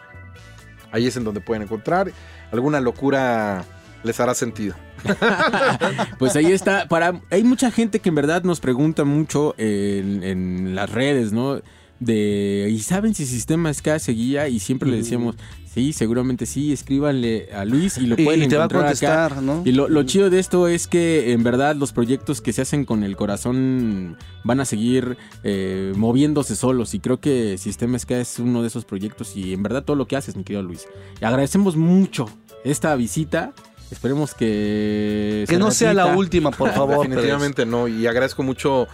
[0.92, 2.10] Ahí es en donde pueden encontrar.
[2.54, 3.66] Alguna locura
[4.04, 4.76] les hará sentido.
[6.18, 6.88] Pues ahí está.
[6.88, 11.60] Para, hay mucha gente que en verdad nos pregunta mucho en, en las redes, ¿no?
[12.00, 14.48] De, ¿y saben si Sistema Ska seguía?
[14.50, 15.36] Y siempre le decíamos,
[15.74, 19.30] sí, seguramente sí, escríbanle a Luis y lo pueden y te va a encontrar acá.
[19.30, 19.62] contestar, ¿no?
[19.66, 22.86] Y lo, lo chido de esto es que en verdad los proyectos que se hacen
[22.86, 26.94] con el corazón van a seguir eh, moviéndose solos.
[26.94, 30.08] Y creo que Sistema Ska es uno de esos proyectos y en verdad todo lo
[30.08, 30.88] que haces, mi querido Luis.
[31.22, 32.30] Y agradecemos mucho
[32.64, 33.54] esta visita.
[33.92, 35.46] Esperemos que...
[35.48, 37.08] Que se no sea la última, por favor.
[37.08, 37.88] Definitivamente no.
[37.88, 38.88] Y agradezco mucho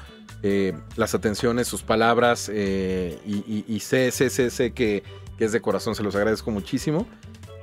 [0.44, 2.50] eh, las atenciones, sus palabras.
[2.54, 5.04] eh, y, y- sé, sé, sé, sé que
[5.40, 5.96] es de corazón.
[5.96, 7.08] Se los agradezco muchísimo.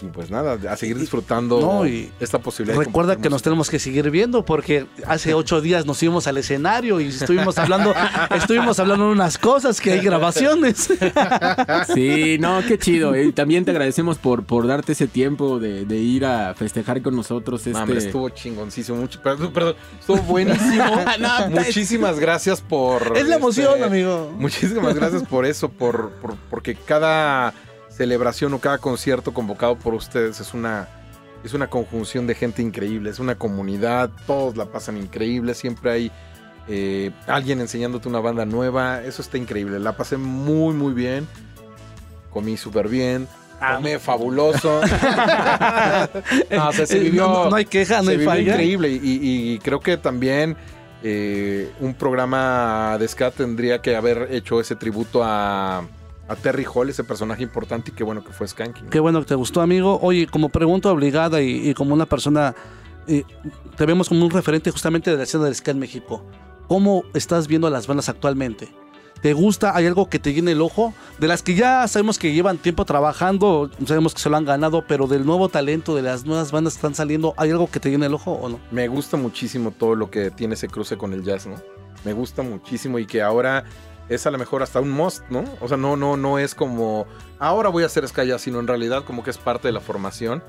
[0.01, 2.79] Y pues nada, a seguir disfrutando No, y esta posibilidad.
[2.79, 7.01] Recuerda que nos tenemos que seguir viendo porque hace ocho días nos fuimos al escenario
[7.01, 7.93] y estuvimos hablando,
[8.35, 10.89] estuvimos hablando de unas cosas que hay grabaciones.
[11.95, 13.17] Sí, no, qué chido.
[13.17, 17.17] Y también te agradecemos por, por darte ese tiempo de, de ir a festejar con
[17.17, 17.67] nosotros.
[17.67, 17.79] Este...
[17.79, 18.99] Hombre, estuvo chingoncísimo.
[18.99, 20.85] Mucho, perdón, perdón, estuvo buenísimo.
[21.19, 23.17] No, Muchísimas gracias por.
[23.17, 24.33] Es la emoción, este, amigo.
[24.39, 27.53] Muchísimas gracias por eso, por, por- porque cada
[27.99, 30.89] celebración o cada concierto convocado por ustedes es una,
[31.45, 36.13] es una conjunción de gente increíble, es una comunidad, todos la pasan increíble, siempre hay
[36.69, 41.27] eh, alguien enseñándote una banda nueva, eso está increíble, la pasé muy muy bien,
[42.33, 43.27] comí súper bien.
[43.59, 44.81] Tomé fabuloso.
[46.51, 47.27] no, o sea, se Eh, vivió.
[47.27, 48.53] no- no hay queja, no se hay falla.
[48.53, 48.89] increíble.
[48.89, 50.57] Y, y creo que también
[51.03, 55.83] eh, un programa de ska tendría que haber hecho ese tributo a,
[56.29, 58.83] a Terry Hall, ese personaje importante y qué bueno que fue Skanky.
[58.83, 58.91] ¿no?
[58.91, 59.99] Qué bueno que te gustó, amigo.
[60.03, 62.55] Oye, como pregunta obligada y, y como una persona,
[63.07, 63.25] eh,
[63.77, 66.25] te vemos como un referente justamente de la escena del ska en México.
[66.69, 68.69] ¿Cómo estás viendo a las bandas actualmente?
[69.23, 69.75] ¿Te gusta?
[69.75, 70.95] ¿Hay algo que te llene el ojo?
[71.19, 74.85] De las que ya sabemos que llevan tiempo trabajando, sabemos que se lo han ganado,
[74.87, 77.91] pero del nuevo talento, de las nuevas bandas que están saliendo, ¿hay algo que te
[77.91, 78.61] llene el ojo o no?
[78.71, 81.57] Me gusta muchísimo todo lo que tiene ese cruce con el jazz, ¿no?
[82.05, 83.65] Me gusta muchísimo y que ahora
[84.09, 85.45] es a lo mejor hasta un must, ¿no?
[85.61, 87.07] O sea, no, no, no es como
[87.39, 89.81] ahora voy a hacer ska ya, sino en realidad como que es parte de la
[89.81, 90.43] formación.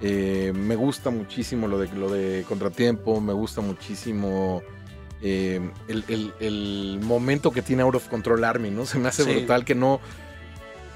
[0.00, 4.62] Eh, me gusta muchísimo lo de, lo de Contratiempo, me gusta muchísimo
[5.20, 8.86] eh, el, el- el momento que tiene Out of Control Army, ¿no?
[8.86, 9.32] Se me hace Sí.
[9.34, 10.00] brutal que no,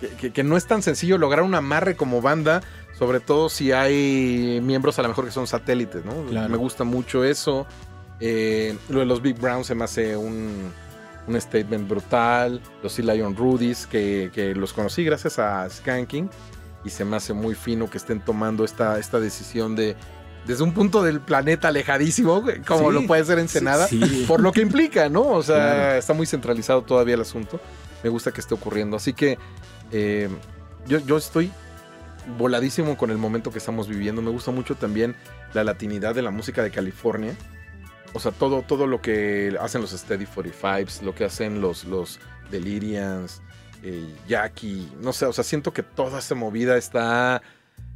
[0.00, 2.62] que, que- que no es tan sencillo lograr un amarre como banda,
[2.96, 6.12] sobre todo si hay miembros a lo mejor que son satélites, ¿no?
[6.26, 6.48] Claro.
[6.48, 7.66] Me gusta mucho eso.
[8.20, 10.72] Eh, lo de los Big Browns se me hace un,
[11.26, 12.60] un statement brutal.
[12.82, 16.30] Los Sea Lion Rudies, que, que los conocí gracias a Skanking.
[16.84, 19.96] Y se me hace muy fino que estén tomando esta, esta decisión de.
[20.46, 24.24] Desde un punto del planeta alejadísimo, como Sí, lo puede ser Ensenada, sí.
[24.26, 25.22] por lo que implica, ¿no?
[25.22, 27.60] O sea, está muy centralizado todavía el asunto.
[28.02, 28.96] Me gusta que esté ocurriendo.
[28.96, 29.38] Así que
[29.92, 30.28] eh,
[30.88, 31.52] yo, yo estoy
[32.38, 34.20] voladísimo con el momento que estamos viviendo.
[34.20, 35.14] Me gusta mucho también
[35.54, 37.36] la latinidad de la música de California.
[38.14, 42.20] O sea, todo, todo lo que hacen los Steady 45s, lo que hacen los, los
[42.50, 43.40] Delirians,
[43.82, 47.42] eh, Jackie, no sé, o sea, siento que toda esa movida está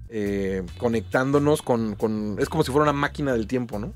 [0.09, 2.37] eh, conectándonos con, con...
[2.39, 3.93] Es como si fuera una máquina del tiempo, ¿no?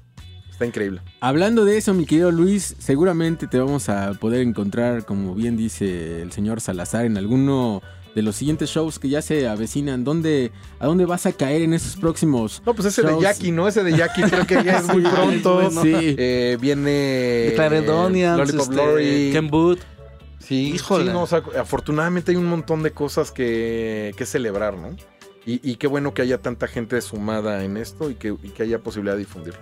[0.51, 1.01] Está increíble.
[1.21, 6.21] Hablando de eso, mi querido Luis, seguramente te vamos a poder encontrar, como bien dice
[6.21, 7.81] el señor Salazar, en alguno
[8.15, 10.05] de los siguientes shows que ya se avecinan.
[10.05, 13.21] ¿Dónde, ¿A dónde vas a caer en esos próximos No, pues ese de?
[13.21, 13.69] Jackie, ¿no?
[13.69, 15.71] Ese de Jackie creo que ya es muy pronto.
[15.71, 15.93] sí.
[15.95, 17.47] Eh, viene...
[17.51, 19.31] The Clarendonians, Lollipop este, Glory.
[19.33, 19.81] Ken Booth.
[20.39, 21.05] Sí, Híjole.
[21.05, 24.97] sí, no, o sea, afortunadamente hay un montón de cosas que, que celebrar, ¿no?
[25.47, 28.65] Y, y qué bueno que haya tanta gente sumada en esto y que, y que
[28.65, 29.61] haya posibilidad de difundirlo.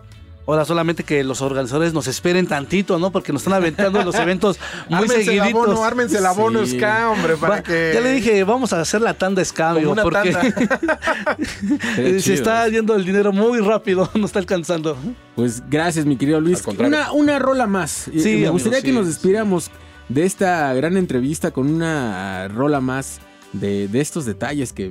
[0.48, 3.12] Ahora solamente que los organizadores nos esperen tantito, ¿no?
[3.12, 4.58] Porque nos están aventando los eventos
[4.88, 5.62] muy ármense el seguiditos.
[5.66, 6.76] abono, ármense el abono Sí.
[6.78, 7.90] ska, hombre, para Va- que...
[7.94, 10.32] Ya le dije, vamos a hacer la tanda Como una porque
[12.20, 14.96] se está yendo el dinero muy rápido, no está alcanzando.
[15.36, 16.62] Pues gracias, mi querido Luis.
[16.78, 17.90] Una, una rola más.
[18.10, 19.70] Sí, me amigo, gustaría que sí, nos sí, despidiéramos
[20.08, 23.20] de esta gran entrevista con una rola más
[23.52, 24.90] de, de estos detalles que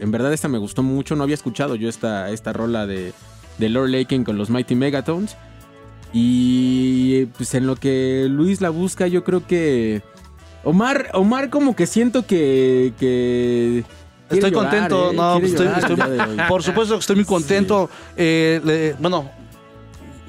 [0.00, 1.14] en verdad esta me gustó mucho.
[1.16, 3.12] No había escuchado yo esta, esta rola de,
[3.58, 5.36] de Lord Laken con los Mighty Megatones.
[6.12, 10.02] Y pues en lo que Luis la busca, yo creo que
[10.64, 12.92] Omar, Omar como que siento que...
[12.98, 13.84] que
[14.30, 15.14] Estoy llorar, contento, ¿eh?
[15.14, 15.78] no, estoy- llorar
[16.18, 16.38] estoy-.
[16.48, 17.88] Por supuesto que estoy muy contento.
[18.16, 19.30] Eh, le- bueno,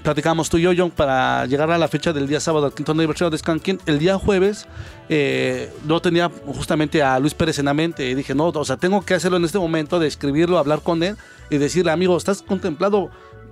[0.08, 2.94] platicamos tú y yo, John, para llegar a la fecha del día sábado al quinto
[2.94, 3.82] aniversario de Skanking.
[3.86, 4.66] El día jueves
[5.10, 8.78] eh, no tenía justamente a Luis Pérez en la mente y dije, no, o sea,
[8.78, 11.18] tengo que hacerlo en este momento, de escribirlo, hablar con él
[11.50, 13.10] y decirle, amigo, estás contemplado.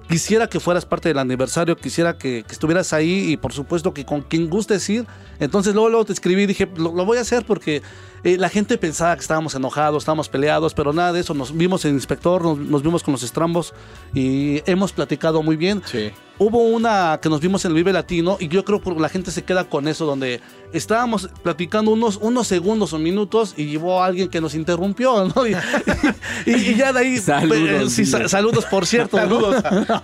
[0.07, 4.21] Quisiera que fueras parte del aniversario, quisiera que, estuvieras ahí y por supuesto que con
[4.21, 5.05] quien gustes ir.
[5.41, 7.81] Entonces luego, luego te escribí y dije, lo voy a hacer porque
[8.25, 11.33] eh, la gente pensaba que estábamos enojados, estábamos peleados, pero nada de eso.
[11.33, 13.73] Nos vimos en Inspector, nos, nos vimos con los estrambos
[14.13, 15.81] y hemos platicado muy bien.
[15.85, 16.11] Sí.
[16.37, 19.31] Hubo una que nos vimos en el Vive Latino y yo creo que la gente
[19.31, 20.41] se queda con eso, donde
[20.73, 25.47] estábamos platicando unos, unos segundos o minutos y llevó a alguien que nos interrumpió, ¿no?
[25.47, 25.53] Y,
[26.45, 27.17] y- y ya de ahí...
[27.25, 29.17] Saludos, eh, sí, saludos, por cierto.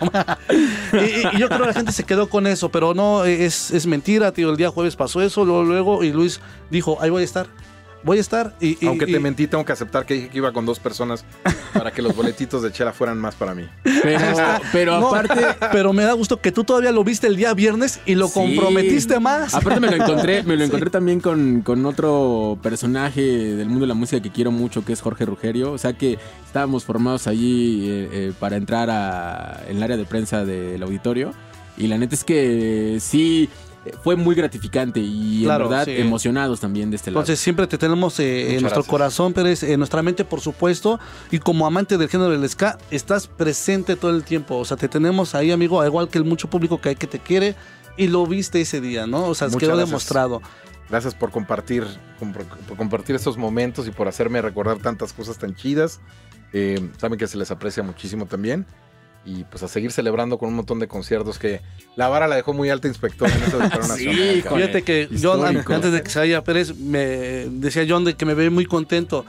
[0.93, 3.85] y, y yo creo que la gente se quedó con eso, pero no, es, es
[3.85, 4.51] mentira, tío.
[4.51, 6.39] El día jueves pasó eso, luego, luego y Luis
[6.69, 7.47] dijo, ahí voy a estar.
[8.03, 8.77] Voy a estar y...
[8.83, 11.23] y- Aunque y- te mentí, tengo que aceptar que dije que iba con dos personas
[11.73, 13.67] para que los boletitos de chela fueran más para mí.
[13.83, 14.19] Pero,
[14.71, 15.41] pero No, aparte...
[15.71, 18.33] Pero me da gusto que tú todavía lo viste el día viernes y lo Sí.
[18.33, 19.53] comprometiste más.
[19.53, 20.65] Aparte me lo encontré, me lo Sí.
[20.65, 24.93] encontré también con, con otro personaje del mundo de la música que quiero mucho, que
[24.93, 25.71] es Jorge Rugerio.
[25.71, 30.05] O sea que estábamos formados allí eh, eh, para entrar a, en el área de
[30.05, 31.33] prensa del auditorio.
[31.77, 33.49] Y la neta es que sí,
[34.03, 35.97] fue muy gratificante y Claro, en verdad sí.
[35.97, 37.21] emocionados también de este lado.
[37.21, 38.87] Entonces siempre te tenemos eh, en nuestro gracias.
[38.87, 40.99] corazón, Pérez, en nuestra mente, por supuesto.
[41.31, 44.57] Y como amante del género del ska, estás presente todo el tiempo.
[44.57, 47.07] O sea, te tenemos ahí, amigo, al igual que el mucho público que hay que
[47.07, 47.55] te quiere.
[47.97, 49.25] Y lo viste ese día, ¿no?
[49.25, 49.89] O sea, Muchas quedó gracias.
[49.89, 50.41] demostrado.
[50.89, 51.85] Gracias por compartir,
[52.19, 55.99] com- por compartir estos momentos y por hacerme recordar tantas cosas tan chidas.
[56.53, 58.65] Eh, saben que se les aprecia muchísimo también.
[59.23, 61.61] Y pues a seguir celebrando con un montón de conciertos que
[61.95, 64.41] la vara la dejó muy alta inspector en eso paro Sí, nacional.
[64.57, 66.99] Fíjate que John, antes de que se vaya Pérez, me
[67.51, 69.23] decía John de que me ve muy contento.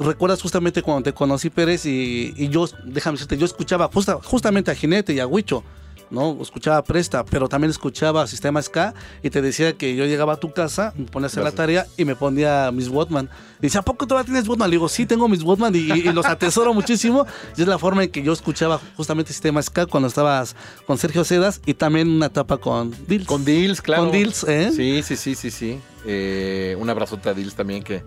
[0.00, 1.86] ¿Recuerdas justamente cuando te conocí, Pérez?
[1.86, 5.64] Y, y yo, déjame decirte, yo escuchaba justa- justamente a Jinete y a Huicho,
[6.10, 6.38] ¿no?
[6.40, 10.52] Escuchaba Presta, pero también escuchaba Sistema Ska y te decía que yo llegaba a tu
[10.52, 13.28] casa, me ponía a hacer la tarea y me ponía mis Watman.
[13.60, 14.70] Dice, ¿a poco todavía tienes Watman?
[14.70, 17.26] Le digo, sí, tengo mis Watman y, y los atesoro muchísimo.
[17.56, 20.56] Y es la forma en que yo escuchaba justamente Sistema Ska cuando estabas
[20.86, 23.26] con Sergio Sedas y también una etapa con Dils.
[23.26, 24.04] Con Deals, claro.
[24.04, 24.70] Con Dils, ¿eh?
[24.74, 25.80] Sí, sí, sí, sí, sí.
[26.06, 28.04] Eh, un abrazote a Deals también, que,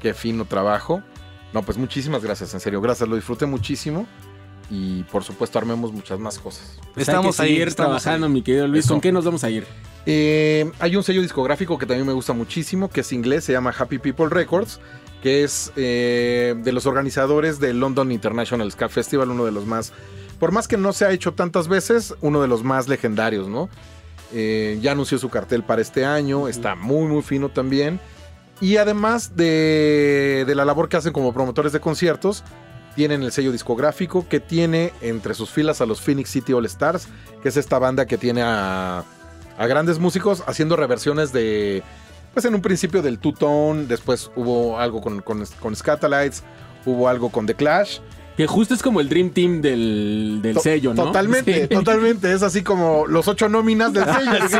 [0.00, 1.02] que fino trabajo.
[1.52, 2.80] No, pues muchísimas gracias, en serio.
[2.80, 4.06] Gracias, lo disfruté muchísimo.
[4.70, 6.78] Y por supuesto armemos muchas más cosas.
[6.94, 8.86] Pues que seguir trabajando, mi querido Luis.
[8.86, 9.64] ¿Con qué nos vamos a ir?
[10.06, 13.74] Eh, hay un sello discográfico que también me gusta muchísimo, que es inglés, se llama
[13.76, 14.80] Happy People Records,
[15.22, 19.92] que es eh, de los organizadores del London International Ska Festival, uno de los más,
[20.38, 23.68] por más que no se ha hecho tantas veces, uno de los más legendarios, ¿no?
[24.32, 27.98] Eh, ya anunció su cartel para este año, está muy, muy fino también.
[28.60, 32.42] Y además de, de la labor que hacen como promotores de conciertos,
[32.96, 37.06] tienen el sello discográfico que tiene entre sus filas a los Phoenix City All Stars,
[37.42, 39.04] que es esta banda que tiene a,
[39.58, 41.84] a grandes músicos haciendo reversiones de,
[42.34, 46.42] pues en un principio del Two-Tone, después hubo algo con, con, con Scatalites,
[46.84, 48.00] hubo algo con The Clash.
[48.36, 51.04] Que justo es como el Dream Team del, del To- sello, ¿no?
[51.04, 51.68] Totalmente, Sí.
[51.74, 52.30] totalmente.
[52.30, 54.58] Es así como los ocho nóminas del sello, Sí.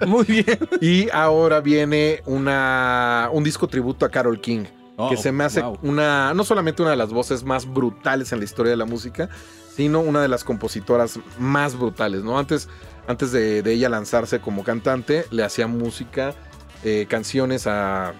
[0.06, 0.58] Muy bien.
[0.80, 4.64] Y ahora viene una, un disco tributo a Carol King.
[4.96, 5.78] Oh, que se me hace wow.
[5.82, 9.28] una, no solamente una de las voces más brutales en la historia de la música,
[9.74, 12.38] sino una de las compositoras más brutales, ¿no?
[12.38, 12.68] Antes,
[13.06, 16.34] antes de, de ella lanzarse como cantante, le hacía música,
[16.82, 18.14] eh, canciones a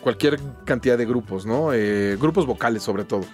[0.00, 1.74] cualquier cantidad de grupos, ¿no?
[1.74, 3.26] Eh, grupos vocales sobre todo.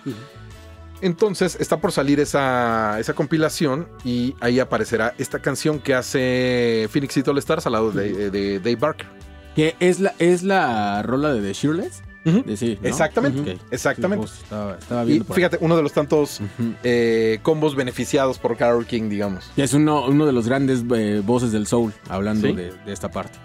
[1.00, 7.14] Entonces está por salir esa, esa compilación y ahí aparecerá esta canción que hace Phoenix
[7.14, 9.06] City All Stars al lado de, de Dave Barker.
[9.54, 12.02] Que es la, es la rola de The Shirless.
[12.44, 12.88] De- sí, ¿no?
[12.88, 14.26] Exactamente, exactamente.
[14.26, 16.40] Sí, estaba, estaba Y fíjate, uno de los tantos
[16.82, 19.50] eh, combos beneficiados por Carol King, digamos.
[19.56, 22.54] Es uno, uno de los grandes eh, voces del soul, hablando ¿Sí?
[22.54, 23.38] de, de esta parte.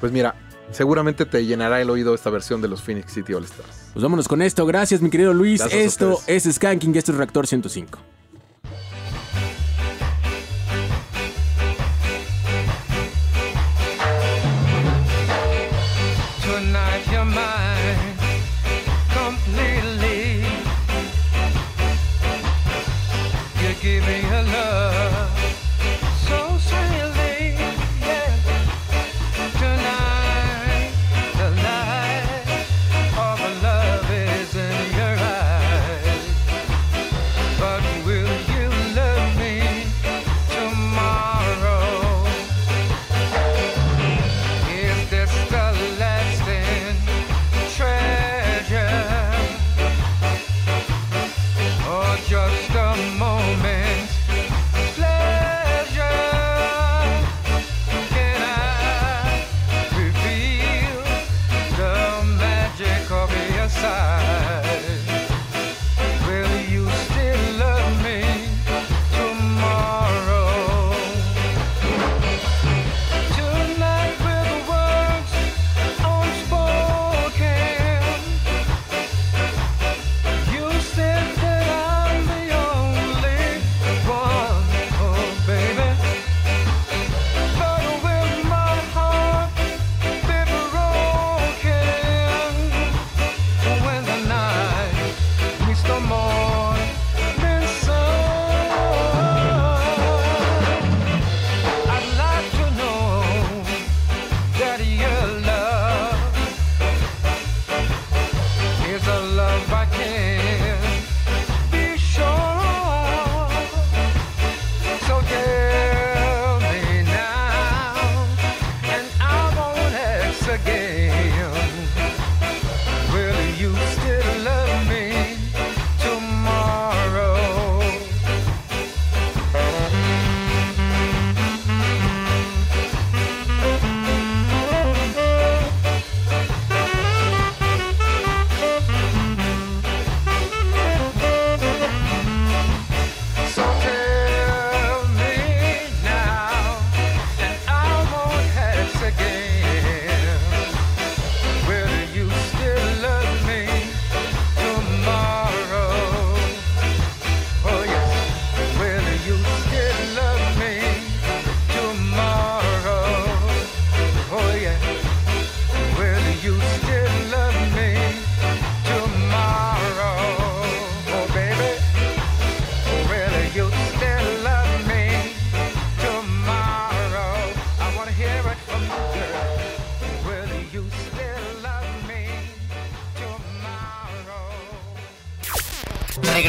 [0.00, 0.34] Pues mira,
[0.70, 3.90] seguramente te llenará el oído esta versión de los Phoenix City All Stars.
[3.92, 4.64] Pues vámonos con esto.
[4.66, 5.60] Gracias, mi querido Luis.
[5.60, 7.98] Gracias esto es Skanking, esto es Reactor 105.
[23.82, 24.21] You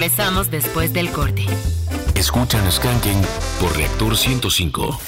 [0.03, 1.45] Regresamos después del corte.
[2.15, 3.21] Escuchan Skanking
[3.61, 4.99] por Reactor 105.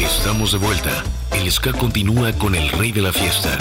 [0.00, 1.04] Estamos de vuelta.
[1.30, 3.56] El ska continúa con el rey de la fiesta.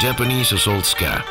[0.00, 1.22] Japanese Assault Ska.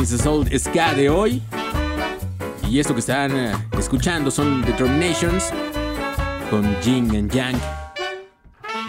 [0.00, 1.42] Is the Ska de hoy.
[2.70, 5.50] Y esto que están eh, escuchando son Determinations
[6.50, 7.56] con Jing and Yang.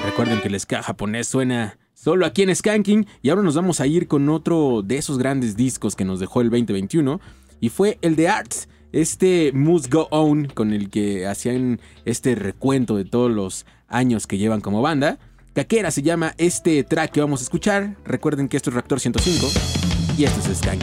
[0.04, 3.88] Recuerden que el ska japonés suena solo aquí en Skanking y ahora nos vamos a
[3.88, 7.20] ir con otro de esos grandes discos que nos dejó el 2021
[7.60, 8.68] y fue el de Arts.
[8.92, 14.38] Este Must Go On con el que hacían este recuento de todos los años que
[14.38, 15.20] llevan como banda.
[15.54, 17.96] Caquera se llama este track que vamos a escuchar.
[18.06, 19.75] Recuerden que esto es Reactor 105.
[20.18, 20.80] Yes, es ist dein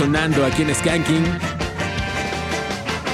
[0.00, 1.22] sonando aquí en Skanking.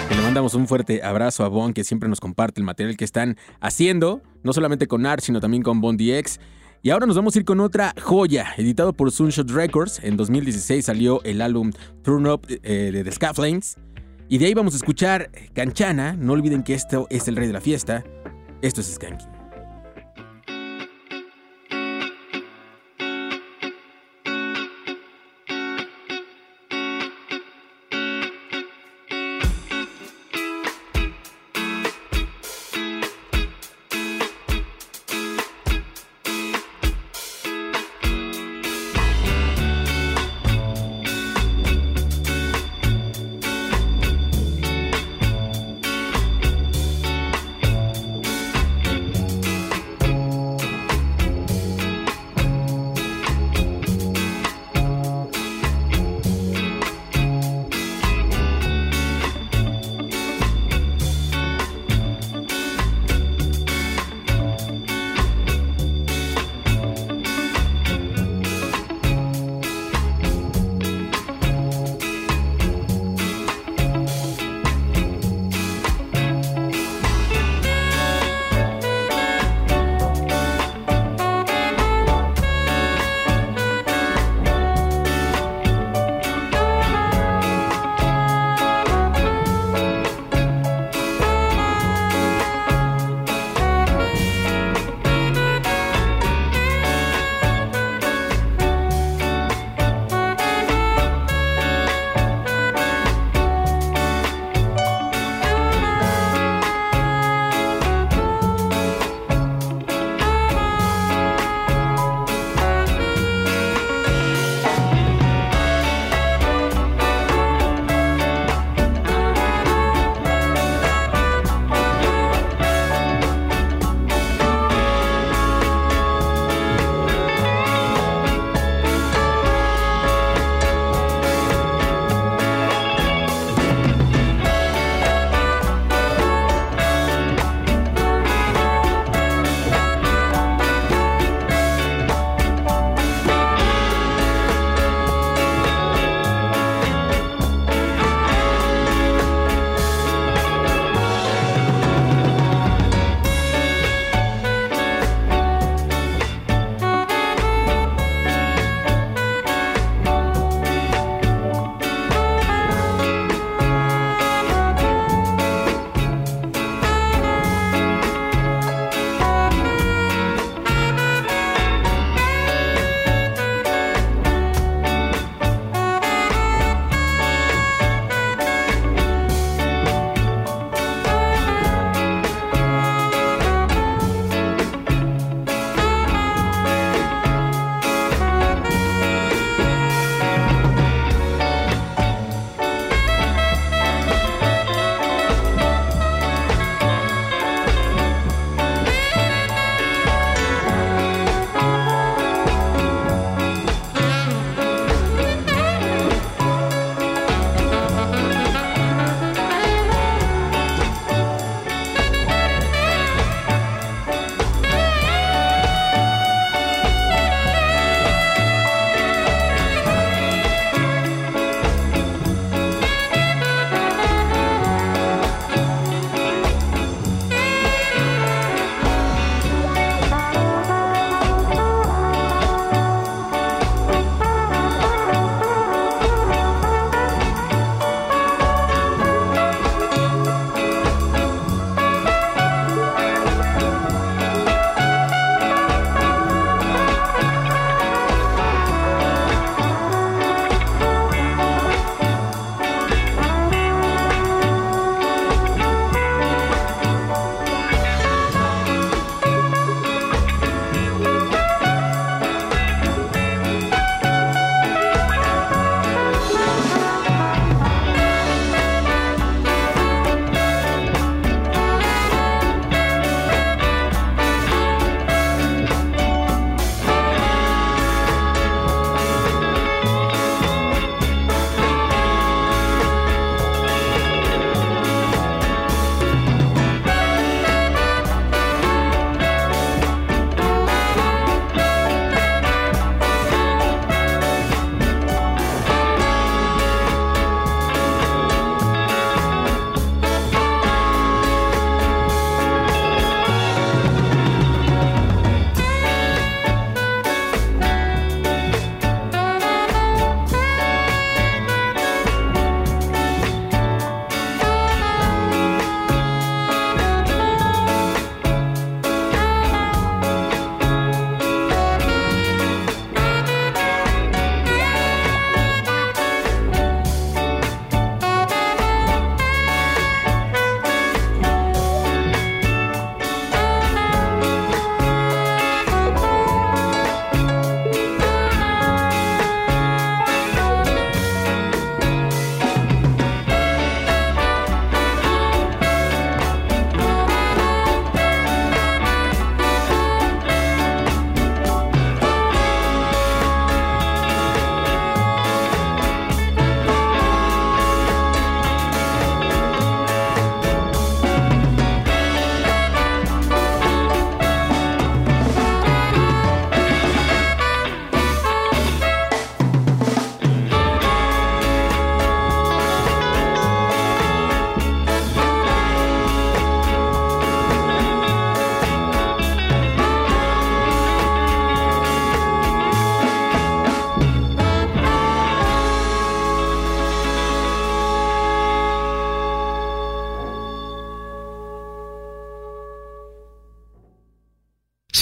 [0.09, 3.37] Le mandamos un fuerte abrazo a Bon, que siempre nos comparte el material que están
[3.61, 6.39] haciendo, no solamente con Art, sino también con Bon DX.
[6.83, 9.99] Y ahora nos vamos a ir con otra joya, editado por Sunshot Records.
[10.05, 11.73] En 2016 salió el álbum
[12.05, 13.79] Turn Up eh, de The Scaflanes.
[14.29, 16.13] Y de ahí vamos a escuchar Canchana.
[16.13, 18.05] No olviden que esto es el rey de la fiesta.
[18.63, 19.36] Esto es Skanking.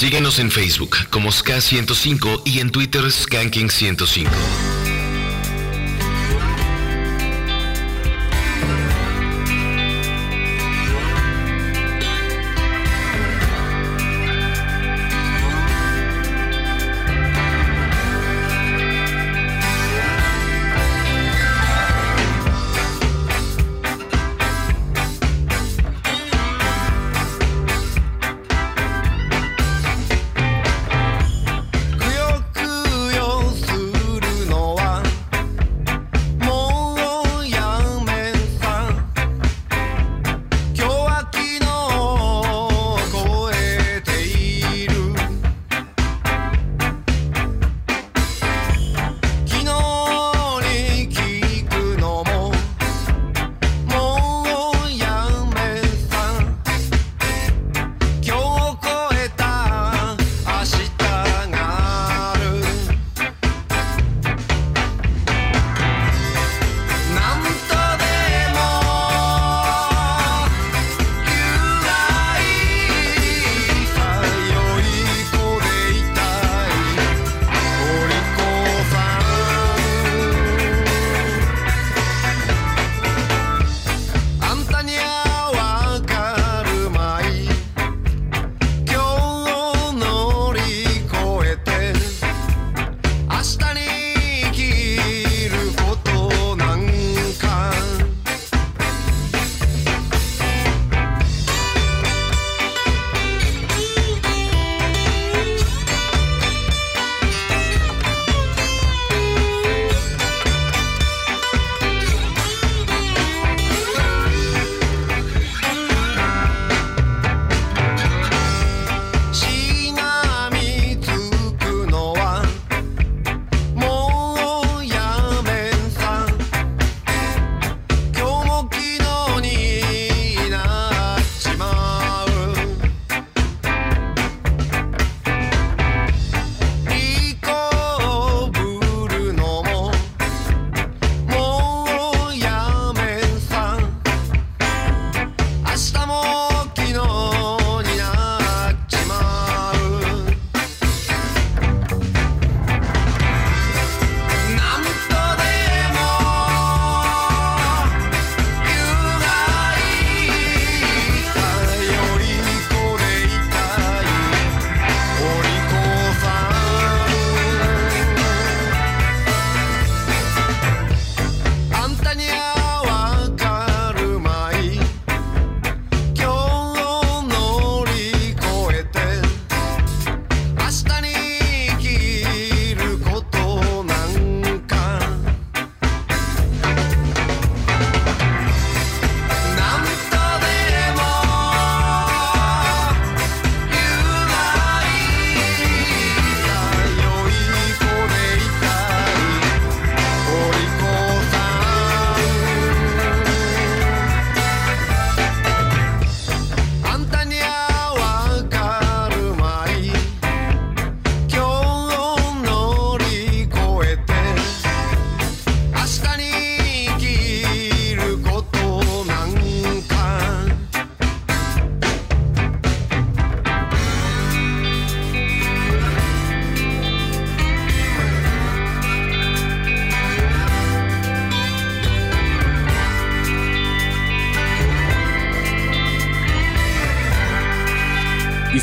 [0.04, 4.28] Síguenos en Facebook como SK105 y en Twitter Skanking105.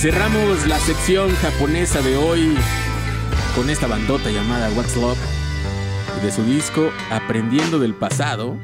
[0.01, 2.55] Cerramos la sección japonesa de hoy
[3.55, 5.19] con esta bandota llamada What's Love
[6.23, 8.57] de su disco Aprendiendo del Pasado.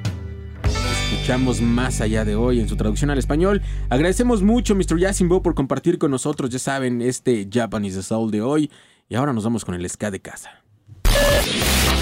[0.64, 3.61] Escuchamos más allá de hoy en su traducción al español.
[3.89, 4.97] Agradecemos mucho Mr.
[4.97, 8.72] Yasimbo por compartir con nosotros, ya saben, este Japanese Soul de hoy.
[9.07, 10.64] Y ahora nos vamos con el ska de casa.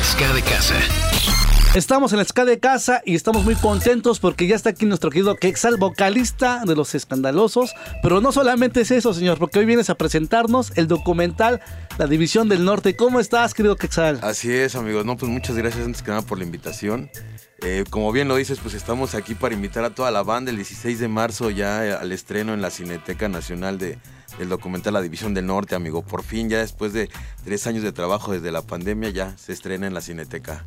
[0.01, 1.54] Ska de casa.
[1.75, 5.09] Estamos en la ska de casa y estamos muy contentos porque ya está aquí nuestro
[5.09, 7.73] querido Quexal, vocalista de Los Escandalosos.
[8.01, 11.59] Pero no solamente es eso, señor, porque hoy vienes a presentarnos el documental
[11.97, 12.95] La División del Norte.
[12.95, 14.21] ¿Cómo estás, querido Quexal?
[14.23, 15.05] Así es, amigos.
[15.05, 17.09] No, pues muchas gracias antes que nada por la invitación.
[17.61, 20.55] Eh, como bien lo dices, pues estamos aquí para invitar a toda la banda el
[20.55, 23.99] 16 de marzo ya eh, al estreno en la Cineteca Nacional de,
[24.39, 26.03] del documental La División del Norte, amigo.
[26.03, 27.09] Por fin, ya después de
[27.43, 30.63] tres años de trabajo desde la pandemia, ya se estrena en la Cineteca.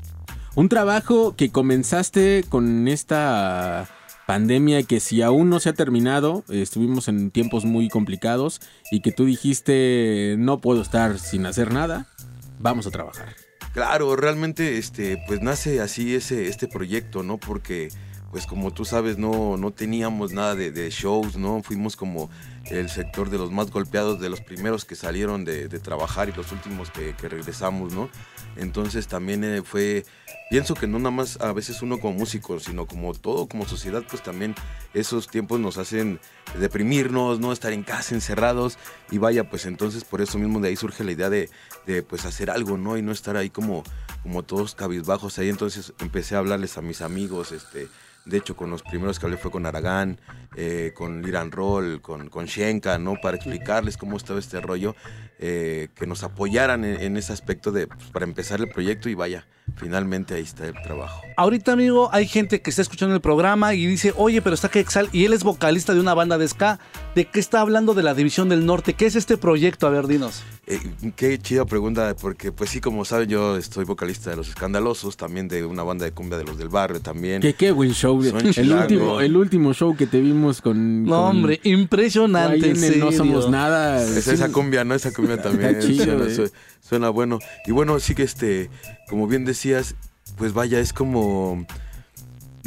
[0.59, 3.89] Un trabajo que comenzaste con esta
[4.27, 8.61] pandemia que si aún no se ha terminado, estuvimos en tiempos muy complicados
[8.91, 12.09] y que tú dijiste no puedo estar sin hacer nada,
[12.59, 13.37] vamos a trabajar.
[13.73, 17.39] Claro, realmente este, pues nace así ese, este proyecto, ¿no?
[17.39, 17.91] Porque,
[18.33, 21.63] pues como tú sabes, no, no teníamos nada de, shows, ¿no?
[21.63, 22.31] Fuimos como
[22.65, 26.33] el sector de los más golpeados, de los primeros que salieron de, de trabajar y
[26.33, 28.11] los últimos que, que regresamos, ¿no?
[28.59, 30.05] Entonces también eh, fue,
[30.51, 34.03] pienso que no nada más a veces uno como músico, sino como todo, como sociedad,
[34.09, 34.55] pues también
[34.95, 36.19] esos tiempos nos hacen
[36.59, 38.77] deprimirnos, no estar en casa encerrados
[39.11, 41.49] y vaya, pues entonces por eso mismo de ahí surge la idea de,
[41.87, 42.99] de pues hacer algo, ¿no?
[42.99, 43.85] Y no estar ahí como,
[44.23, 47.89] como todos cabizbajos ahí, entonces empecé a hablarles a mis amigos, este,
[48.29, 50.21] de hecho, con los primeros que hablé fue con Aragán,
[50.57, 53.15] eh, con Liran Roll, con, con Shenka, ¿no?
[53.21, 54.95] Para explicarles cómo estaba este rollo,
[55.39, 59.47] eh, que nos apoyaran en, ese aspecto de, pues, para empezar el proyecto y vaya,
[59.77, 61.23] finalmente ahí está el trabajo.
[61.37, 65.09] Ahorita, amigo, hay gente que está escuchando el programa y dice, oye, pero está Quexal
[65.13, 66.79] y él es vocalista de una banda de ska.
[67.15, 68.95] ¿De qué está hablando de la División del Norte?
[68.95, 69.87] ¿Qué es este proyecto?
[69.87, 70.43] A ver, dinos.
[70.71, 70.81] Eh,
[71.17, 75.49] qué chida pregunta, porque pues sí, como saben, yo estoy vocalista de Los Escandalosos, también
[75.49, 77.41] de una banda de cumbia de los del barrio también.
[77.41, 78.23] Que qué buen show.
[78.23, 81.05] Son El último, el último show que te vimos con...
[81.05, 82.71] No, con- hombre, impresionante.
[82.73, 83.11] en No.
[83.13, 84.03] Somos Nada.
[84.03, 84.95] Esa, esa cumbia, ¿no?
[84.95, 86.35] Esa cumbia también chido, suena, eh.
[86.35, 86.53] su-
[86.87, 87.39] suena bueno.
[87.67, 88.69] Y bueno, sí que este,
[89.09, 89.95] como bien decías,
[90.37, 91.65] pues vaya, es como...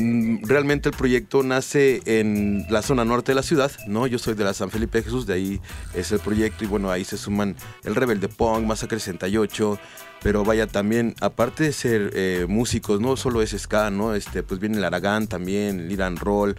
[0.02, 4.08] mm, Realmente el proyecto nace en la zona norte de la ciudad, ¿no?
[4.08, 5.62] Yo soy de la San Felipe Jesús, de ahí
[5.94, 9.80] es el proyecto y bueno, ahí se suman el Rebelde Punk, Masacre 68,
[10.22, 14.14] pero vaya también, aparte de ser eh, músicos, no solo es ska, ¿no?
[14.16, 16.58] Este, pues viene el Aragán también, el Iran Roll,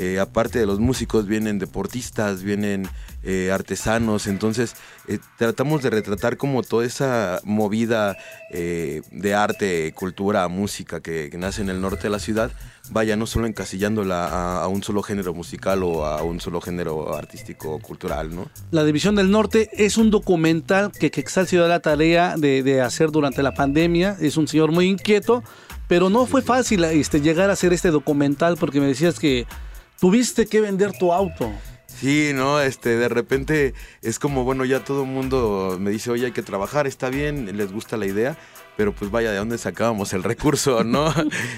[0.00, 2.88] eh, aparte de los músicos vienen deportistas, vienen
[3.24, 4.76] eh, artesanos, entonces
[5.08, 8.16] eh, tratamos de retratar como toda esa movida
[8.50, 12.50] de arte, cultura, música que, nace en el norte de la ciudad,
[12.90, 17.78] vaya no solo encasillándola a, un solo género musical o a un solo género artístico
[17.80, 18.48] cultural, ¿no?
[18.70, 22.80] La División del Norte es un documental que Quexal se dio la tarea de, de
[22.80, 24.16] hacer durante la pandemia.
[24.20, 25.42] Es un señor muy inquieto,
[25.88, 29.46] pero no fue fácil este, llegar a hacer este documental porque me decías que
[30.00, 31.52] tuviste que vender tu auto.
[31.86, 36.26] Sí, no, este, de repente es como, bueno, ya todo el mundo me dice, oye,
[36.26, 38.38] hay que trabajar, está bien, les gusta la idea,
[38.76, 41.12] pero pues vaya, ¿de dónde sacábamos el recurso, no?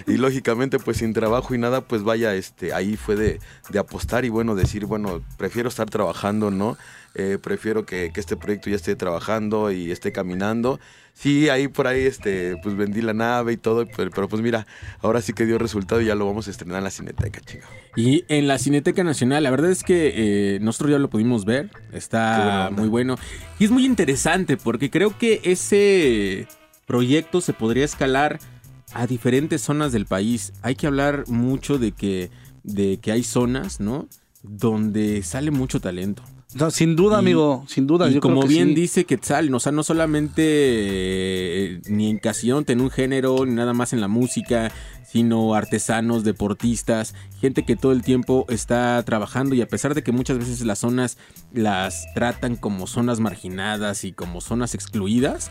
[0.06, 3.38] y lógicamente, pues sin trabajo y nada, pues vaya, este, ahí fue de,
[3.68, 6.78] de apostar y bueno, decir, bueno, prefiero estar trabajando, ¿no?
[7.14, 10.80] Eh, prefiero que, que este proyecto ya esté trabajando y esté caminando.
[11.20, 14.66] Sí, ahí por ahí, este, pues vendí la nave y todo, pero, pero pues mira,
[15.02, 17.66] ahora sí que dio resultado y ya lo vamos a estrenar en la Cineteca, chico.
[17.94, 21.68] Y en la Cineteca Nacional, la verdad es que eh, nosotros ya lo pudimos ver.
[21.92, 23.16] Está muy bueno.
[23.58, 26.48] Y es muy interesante porque creo que ese
[26.86, 28.38] proyecto se podría escalar
[28.94, 30.54] a diferentes zonas del país.
[30.62, 32.30] Hay que hablar mucho de que,
[32.62, 34.08] de que hay zonas, ¿no?
[34.42, 36.22] Donde sale mucho talento.
[36.54, 38.08] No, sin duda, Y- amigo, sin duda.
[38.08, 38.74] Y yo creo como que bien sí.
[38.74, 43.92] dice Quetzal, o sea, no solamente eh, ni encasillándote en un género, ni nada más
[43.92, 44.72] en la música,
[45.08, 50.12] sino artesanos, deportistas, gente que todo el tiempo está trabajando y a pesar de que
[50.12, 51.18] muchas veces las zonas
[51.52, 55.50] las tratan como zonas marginadas y como zonas excluidas,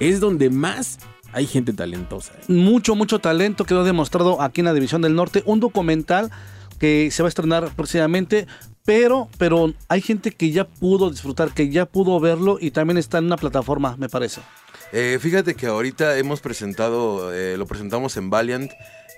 [0.00, 0.98] es donde más
[1.32, 2.32] hay gente talentosa.
[2.34, 2.52] ¿eh?
[2.52, 5.42] mucho, mucho talento quedó demostrado aquí en la División del Norte.
[5.46, 6.30] Un documental
[6.78, 8.46] que se va a estrenar próximamente,
[8.84, 13.18] pero, pero hay gente que ya pudo disfrutar, que ya pudo verlo y también está
[13.18, 14.40] en una plataforma, me parece.
[14.92, 18.70] Eh, fíjate que ahorita hemos presentado, eh, lo presentamos en Valiant,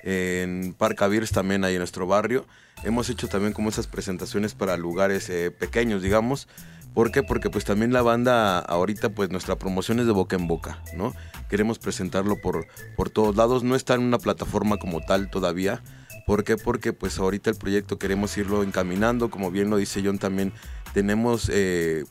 [0.05, 2.47] en Beers también ahí en nuestro barrio.
[2.85, 6.47] Hemos hecho también como esas presentaciones para lugares eh, pequeños, digamos.
[6.93, 7.23] ¿Por qué?
[7.23, 11.13] Porque pues también la banda ahorita pues nuestra promoción es de boca en boca, ¿no?
[11.49, 12.67] Queremos presentarlo por,
[12.97, 15.83] por todos lados, no está en una plataforma como tal todavía.
[16.27, 16.57] ¿Por qué?
[16.57, 20.53] Porque pues ahorita el proyecto queremos irlo encaminando, como bien lo dice John también,
[20.93, 22.05] tenemos, eh,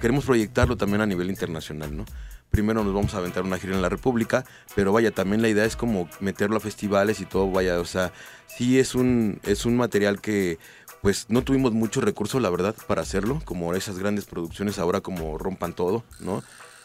[0.00, 2.04] queremos proyectarlo también a nivel internacional, ¿no?
[2.50, 4.44] Primero nos vamos a aventar una gira en la República,
[4.74, 8.12] pero vaya, también la idea es como meterlo a festivales y todo, vaya, o sea,
[8.48, 10.58] sí es un, es un material que
[11.00, 15.38] pues no tuvimos mucho recurso, la verdad, para hacerlo, como esas grandes producciones ahora como
[15.38, 16.42] Rompan Todo, ¿no?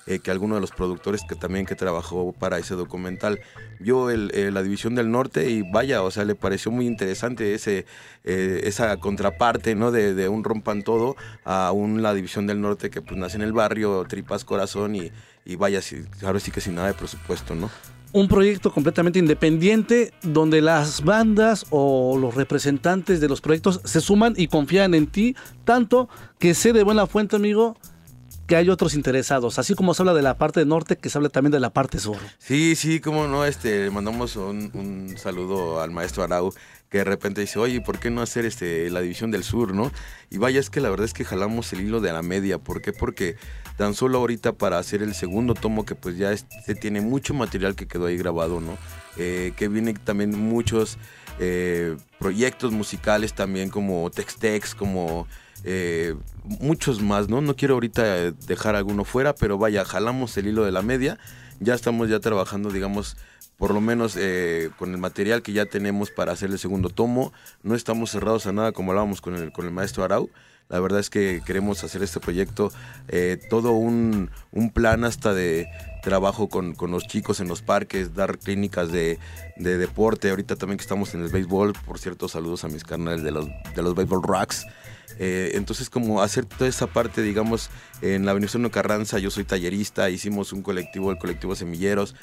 [0.08, 3.40] Eh, que alguno de los productores que también que trabajó para ese documental
[3.80, 7.56] vio el, eh, la división del norte y vaya, o sea, le pareció muy interesante
[7.56, 7.88] ese,
[8.24, 9.92] eh, esa contraparte, ¿no?
[9.92, 13.42] De, de un rompan todo a un la división del norte que pues nace en
[13.42, 15.12] el barrio, tripas corazón y,
[15.44, 17.72] y vaya, sí, ahora sí que sin nada de presupuesto, ¿no?
[18.12, 24.36] Un proyecto completamente independiente donde las bandas o los representantes de los proyectos se suman
[24.38, 27.76] y confían en ti, tanto que sé de buena fuente, amigo,
[28.48, 31.30] que hay otros interesados, así como se habla de la parte norte, que se habla
[31.30, 32.18] también de la parte sur.
[32.38, 36.54] Sí, sí, cómo no, este, mandamos un, un saludo al maestro Arau,
[36.90, 39.92] que de repente dice, oye, ¿por qué no hacer este, la división del sur, no?
[40.30, 42.82] Y vaya, es que la verdad es que jalamos el hilo de la media, ¿por
[42.82, 42.94] qué?
[42.94, 43.36] Porque
[43.78, 47.76] tan solo ahorita para hacer el segundo tomo, que pues ya este, tiene mucho material
[47.76, 48.78] que quedó ahí grabado, ¿no?
[49.18, 50.98] Eh, que vienen también muchos
[51.40, 55.28] eh, proyectos musicales también como Tex-Tex, como
[55.64, 56.16] eh,
[56.60, 57.42] muchos más, ¿no?
[57.42, 61.18] No quiero ahorita eh, dejar alguno fuera, pero vaya, jalamos el hilo de la media,
[61.60, 63.18] ya estamos ya trabajando, digamos,
[63.58, 67.32] por lo menos eh, con el material que ya tenemos para hacer el segundo tomo,
[67.64, 70.30] no estamos cerrados a nada como hablábamos con el, con el maestro Arau.
[70.68, 72.72] La verdad es que queremos hacer este proyecto
[73.08, 75.68] eh, todo un, un plan hasta de
[76.02, 79.20] trabajo con, con los chicos en los parques, dar clínicas de,
[79.58, 80.32] de deporte.
[80.32, 83.46] Ahorita también que estamos en el béisbol, por cierto, saludos a mis carnales de los,
[83.76, 84.66] de los Béisbol Rocks.
[85.20, 87.70] Eh, entonces, como hacer toda esa parte, digamos,
[88.02, 92.16] en la Venustiano Carranza, yo soy tallerista, hicimos un colectivo, el colectivo Semilleros,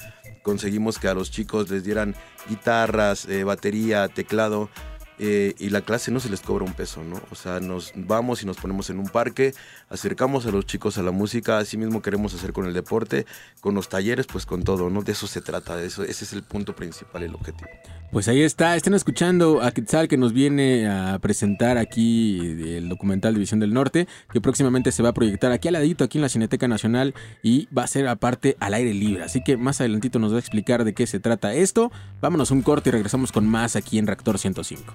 [0.43, 2.15] conseguimos que a los chicos les dieran
[2.49, 4.69] guitarras, eh, batería, teclado,
[5.19, 7.21] eh, y la clase no se les cobra un peso, ¿no?
[7.31, 9.53] O sea, nos vamos y nos ponemos en un parque,
[9.89, 13.25] acercamos a los chicos a la música, así mismo queremos hacer con el deporte,
[13.61, 15.03] con los talleres, pues con todo, ¿no?
[15.03, 17.69] De eso se trata, eso, ese es el punto principal, el objetivo.
[18.13, 22.37] Pues ahí está, están escuchando a Quetzal que nos viene a presentar aquí
[22.77, 26.19] el documental División del Norte, que próximamente se va a proyectar aquí al ladito, aquí
[26.19, 29.23] en la Cineteca Nacional, y va a ser aparte al aire libre.
[29.23, 31.91] Así que más adelantito nos va a explicar de qué se trata esto.
[32.21, 34.93] Vámonos un corte y regresamos con más aquí en Reactor 105.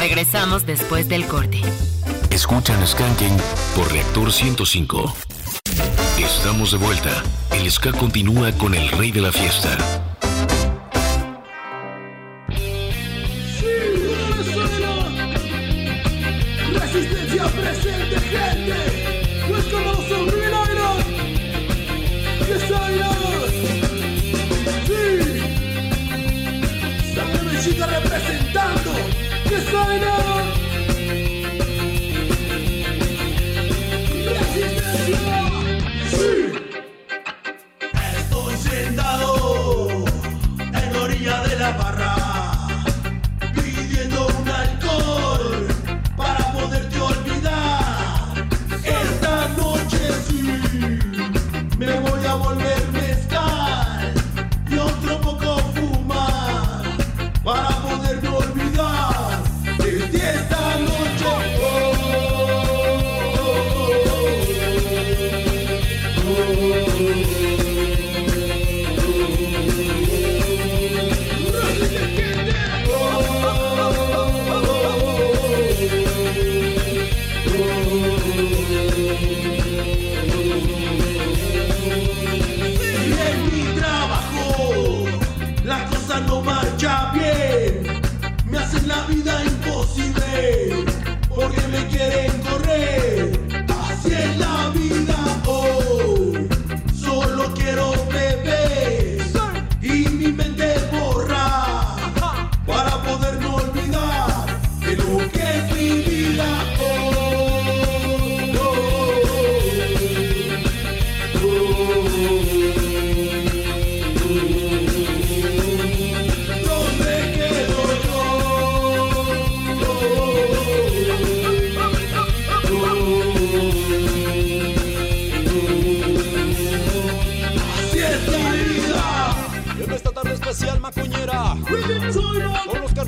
[0.00, 1.60] Regresamos después del corte.
[2.30, 3.36] Escuchan Skanking
[3.74, 5.14] por Reactor 105.
[6.18, 7.10] Estamos de vuelta.
[7.52, 9.76] El ska continúa con el rey de la fiesta.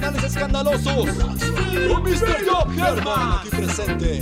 [0.09, 1.09] Carnales escandalosos.
[1.89, 2.47] Con Mr.
[2.49, 4.21] Job Herman aquí presente.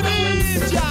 [0.00, 0.82] Inicia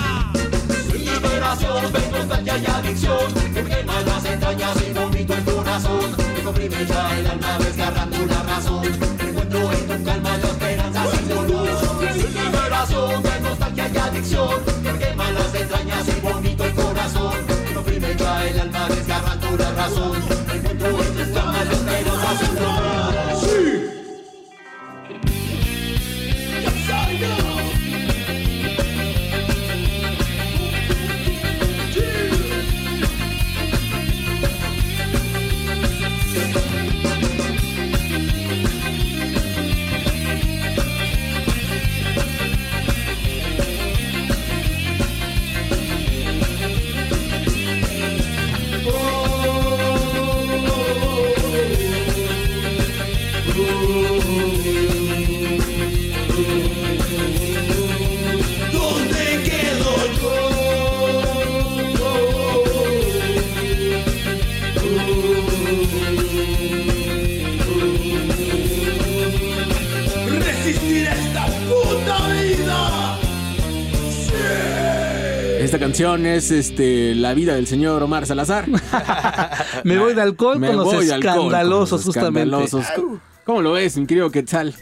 [0.91, 3.33] Sin liberación, ven nostalgia y adicción.
[3.53, 8.43] Me queman las entrañas y vomito el corazón Me comprime ya el alma desgarrando la
[8.43, 8.85] razón.
[9.19, 11.69] Encuentro en tu calma la esperanza sin dolor
[12.13, 14.49] Sin liberación, ven nostalgia y adicción.
[14.83, 17.33] Me queman las entrañas y vomito el corazón
[17.65, 20.50] Me comprime ya el alma desgarrando la razón
[75.81, 78.67] canción es este la vida del señor Omar Salazar.
[79.83, 82.55] Me voy de alcohol Me con los voy con escandalosos, los justamente.
[82.55, 82.85] escandalosos.
[83.45, 84.75] ¿Cómo lo ves, mi querido Quetzal?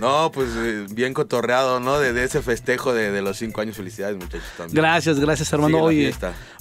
[0.00, 2.00] No, pues eh, bien cotorreado, ¿no?
[2.00, 3.76] De, de ese festejo de, de los cinco años.
[3.76, 4.42] Felicidades, muchachos.
[4.56, 4.74] También.
[4.74, 5.76] Gracias, gracias, hermano.
[5.78, 6.12] La oye,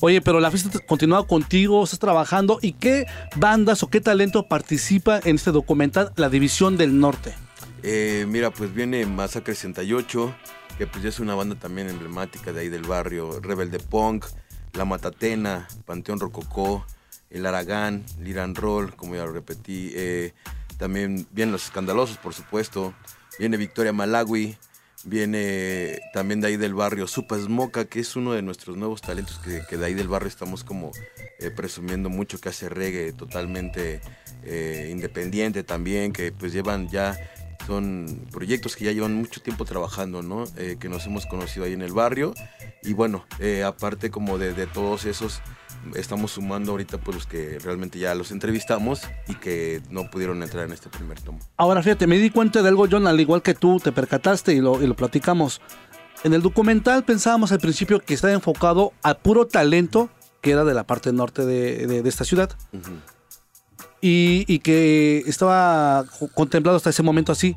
[0.01, 2.59] oye, pero la fiesta continúa contigo, estás trabajando.
[2.61, 7.33] ¿Y qué bandas o qué talento participa en este documental, La División del Norte?
[7.81, 10.35] Eh, mira, pues viene Masacre 68,
[10.79, 13.41] que pues ya es una banda también emblemática de ahí del barrio.
[13.41, 14.25] Rebelde Punk,
[14.71, 16.85] La Matatena, Panteón Rococó,
[17.29, 19.91] El Aragán, Liran Roll, como ya lo repetí.
[19.93, 20.33] eh,
[20.77, 22.93] también vienen Los Escandalosos, por supuesto.
[23.37, 24.57] Viene Victoria Malawi.
[25.03, 29.37] Viene también de ahí del barrio Supa Smoka, que es uno de nuestros nuevos talentos
[29.39, 30.91] que, que de ahí del barrio estamos como
[31.39, 34.01] eh, presumiendo mucho, que hace reggae totalmente
[34.43, 37.17] eh, independiente también, que pues llevan ya
[37.69, 40.45] son proyectos que ya llevan mucho tiempo trabajando, ¿no?
[40.57, 42.33] Eh, que nos hemos conocido ahí en el barrio.
[42.81, 45.41] Y bueno, eh, aparte como de, de todos esos,
[45.95, 50.65] estamos sumando ahorita pues los que realmente ya los entrevistamos y que no pudieron entrar
[50.65, 51.37] en este primer tomo.
[51.57, 54.61] Ahora, fíjate, me di cuenta de algo, John, al igual que tú, te percataste y
[54.61, 55.61] lo, y lo platicamos.
[56.23, 60.09] En el documental pensábamos al principio que estaba enfocado al puro talento
[60.41, 62.49] que era de la parte norte de, de- de esta ciudad.
[64.01, 67.55] Y, y que estaba co- contemplado hasta ese momento así.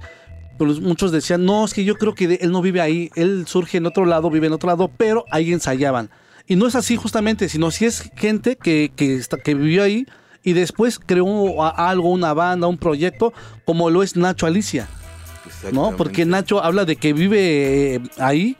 [0.58, 3.78] Pero muchos decían, no, es que yo creo que él no vive ahí, él surge
[3.78, 6.10] en otro lado, vive en otro lado, pero ahí ensayaban.
[6.46, 10.06] Y no es así justamente, sino si es gente que, que, está- que vivió ahí
[10.44, 13.32] y después creó algo, una banda, un proyecto,
[13.64, 14.88] como lo es Nacho Alicia.
[15.72, 15.96] ¿No?
[15.96, 18.56] Porque Nacho habla de que vive eh, ahí,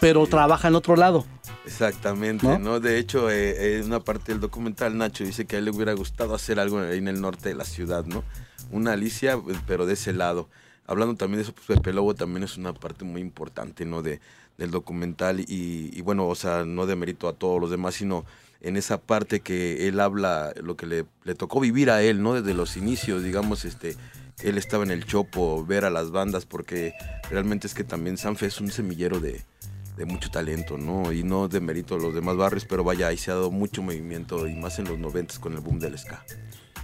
[0.00, 1.24] pero trabaja en otro lado.
[1.66, 2.58] Exactamente, ¿No?
[2.58, 2.80] ¿no?
[2.80, 5.92] De hecho, eh, en una parte del documental, Nacho dice que a él le hubiera
[5.94, 8.22] gustado hacer algo ahí en el norte de la ciudad, ¿no?
[8.70, 10.48] Una Alicia, eh, pero de ese lado.
[10.86, 14.02] Hablando también de eso, pues Pepe Lobo también es una parte muy importante, ¿no?
[14.02, 14.20] De,
[14.56, 18.24] del documental y, y bueno, o sea, no de mérito a todos los demás, sino
[18.60, 22.34] en esa parte que él habla, lo que le, le tocó vivir a él, ¿no?
[22.34, 23.96] Desde los inicios, digamos, este,
[24.42, 26.94] él estaba en el Chopo, ver a las bandas, porque
[27.28, 29.44] realmente es que también Sanfe es un semillero de,
[29.96, 31.12] de mucho talento, ¿no?
[31.12, 34.46] Y no de mérito los demás barrios, pero vaya, ahí se ha dado mucho movimiento
[34.46, 36.24] y más en los noventas con el boom del ska.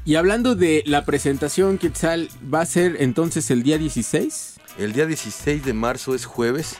[0.04, 4.58] Y hablando de la presentación, Quetzal, ¿va a ser entonces el día 16?
[4.78, 6.78] El día 16 de marzo es jueves.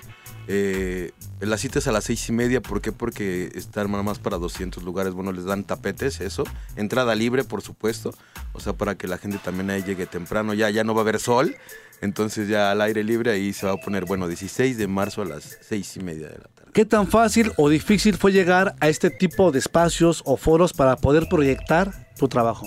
[0.49, 2.61] eh, la cita es a las seis y media.
[2.61, 2.91] ¿Por qué?
[2.91, 5.13] Porque está nada más para 200 lugares.
[5.13, 6.43] Bueno, les dan tapetes, eso.
[6.75, 8.13] Entrada libre, por supuesto.
[8.55, 10.53] O sea, para que la gente también ahí llegue temprano.
[10.55, 11.55] Ya, ya no va a haber sol.
[12.03, 15.25] Entonces ya al aire libre ahí se va a poner, bueno, 16 de marzo a
[15.25, 16.73] las seis y media de la tarde.
[16.75, 20.97] ¿Qué tan fácil o difícil fue llegar a este tipo de espacios o foros para
[20.97, 22.67] poder proyectar tu trabajo?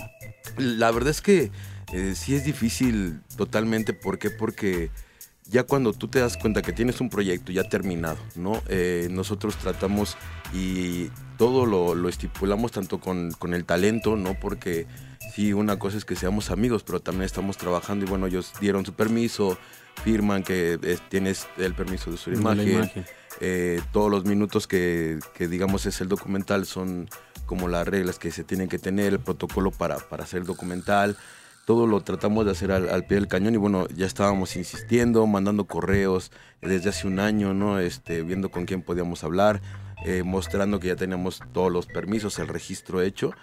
[0.58, 1.52] La verdad es que
[1.92, 3.92] eh, sí es difícil totalmente.
[3.94, 4.30] ¿Por qué?
[4.30, 4.90] Porque
[5.50, 8.62] ya cuando tú te das cuenta que tienes un proyecto ya terminado, ¿no?
[8.70, 10.16] Eh, nosotros tratamos
[10.54, 14.40] y todo lo, lo estipulamos tanto con, con el talento, ¿no?
[14.40, 14.88] Porque
[15.34, 18.86] sí, una cosa es que seamos amigos, pero también estamos trabajando y bueno, ellos dieron
[18.86, 19.58] su permiso,
[20.04, 22.90] firman que eh, tienes el permiso de su imagen.
[23.42, 27.10] Eh, todos los minutos que, que, digamos es el documental son
[27.46, 31.18] como las reglas que se tienen que tener, el protocolo para, para hacer el documental.
[31.66, 35.26] Todo lo tratamos de hacer al, al pie del cañón y bueno, ya estábamos insistiendo,
[35.26, 36.32] mandando correos
[36.62, 37.80] desde hace un año, ¿no?
[37.80, 39.62] Este, viendo con quién podíamos hablar,
[40.06, 43.34] eh, mostrando que ya teníamos todos los permisos, el registro hecho.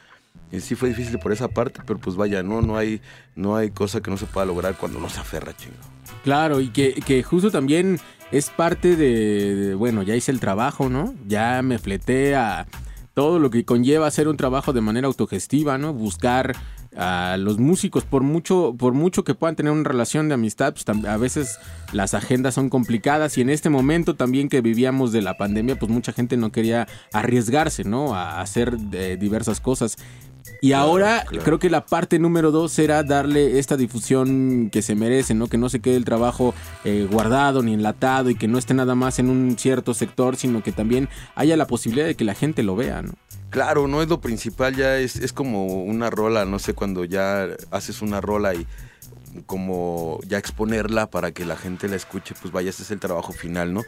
[0.60, 3.00] Sí fue difícil por esa parte, pero pues vaya, no, no hay,
[3.34, 5.76] no hay cosa que no se pueda lograr cuando uno se aferra, chingo.
[6.24, 7.98] Claro, y que, que justo también
[8.30, 11.14] es parte de, de, bueno, ya hice el trabajo, ¿no?
[11.26, 12.66] Ya me fleté a
[13.14, 15.94] todo lo que conlleva hacer un trabajo de manera autogestiva, ¿no?
[15.94, 16.54] Buscar
[16.96, 20.84] a los músicos, por mucho, por mucho que puedan tener una relación de amistad, pues
[21.06, 21.58] a veces
[21.92, 25.90] las agendas son complicadas y en este momento también que vivíamos de la pandemia, pues
[25.90, 28.14] mucha gente no quería arriesgarse, ¿no?
[28.14, 29.96] A hacer eh, diversas cosas.
[30.60, 31.44] Y ahora claro.
[31.44, 35.48] creo que la parte número dos era darle esta difusión que se merece, ¿no?
[35.48, 36.54] Que no se quede el trabajo
[36.84, 40.62] eh, guardado ni enlatado y que no esté nada más en un cierto sector, sino
[40.62, 43.12] que también haya la posibilidad de que la gente lo vea, ¿no?
[43.52, 47.48] Claro, no es lo principal, ya es, es como una rola, no sé, cuando ya
[47.70, 48.66] haces una rola y
[49.44, 53.34] como ya exponerla para que la gente la escuche, pues vaya, ese es el trabajo
[53.34, 53.82] final, ¿no?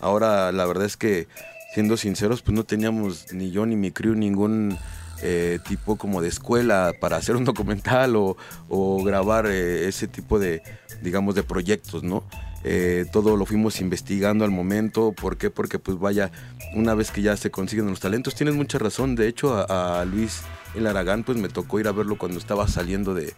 [0.00, 1.28] Ahora, la verdad es que,
[1.74, 4.78] siendo sinceros, pues no teníamos ni yo ni mi crew ningún
[5.20, 10.62] eh, tipo como de escuela para hacer un documental o, grabar eh, ese tipo de,
[11.02, 12.24] digamos, de proyectos, ¿no?
[12.62, 15.12] Eh, todo lo fuimos investigando al momento.
[15.12, 15.50] ¿Por qué?
[15.50, 16.30] Porque pues vaya,
[16.74, 19.14] una vez que ya se consiguen los talentos, tienes mucha razón.
[19.14, 20.42] De hecho, a, Luis
[20.74, 23.34] El Aragán pues me tocó ir a verlo cuando estaba saliendo de,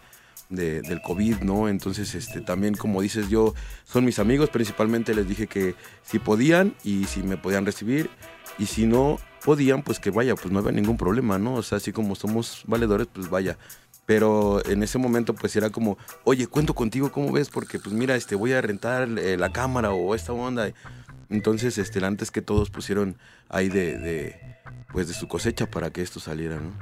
[0.48, 1.68] de- del COVID, ¿no?
[1.68, 6.74] Entonces, este, también como dices yo, son mis amigos, principalmente les dije que si podían
[6.84, 8.10] y si me podían recibir
[8.58, 11.54] y si no, podían, pues que vaya, pues no había ningún problema, ¿no?
[11.54, 13.56] O sea, así como somos valedores, pues vaya.
[14.06, 17.48] Pero en ese momento pues era como, oye, cuento contigo, ¿cómo ves?
[17.50, 20.72] Porque pues mira, este, voy a rentar eh, la cámara o esta onda.
[21.30, 23.16] Entonces, este, antes que todos pusieron
[23.48, 24.40] ahí de, de,
[24.92, 26.72] pues de su cosecha para que esto saliera, ¿no?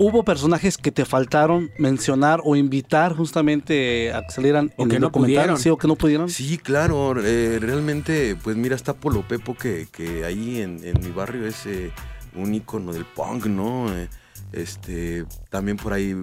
[0.00, 4.96] ¿Hubo personajes que te faltaron mencionar o invitar justamente a que salieran O en que
[4.96, 5.36] el no documental?
[5.42, 5.58] pudieron.
[5.58, 6.28] Sí, o que no pudieron.
[6.28, 11.10] Sí, claro, eh, realmente, pues mira, está Polo Pepo que, que ahí en, en mi
[11.10, 11.90] barrio es eh,
[12.36, 13.86] un ícono del punk, ¿no?
[14.52, 16.14] Este, también por ahí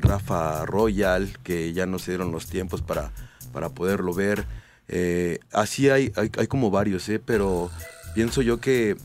[0.00, 3.12] Rafa Royal, que ya no se dieron los tiempos para,
[3.52, 4.46] para poderlo ver.
[4.88, 7.20] Eh, así hay, hay, como varios, ¿eh?
[7.24, 7.70] Pero
[8.14, 8.96] pienso yo que,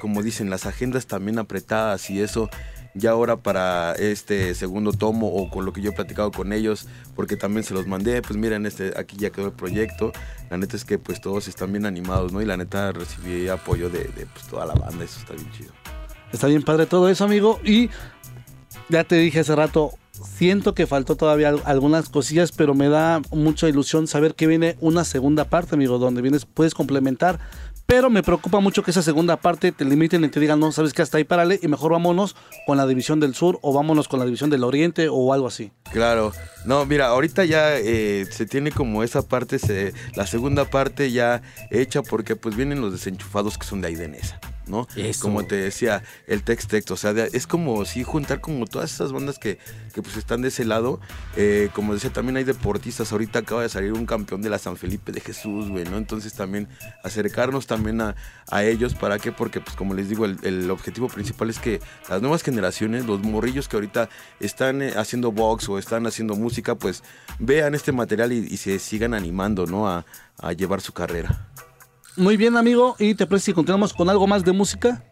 [0.00, 2.48] como dicen, las agendas también apretadas y eso,
[2.94, 6.88] ya ahora para este segundo tomo o con lo que yo he platicado con ellos,
[7.14, 10.12] porque también se los mandé, pues miren, este, aquí ya quedó el proyecto.
[10.50, 12.40] La neta es que pues todos están bien animados, ¿no?
[12.40, 15.72] Y la neta recibí apoyo de, de, pues, toda la banda, eso está bien chido.
[16.32, 17.60] Está bien padre todo eso, amigo.
[17.64, 17.88] Y
[18.88, 23.20] ya te dije hace rato, siento que faltó todavía al- algunas cosillas, pero me da
[23.30, 27.38] mucha ilusión saber que viene una segunda parte, amigo, donde vienes, puedes complementar.
[27.88, 30.92] Pero me preocupa mucho que esa segunda parte te limiten y te digan, no, sabes
[30.92, 32.34] que hasta ahí párale y mejor vámonos
[32.66, 35.70] con la división del sur o vámonos con la división del oriente o algo así.
[35.92, 36.32] Claro,
[36.64, 41.42] no, mira, ahorita ya eh, se tiene como esa parte, se, la segunda parte ya
[41.70, 44.86] hecha porque pues vienen los desenchufados que son de ahí de Nesa, ¿no?
[44.96, 45.22] Eso.
[45.22, 48.92] Como te decía, el text text, o sea, de- es como sí juntar como todas
[48.92, 49.58] esas bandas que,
[49.94, 51.00] que pues están de ese lado,
[51.36, 54.76] eh, como decía, también hay deportistas, ahorita acaba de salir un campeón de la San
[54.76, 55.96] Felipe de Jesús, güey, ¿no?
[55.96, 56.68] Entonces también
[57.04, 58.16] acercarnos también a,
[58.50, 59.32] a ellos, ¿para qué?
[59.32, 63.20] Porque pues como les digo, el, el objetivo principal es que las nuevas generaciones, los
[63.22, 64.08] morrillos que ahorita
[64.40, 67.02] están eh, haciendo box o están haciendo música, pues
[67.38, 69.88] vean este material y, y se sigan animando, ¿no?
[69.88, 70.04] A,
[70.38, 71.46] a llevar su carrera.
[72.16, 72.96] Muy bien, amigo.
[72.98, 75.02] ¿Y te parece si continuamos con algo más de música?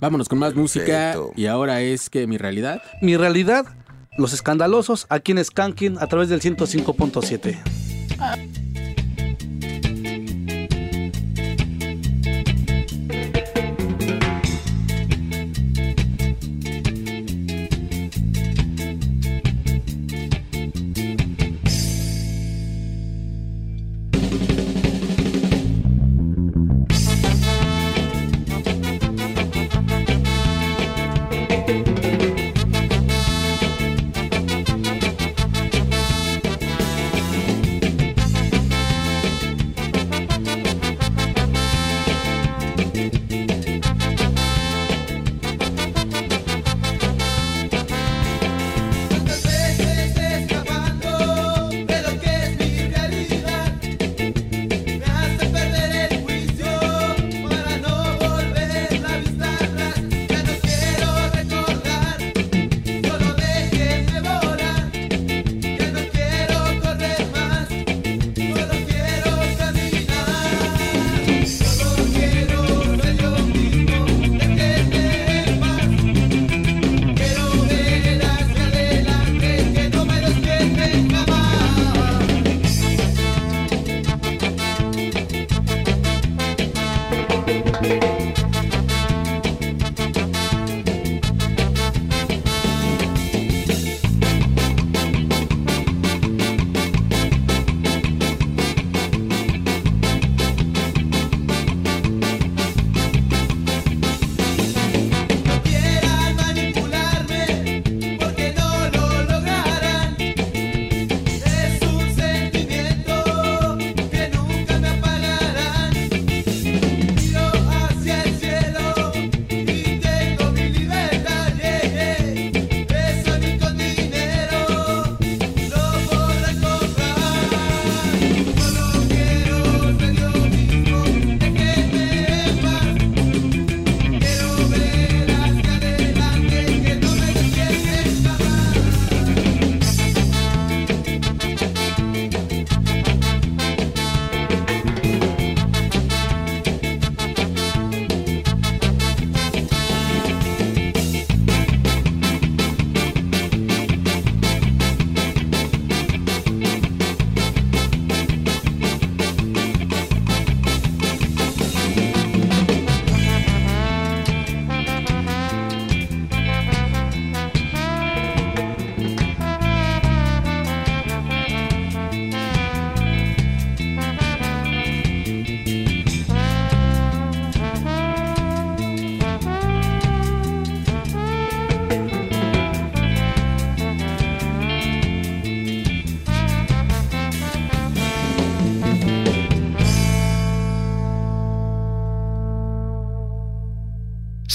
[0.00, 0.84] Vámonos con más música.
[0.84, 1.32] Perfecto.
[1.36, 2.82] Y ahora es que mi realidad.
[3.00, 3.66] Mi realidad,
[4.16, 8.71] los escandalosos, aquí en Skanking a través del 105.7.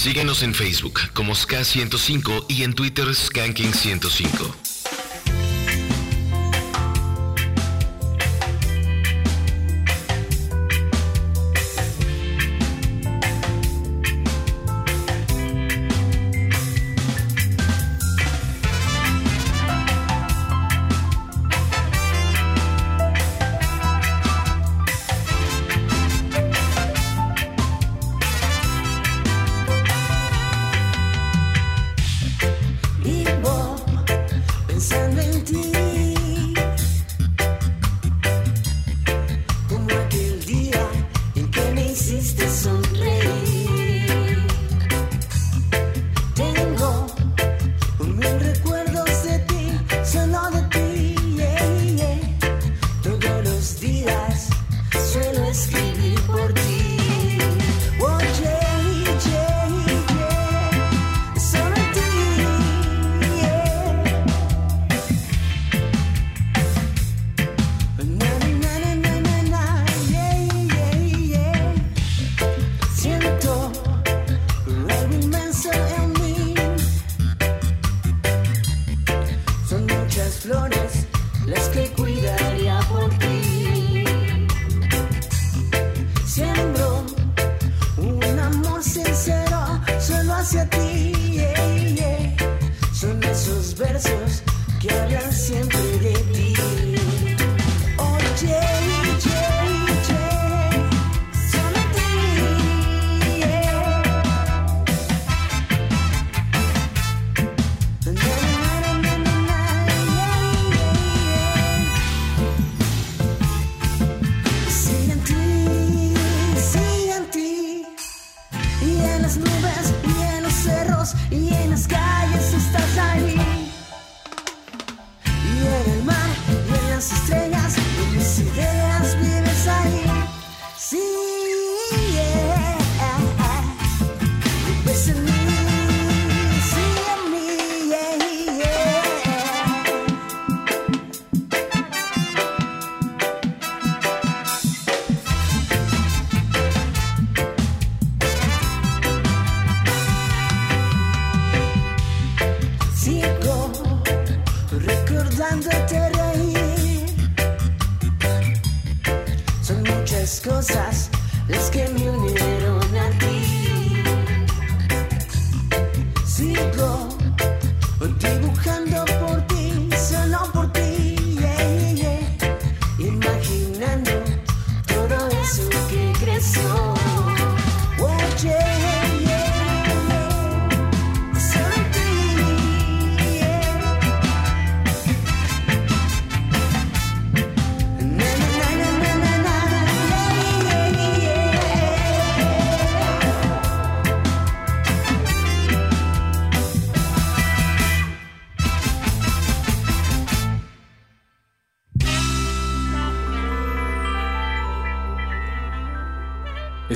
[0.08, 4.67] Síguenos en Facebook como Ska105 y en Twitter Skanking105.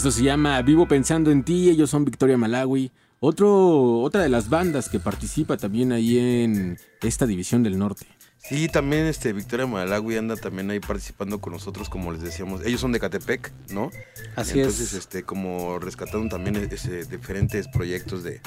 [0.02, 2.90] Esto se llama Vivo pensando en ti, ellos son Victoria Malawi.
[3.20, 8.08] Otro, otra de las bandas que participa también ahí en esta división del norte.
[8.38, 12.66] Sí, también este Victoria Malawi anda también ahí participando con nosotros, como les decíamos.
[12.66, 13.92] Ellos son de Catepec, ¿no?
[14.34, 14.66] Así es.
[14.66, 18.40] Entonces, este, como rescataron también ese, diferentes proyectos de,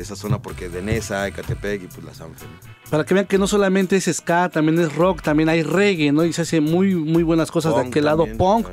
[0.00, 2.46] de esa zona, porque de Nesa, Ecatepec y pues la Sanfe.
[2.46, 2.90] ¿no?
[2.90, 6.24] Para que vean que no solamente es ska, también es rock, también hay reggae, ¿no?
[6.24, 8.66] Y se hace muy, muy buenas cosas de aquel lado, punk,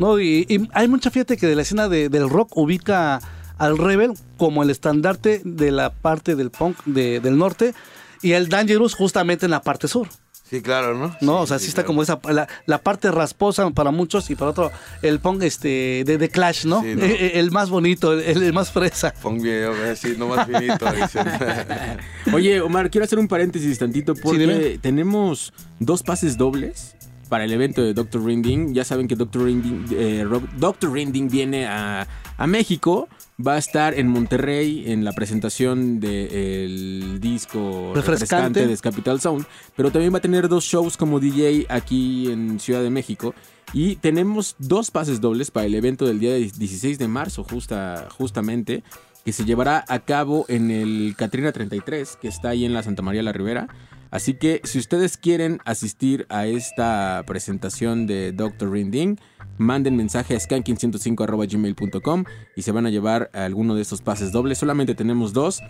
[0.00, 0.18] ¿no?
[0.18, 3.20] Y, y hay mucha fíjate que de la escena de- del rock ubica
[3.58, 7.74] al Rebel como el estandarte de la parte del punk de- del norte
[8.20, 10.08] y el Dangerous justamente en la parte sur.
[10.52, 11.16] Sí, claro, ¿no?
[11.22, 14.50] No, o sea, sí, está como esa la, la parte rasposa para muchos y para
[14.50, 16.82] otro el punk este de, de Clash, ¿no?
[16.82, 17.02] Sí, ¿no?
[17.06, 19.14] El, el más bonito, el, el más fresa.
[19.22, 20.84] Punk video, sí, no más finito.
[22.34, 26.96] Oye, Omar, quiero hacer un paréntesis tantito porque tenemos dos pases dobles
[27.30, 28.22] para el evento de Dr.
[28.22, 28.74] Rinding.
[28.74, 29.44] Ya saben que Dr.
[29.44, 30.92] Rinding, eh, Rob- Dr.
[30.92, 32.06] Rinding viene a,
[32.36, 33.08] a México.
[33.44, 38.60] Va a estar en Monterrey en la presentación del disco Refrescante.
[38.60, 39.46] refrescante de Capital Sound.
[39.74, 43.34] Pero también va a tener dos shows como DJ aquí en Ciudad de México.
[43.72, 48.84] Y tenemos dos pases dobles para el evento del día 16 de marzo, justa, justamente,
[49.24, 53.02] que se llevará a cabo en el Catrina 33, que está ahí en la Santa
[53.02, 53.68] María la Ribera.
[54.12, 58.70] Así que si ustedes quieren asistir a esta presentación de Dr.
[58.70, 59.16] Rinding,
[59.56, 62.24] manden mensaje a skanking105.gmail.com
[62.54, 64.58] y se van a llevar alguno de estos pases dobles.
[64.58, 65.62] Solamente tenemos dos.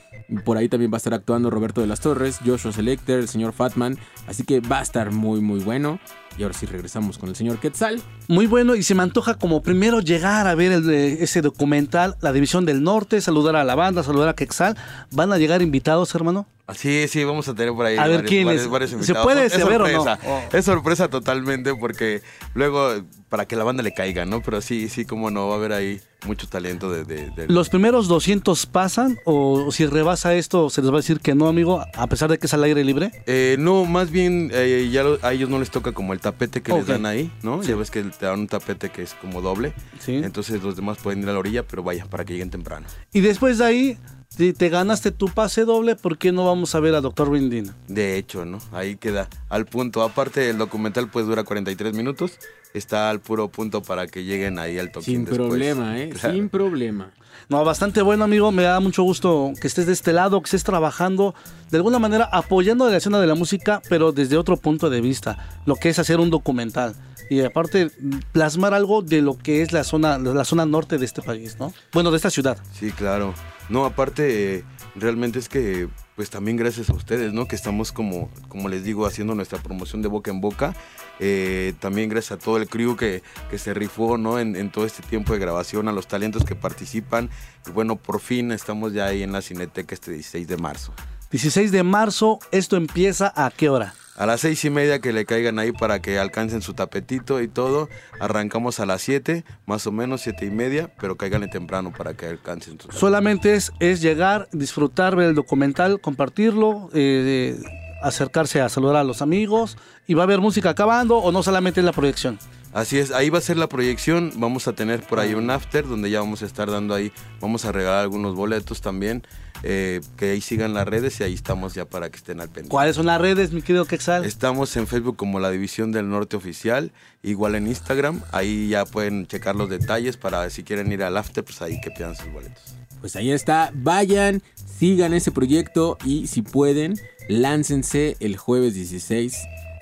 [0.44, 3.52] Por ahí también va a estar actuando Roberto de las Torres, Joshua Selector, el señor
[3.52, 3.96] Fatman.
[4.26, 6.00] Así que va a estar muy, muy bueno.
[6.38, 8.00] Y ahora sí regresamos con el señor Quetzal.
[8.26, 12.16] Muy bueno, y se me antoja como primero llegar a ver el de- ese documental,
[12.22, 14.76] La División del Norte, saludar a la banda, saludar a Quexal.
[15.10, 16.46] ¿Van a llegar invitados, hermano?
[16.74, 18.68] Sí, sí, vamos a tener por ahí A ver, varios, ¿quiénes?
[18.68, 20.18] varios- varios ¿Se puede es saber o no?
[20.26, 20.40] Oh.
[20.52, 22.22] Es sorpresa totalmente porque
[22.54, 24.40] luego para que la banda le caiga, ¿no?
[24.42, 27.04] Pero sí, sí, como no, va a haber ahí mucho talento de...
[27.04, 31.20] de- de- ¿Los primeros 200 pasan o si rebasa esto se les va a decir
[31.20, 33.10] que no, amigo, a pesar de que es al aire libre?
[33.26, 36.72] Eh, no, más bien eh, ya a ellos no les toca como el tapete que
[36.72, 37.62] les dan ahí, ¿no?
[37.62, 37.68] Sí.
[37.70, 39.72] Ya ves que te dan un tapete que es como doble.
[39.98, 40.14] Sí.
[40.16, 42.86] Entonces los demás pueden ir a la orilla, pero vaya, para que lleguen temprano.
[43.12, 43.98] Y después de ahí,
[44.36, 47.30] si te ganaste tu pase doble, ¿por qué no vamos a ver a Dr.
[47.30, 47.70] Rindin?
[47.88, 48.58] De hecho, ¿no?
[48.72, 50.02] Ahí queda al punto.
[50.02, 52.38] Aparte, el documental pues dura 43 minutos.
[52.74, 55.48] Está al puro punto para que lleguen ahí al toquín Sin después.
[55.48, 56.08] problema, ¿eh?
[56.08, 56.34] Claro.
[56.34, 57.10] Sin problema.
[57.50, 58.50] No, bastante bueno, amigo.
[58.50, 61.34] Me da mucho gusto que estés de este lado, que estés trabajando,
[61.70, 65.60] de alguna manera apoyando la escena de la música, pero desde otro punto de vista,
[65.66, 66.94] lo que es hacer un documental.
[67.28, 67.90] Y aparte,
[68.32, 71.72] plasmar algo de lo que es la zona, la zona norte de este país, ¿no?
[71.92, 72.58] Bueno, de esta ciudad.
[72.72, 73.34] Sí, claro.
[73.68, 77.46] No, aparte, realmente es que, pues también gracias a ustedes, ¿no?
[77.46, 80.74] Que estamos como, como les digo, haciendo nuestra promoción de boca en boca.
[81.20, 84.38] Eh, también gracias a todo el crew que, que se rifó, ¿no?
[84.38, 87.30] En, en todo este tiempo de grabación, a los talentos que participan.
[87.66, 90.92] Y bueno, por fin estamos ya ahí en la Cineteca este 16 de marzo.
[91.30, 93.94] 16 de marzo, ¿esto empieza a qué hora?
[94.22, 97.48] A las seis y media que le caigan ahí para que alcancen su tapetito y
[97.48, 97.88] todo.
[98.20, 102.26] Arrancamos a las 7, más o menos siete y media, pero cáiganle temprano para que
[102.26, 107.60] alcancen su Solamente es, es llegar, disfrutar, ver el documental, compartirlo, eh,
[108.00, 109.76] acercarse a saludar a los amigos
[110.06, 112.38] y va a haber música acabando o no solamente es la proyección.
[112.72, 114.32] Así es, ahí va a ser la proyección.
[114.36, 117.64] Vamos a tener por ahí un after donde ya vamos a estar dando ahí, vamos
[117.64, 119.22] a regalar algunos boletos también.
[119.64, 122.70] eh, que ahí sigan las redes y ahí estamos ya para que estén al pendiente.
[122.70, 124.24] ¿Cuáles son las redes, mi querido Quexal?
[124.24, 126.90] Estamos en Facebook como la División del Norte Oficial,
[127.22, 131.44] igual en Instagram, ahí ya pueden checar los detalles para si quieren ir al after,
[131.44, 132.74] pues ahí que pidan sus boletos.
[133.00, 134.42] Pues ahí está, vayan,
[134.78, 136.96] sigan ese proyecto y si pueden,
[137.28, 139.36] láncense el jueves 16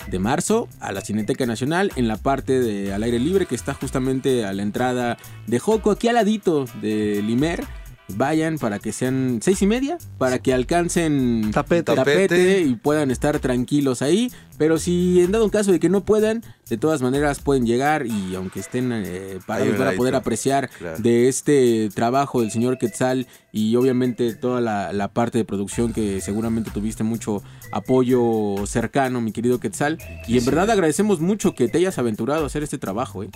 [0.09, 3.73] de marzo a la Cineteca Nacional en la parte de al aire libre que está
[3.73, 7.65] justamente a la entrada de Joco, aquí al ladito de Limer.
[8.09, 11.83] Vayan para que sean seis y media, para que alcancen Tapete.
[11.95, 14.31] tapete y puedan estar tranquilos ahí.
[14.57, 18.35] Pero si en dado caso de que no puedan, de todas maneras pueden llegar y
[18.35, 20.97] aunque estén eh, parados Ahí, van a ahí poder apreciar Claro.
[20.99, 26.19] de este trabajo del señor Quetzal y obviamente toda la, la parte de producción que
[26.21, 29.97] seguramente tuviste mucho apoyo cercano, mi querido Quetzal.
[30.27, 33.23] Y en verdad agradecemos mucho que te hayas aventurado a hacer este trabajo.
[33.23, 33.29] ¿eh?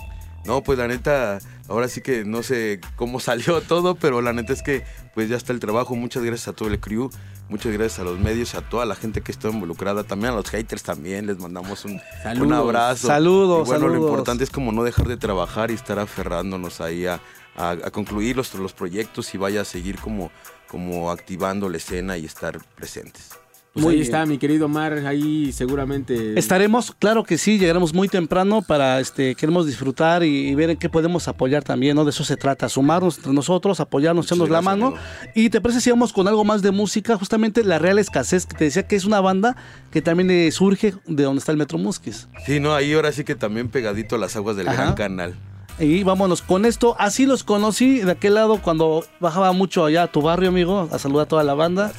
[0.45, 4.53] No, pues la neta, ahora sí que no sé cómo salió todo, pero la neta
[4.53, 4.83] es que
[5.13, 5.95] pues ya está el trabajo.
[5.95, 7.09] Muchas gracias a todo el crew,
[7.49, 10.49] muchas gracias a los medios, a toda la gente que está involucrada, también a los
[10.49, 12.47] haters también, les mandamos un, Saludos.
[12.47, 13.07] un abrazo.
[13.07, 14.01] Saludos, Y bueno, saludos.
[14.01, 17.19] lo importante es como no dejar de trabajar y estar aferrándonos ahí a,
[17.55, 20.31] a- a concluir los, los proyectos y vaya a seguir como,
[20.67, 23.29] como activando la escena y estar presentes.
[23.75, 26.39] Pues Muy ahí está mi querido Mar, ahí seguramente...
[26.39, 30.77] Estaremos, claro que sí, llegaremos muy temprano para, este, queremos disfrutar y, y ver en
[30.77, 32.05] qué podemos apoyar también, ¿no?
[32.05, 34.93] De eso se trata, sumarnos entre nosotros, apoyarnos, echarnos la mano.
[35.33, 38.55] Y te parece si vamos con algo más de música, justamente La Real Escasez, que
[38.55, 39.57] te decía que es una banda
[39.91, 42.29] que también eh, surge de donde está el Metro Musquis.
[42.45, 44.83] Sí, no, ahí ahora sí que también pegadito a las aguas del Ajá.
[44.83, 45.35] Gran Canal.
[45.79, 46.95] Y vámonos con esto.
[46.99, 50.99] Así los conocí de aquel lado cuando bajaba mucho allá a tu barrio, amigo, a
[50.99, 51.91] saludar a toda la banda.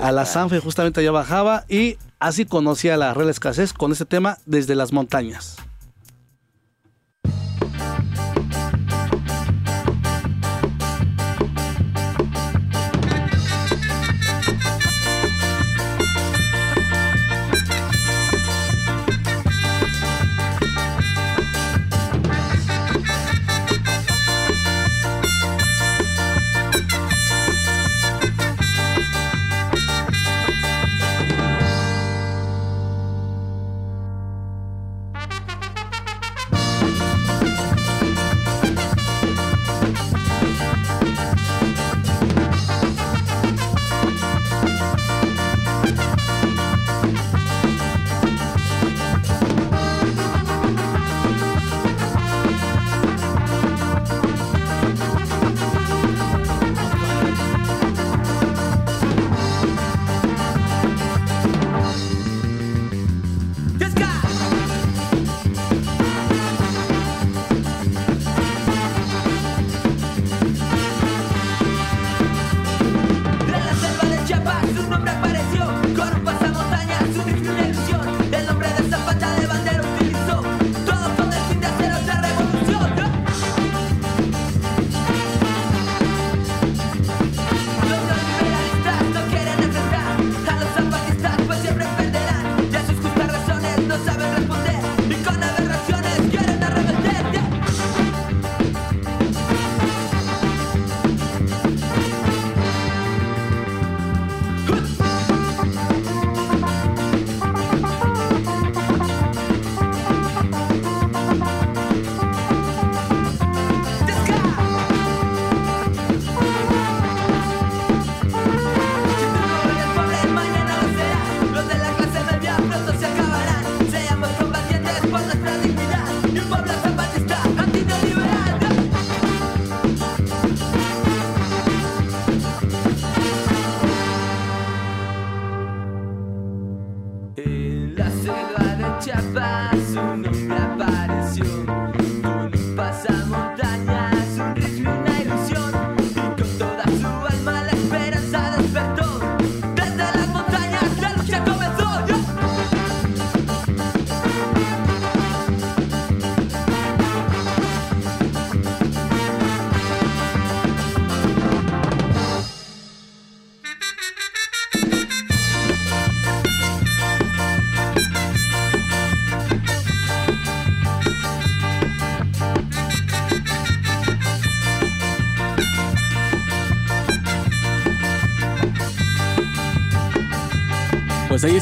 [0.00, 1.64] A la Sanfe, justamente allá bajaba.
[1.68, 5.56] Y así conocí a la Real Escasez con este tema desde las montañas.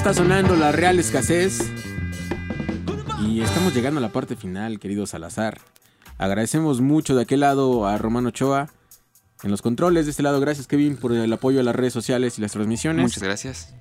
[0.07, 1.61] Está sonando la real escasez.
[3.27, 5.63] Y estamos llegando a la parte final, querido Salazar.
[6.19, 8.69] Agradecemos mucho de aquel lado a Romano Ochoa.
[9.43, 12.37] En los controles de este lado, gracias Kevin por el apoyo a las redes sociales
[12.37, 13.03] y las transmisiones.
[13.03, 13.75] Muchas gracias.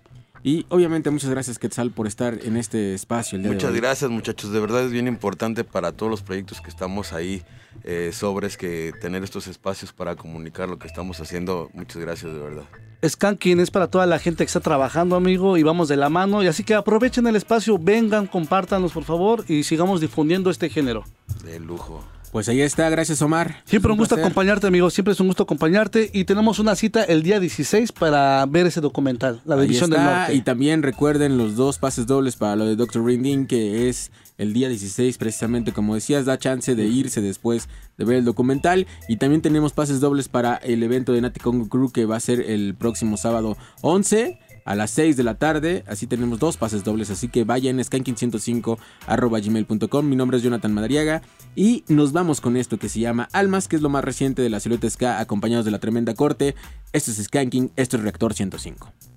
[0.43, 3.77] Y obviamente muchas gracias Quetzal por estar en este espacio el día de Muchas hoy.
[3.77, 7.43] gracias muchachos, de verdad es bien importante para todos los proyectos que estamos ahí
[7.83, 11.69] eh, sobres que tener estos espacios para comunicar lo que estamos haciendo.
[11.73, 12.63] Muchas gracias de verdad.
[13.05, 16.43] Skanking es para toda la gente que está trabajando, amigo, y vamos de la mano.
[16.43, 21.03] Y así que aprovechen el espacio, vengan, compártanos, por favor, y sigamos difundiendo este género.
[21.43, 22.03] De lujo.
[22.33, 23.61] Pues ahí está, gracias Omar.
[23.63, 24.25] Siempre un, gusto placer.
[24.25, 24.89] acompañarte, amigo.
[24.89, 26.09] Siempre es un gusto acompañarte.
[26.13, 30.33] Y tenemos una cita el día 16 para ver ese documental, La División del Norte.
[30.33, 33.05] Y también recuerden los dos pases dobles para lo de Dr.
[33.05, 38.05] Rinding, que es el día 16, precisamente como decías, da chance de irse después de
[38.05, 38.87] ver el documental.
[39.07, 42.19] Y también tenemos pases dobles para el evento de Nati Congo Crew, que va a
[42.19, 45.83] ser el próximo sábado 11 a las 6 de la tarde.
[45.88, 47.09] Así tenemos dos pases dobles.
[47.09, 48.77] Así que vayan skanking105
[49.08, 50.08] arroba gmail.com.
[50.08, 51.22] Mi nombre es Jonathan Madariaga.
[51.56, 54.50] Y nos vamos con esto que se llama Almas, que es lo más reciente de
[54.50, 56.56] la silueta ska, acompañados de la tremenda corte.
[56.92, 59.12] Esto es Skanking, esto es Reactor 105.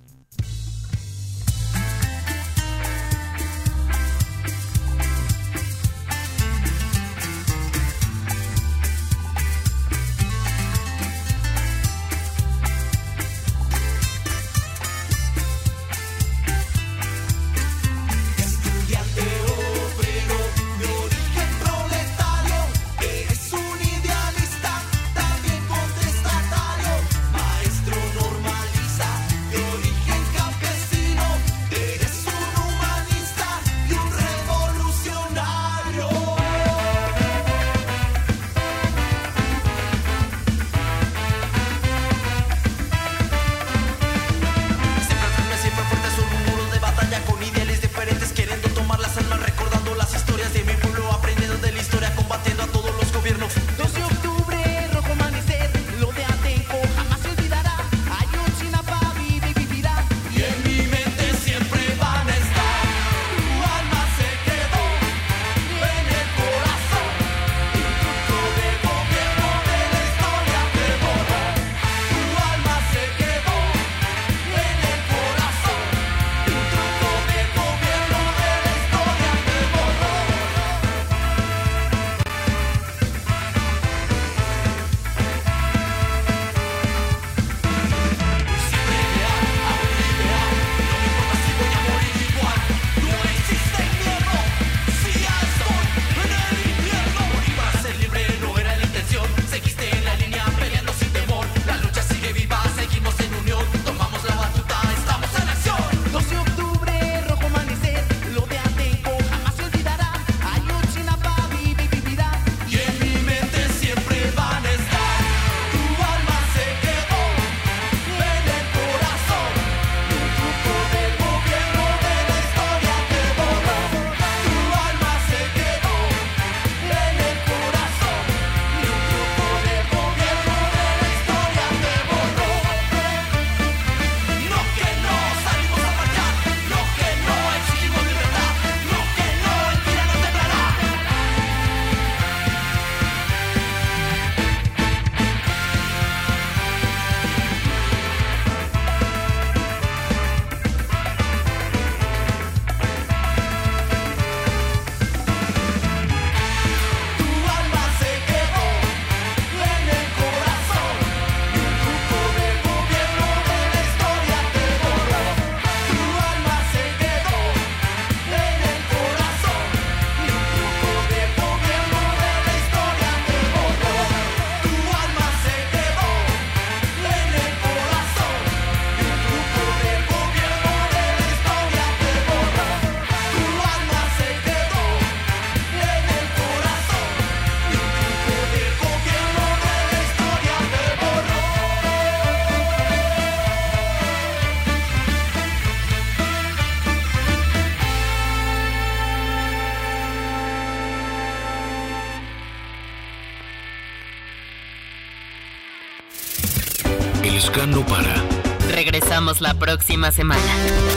[209.40, 210.42] La próxima semana.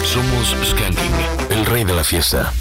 [0.04, 1.12] Somos Skanking,
[1.50, 2.54] el rey de la fiesta.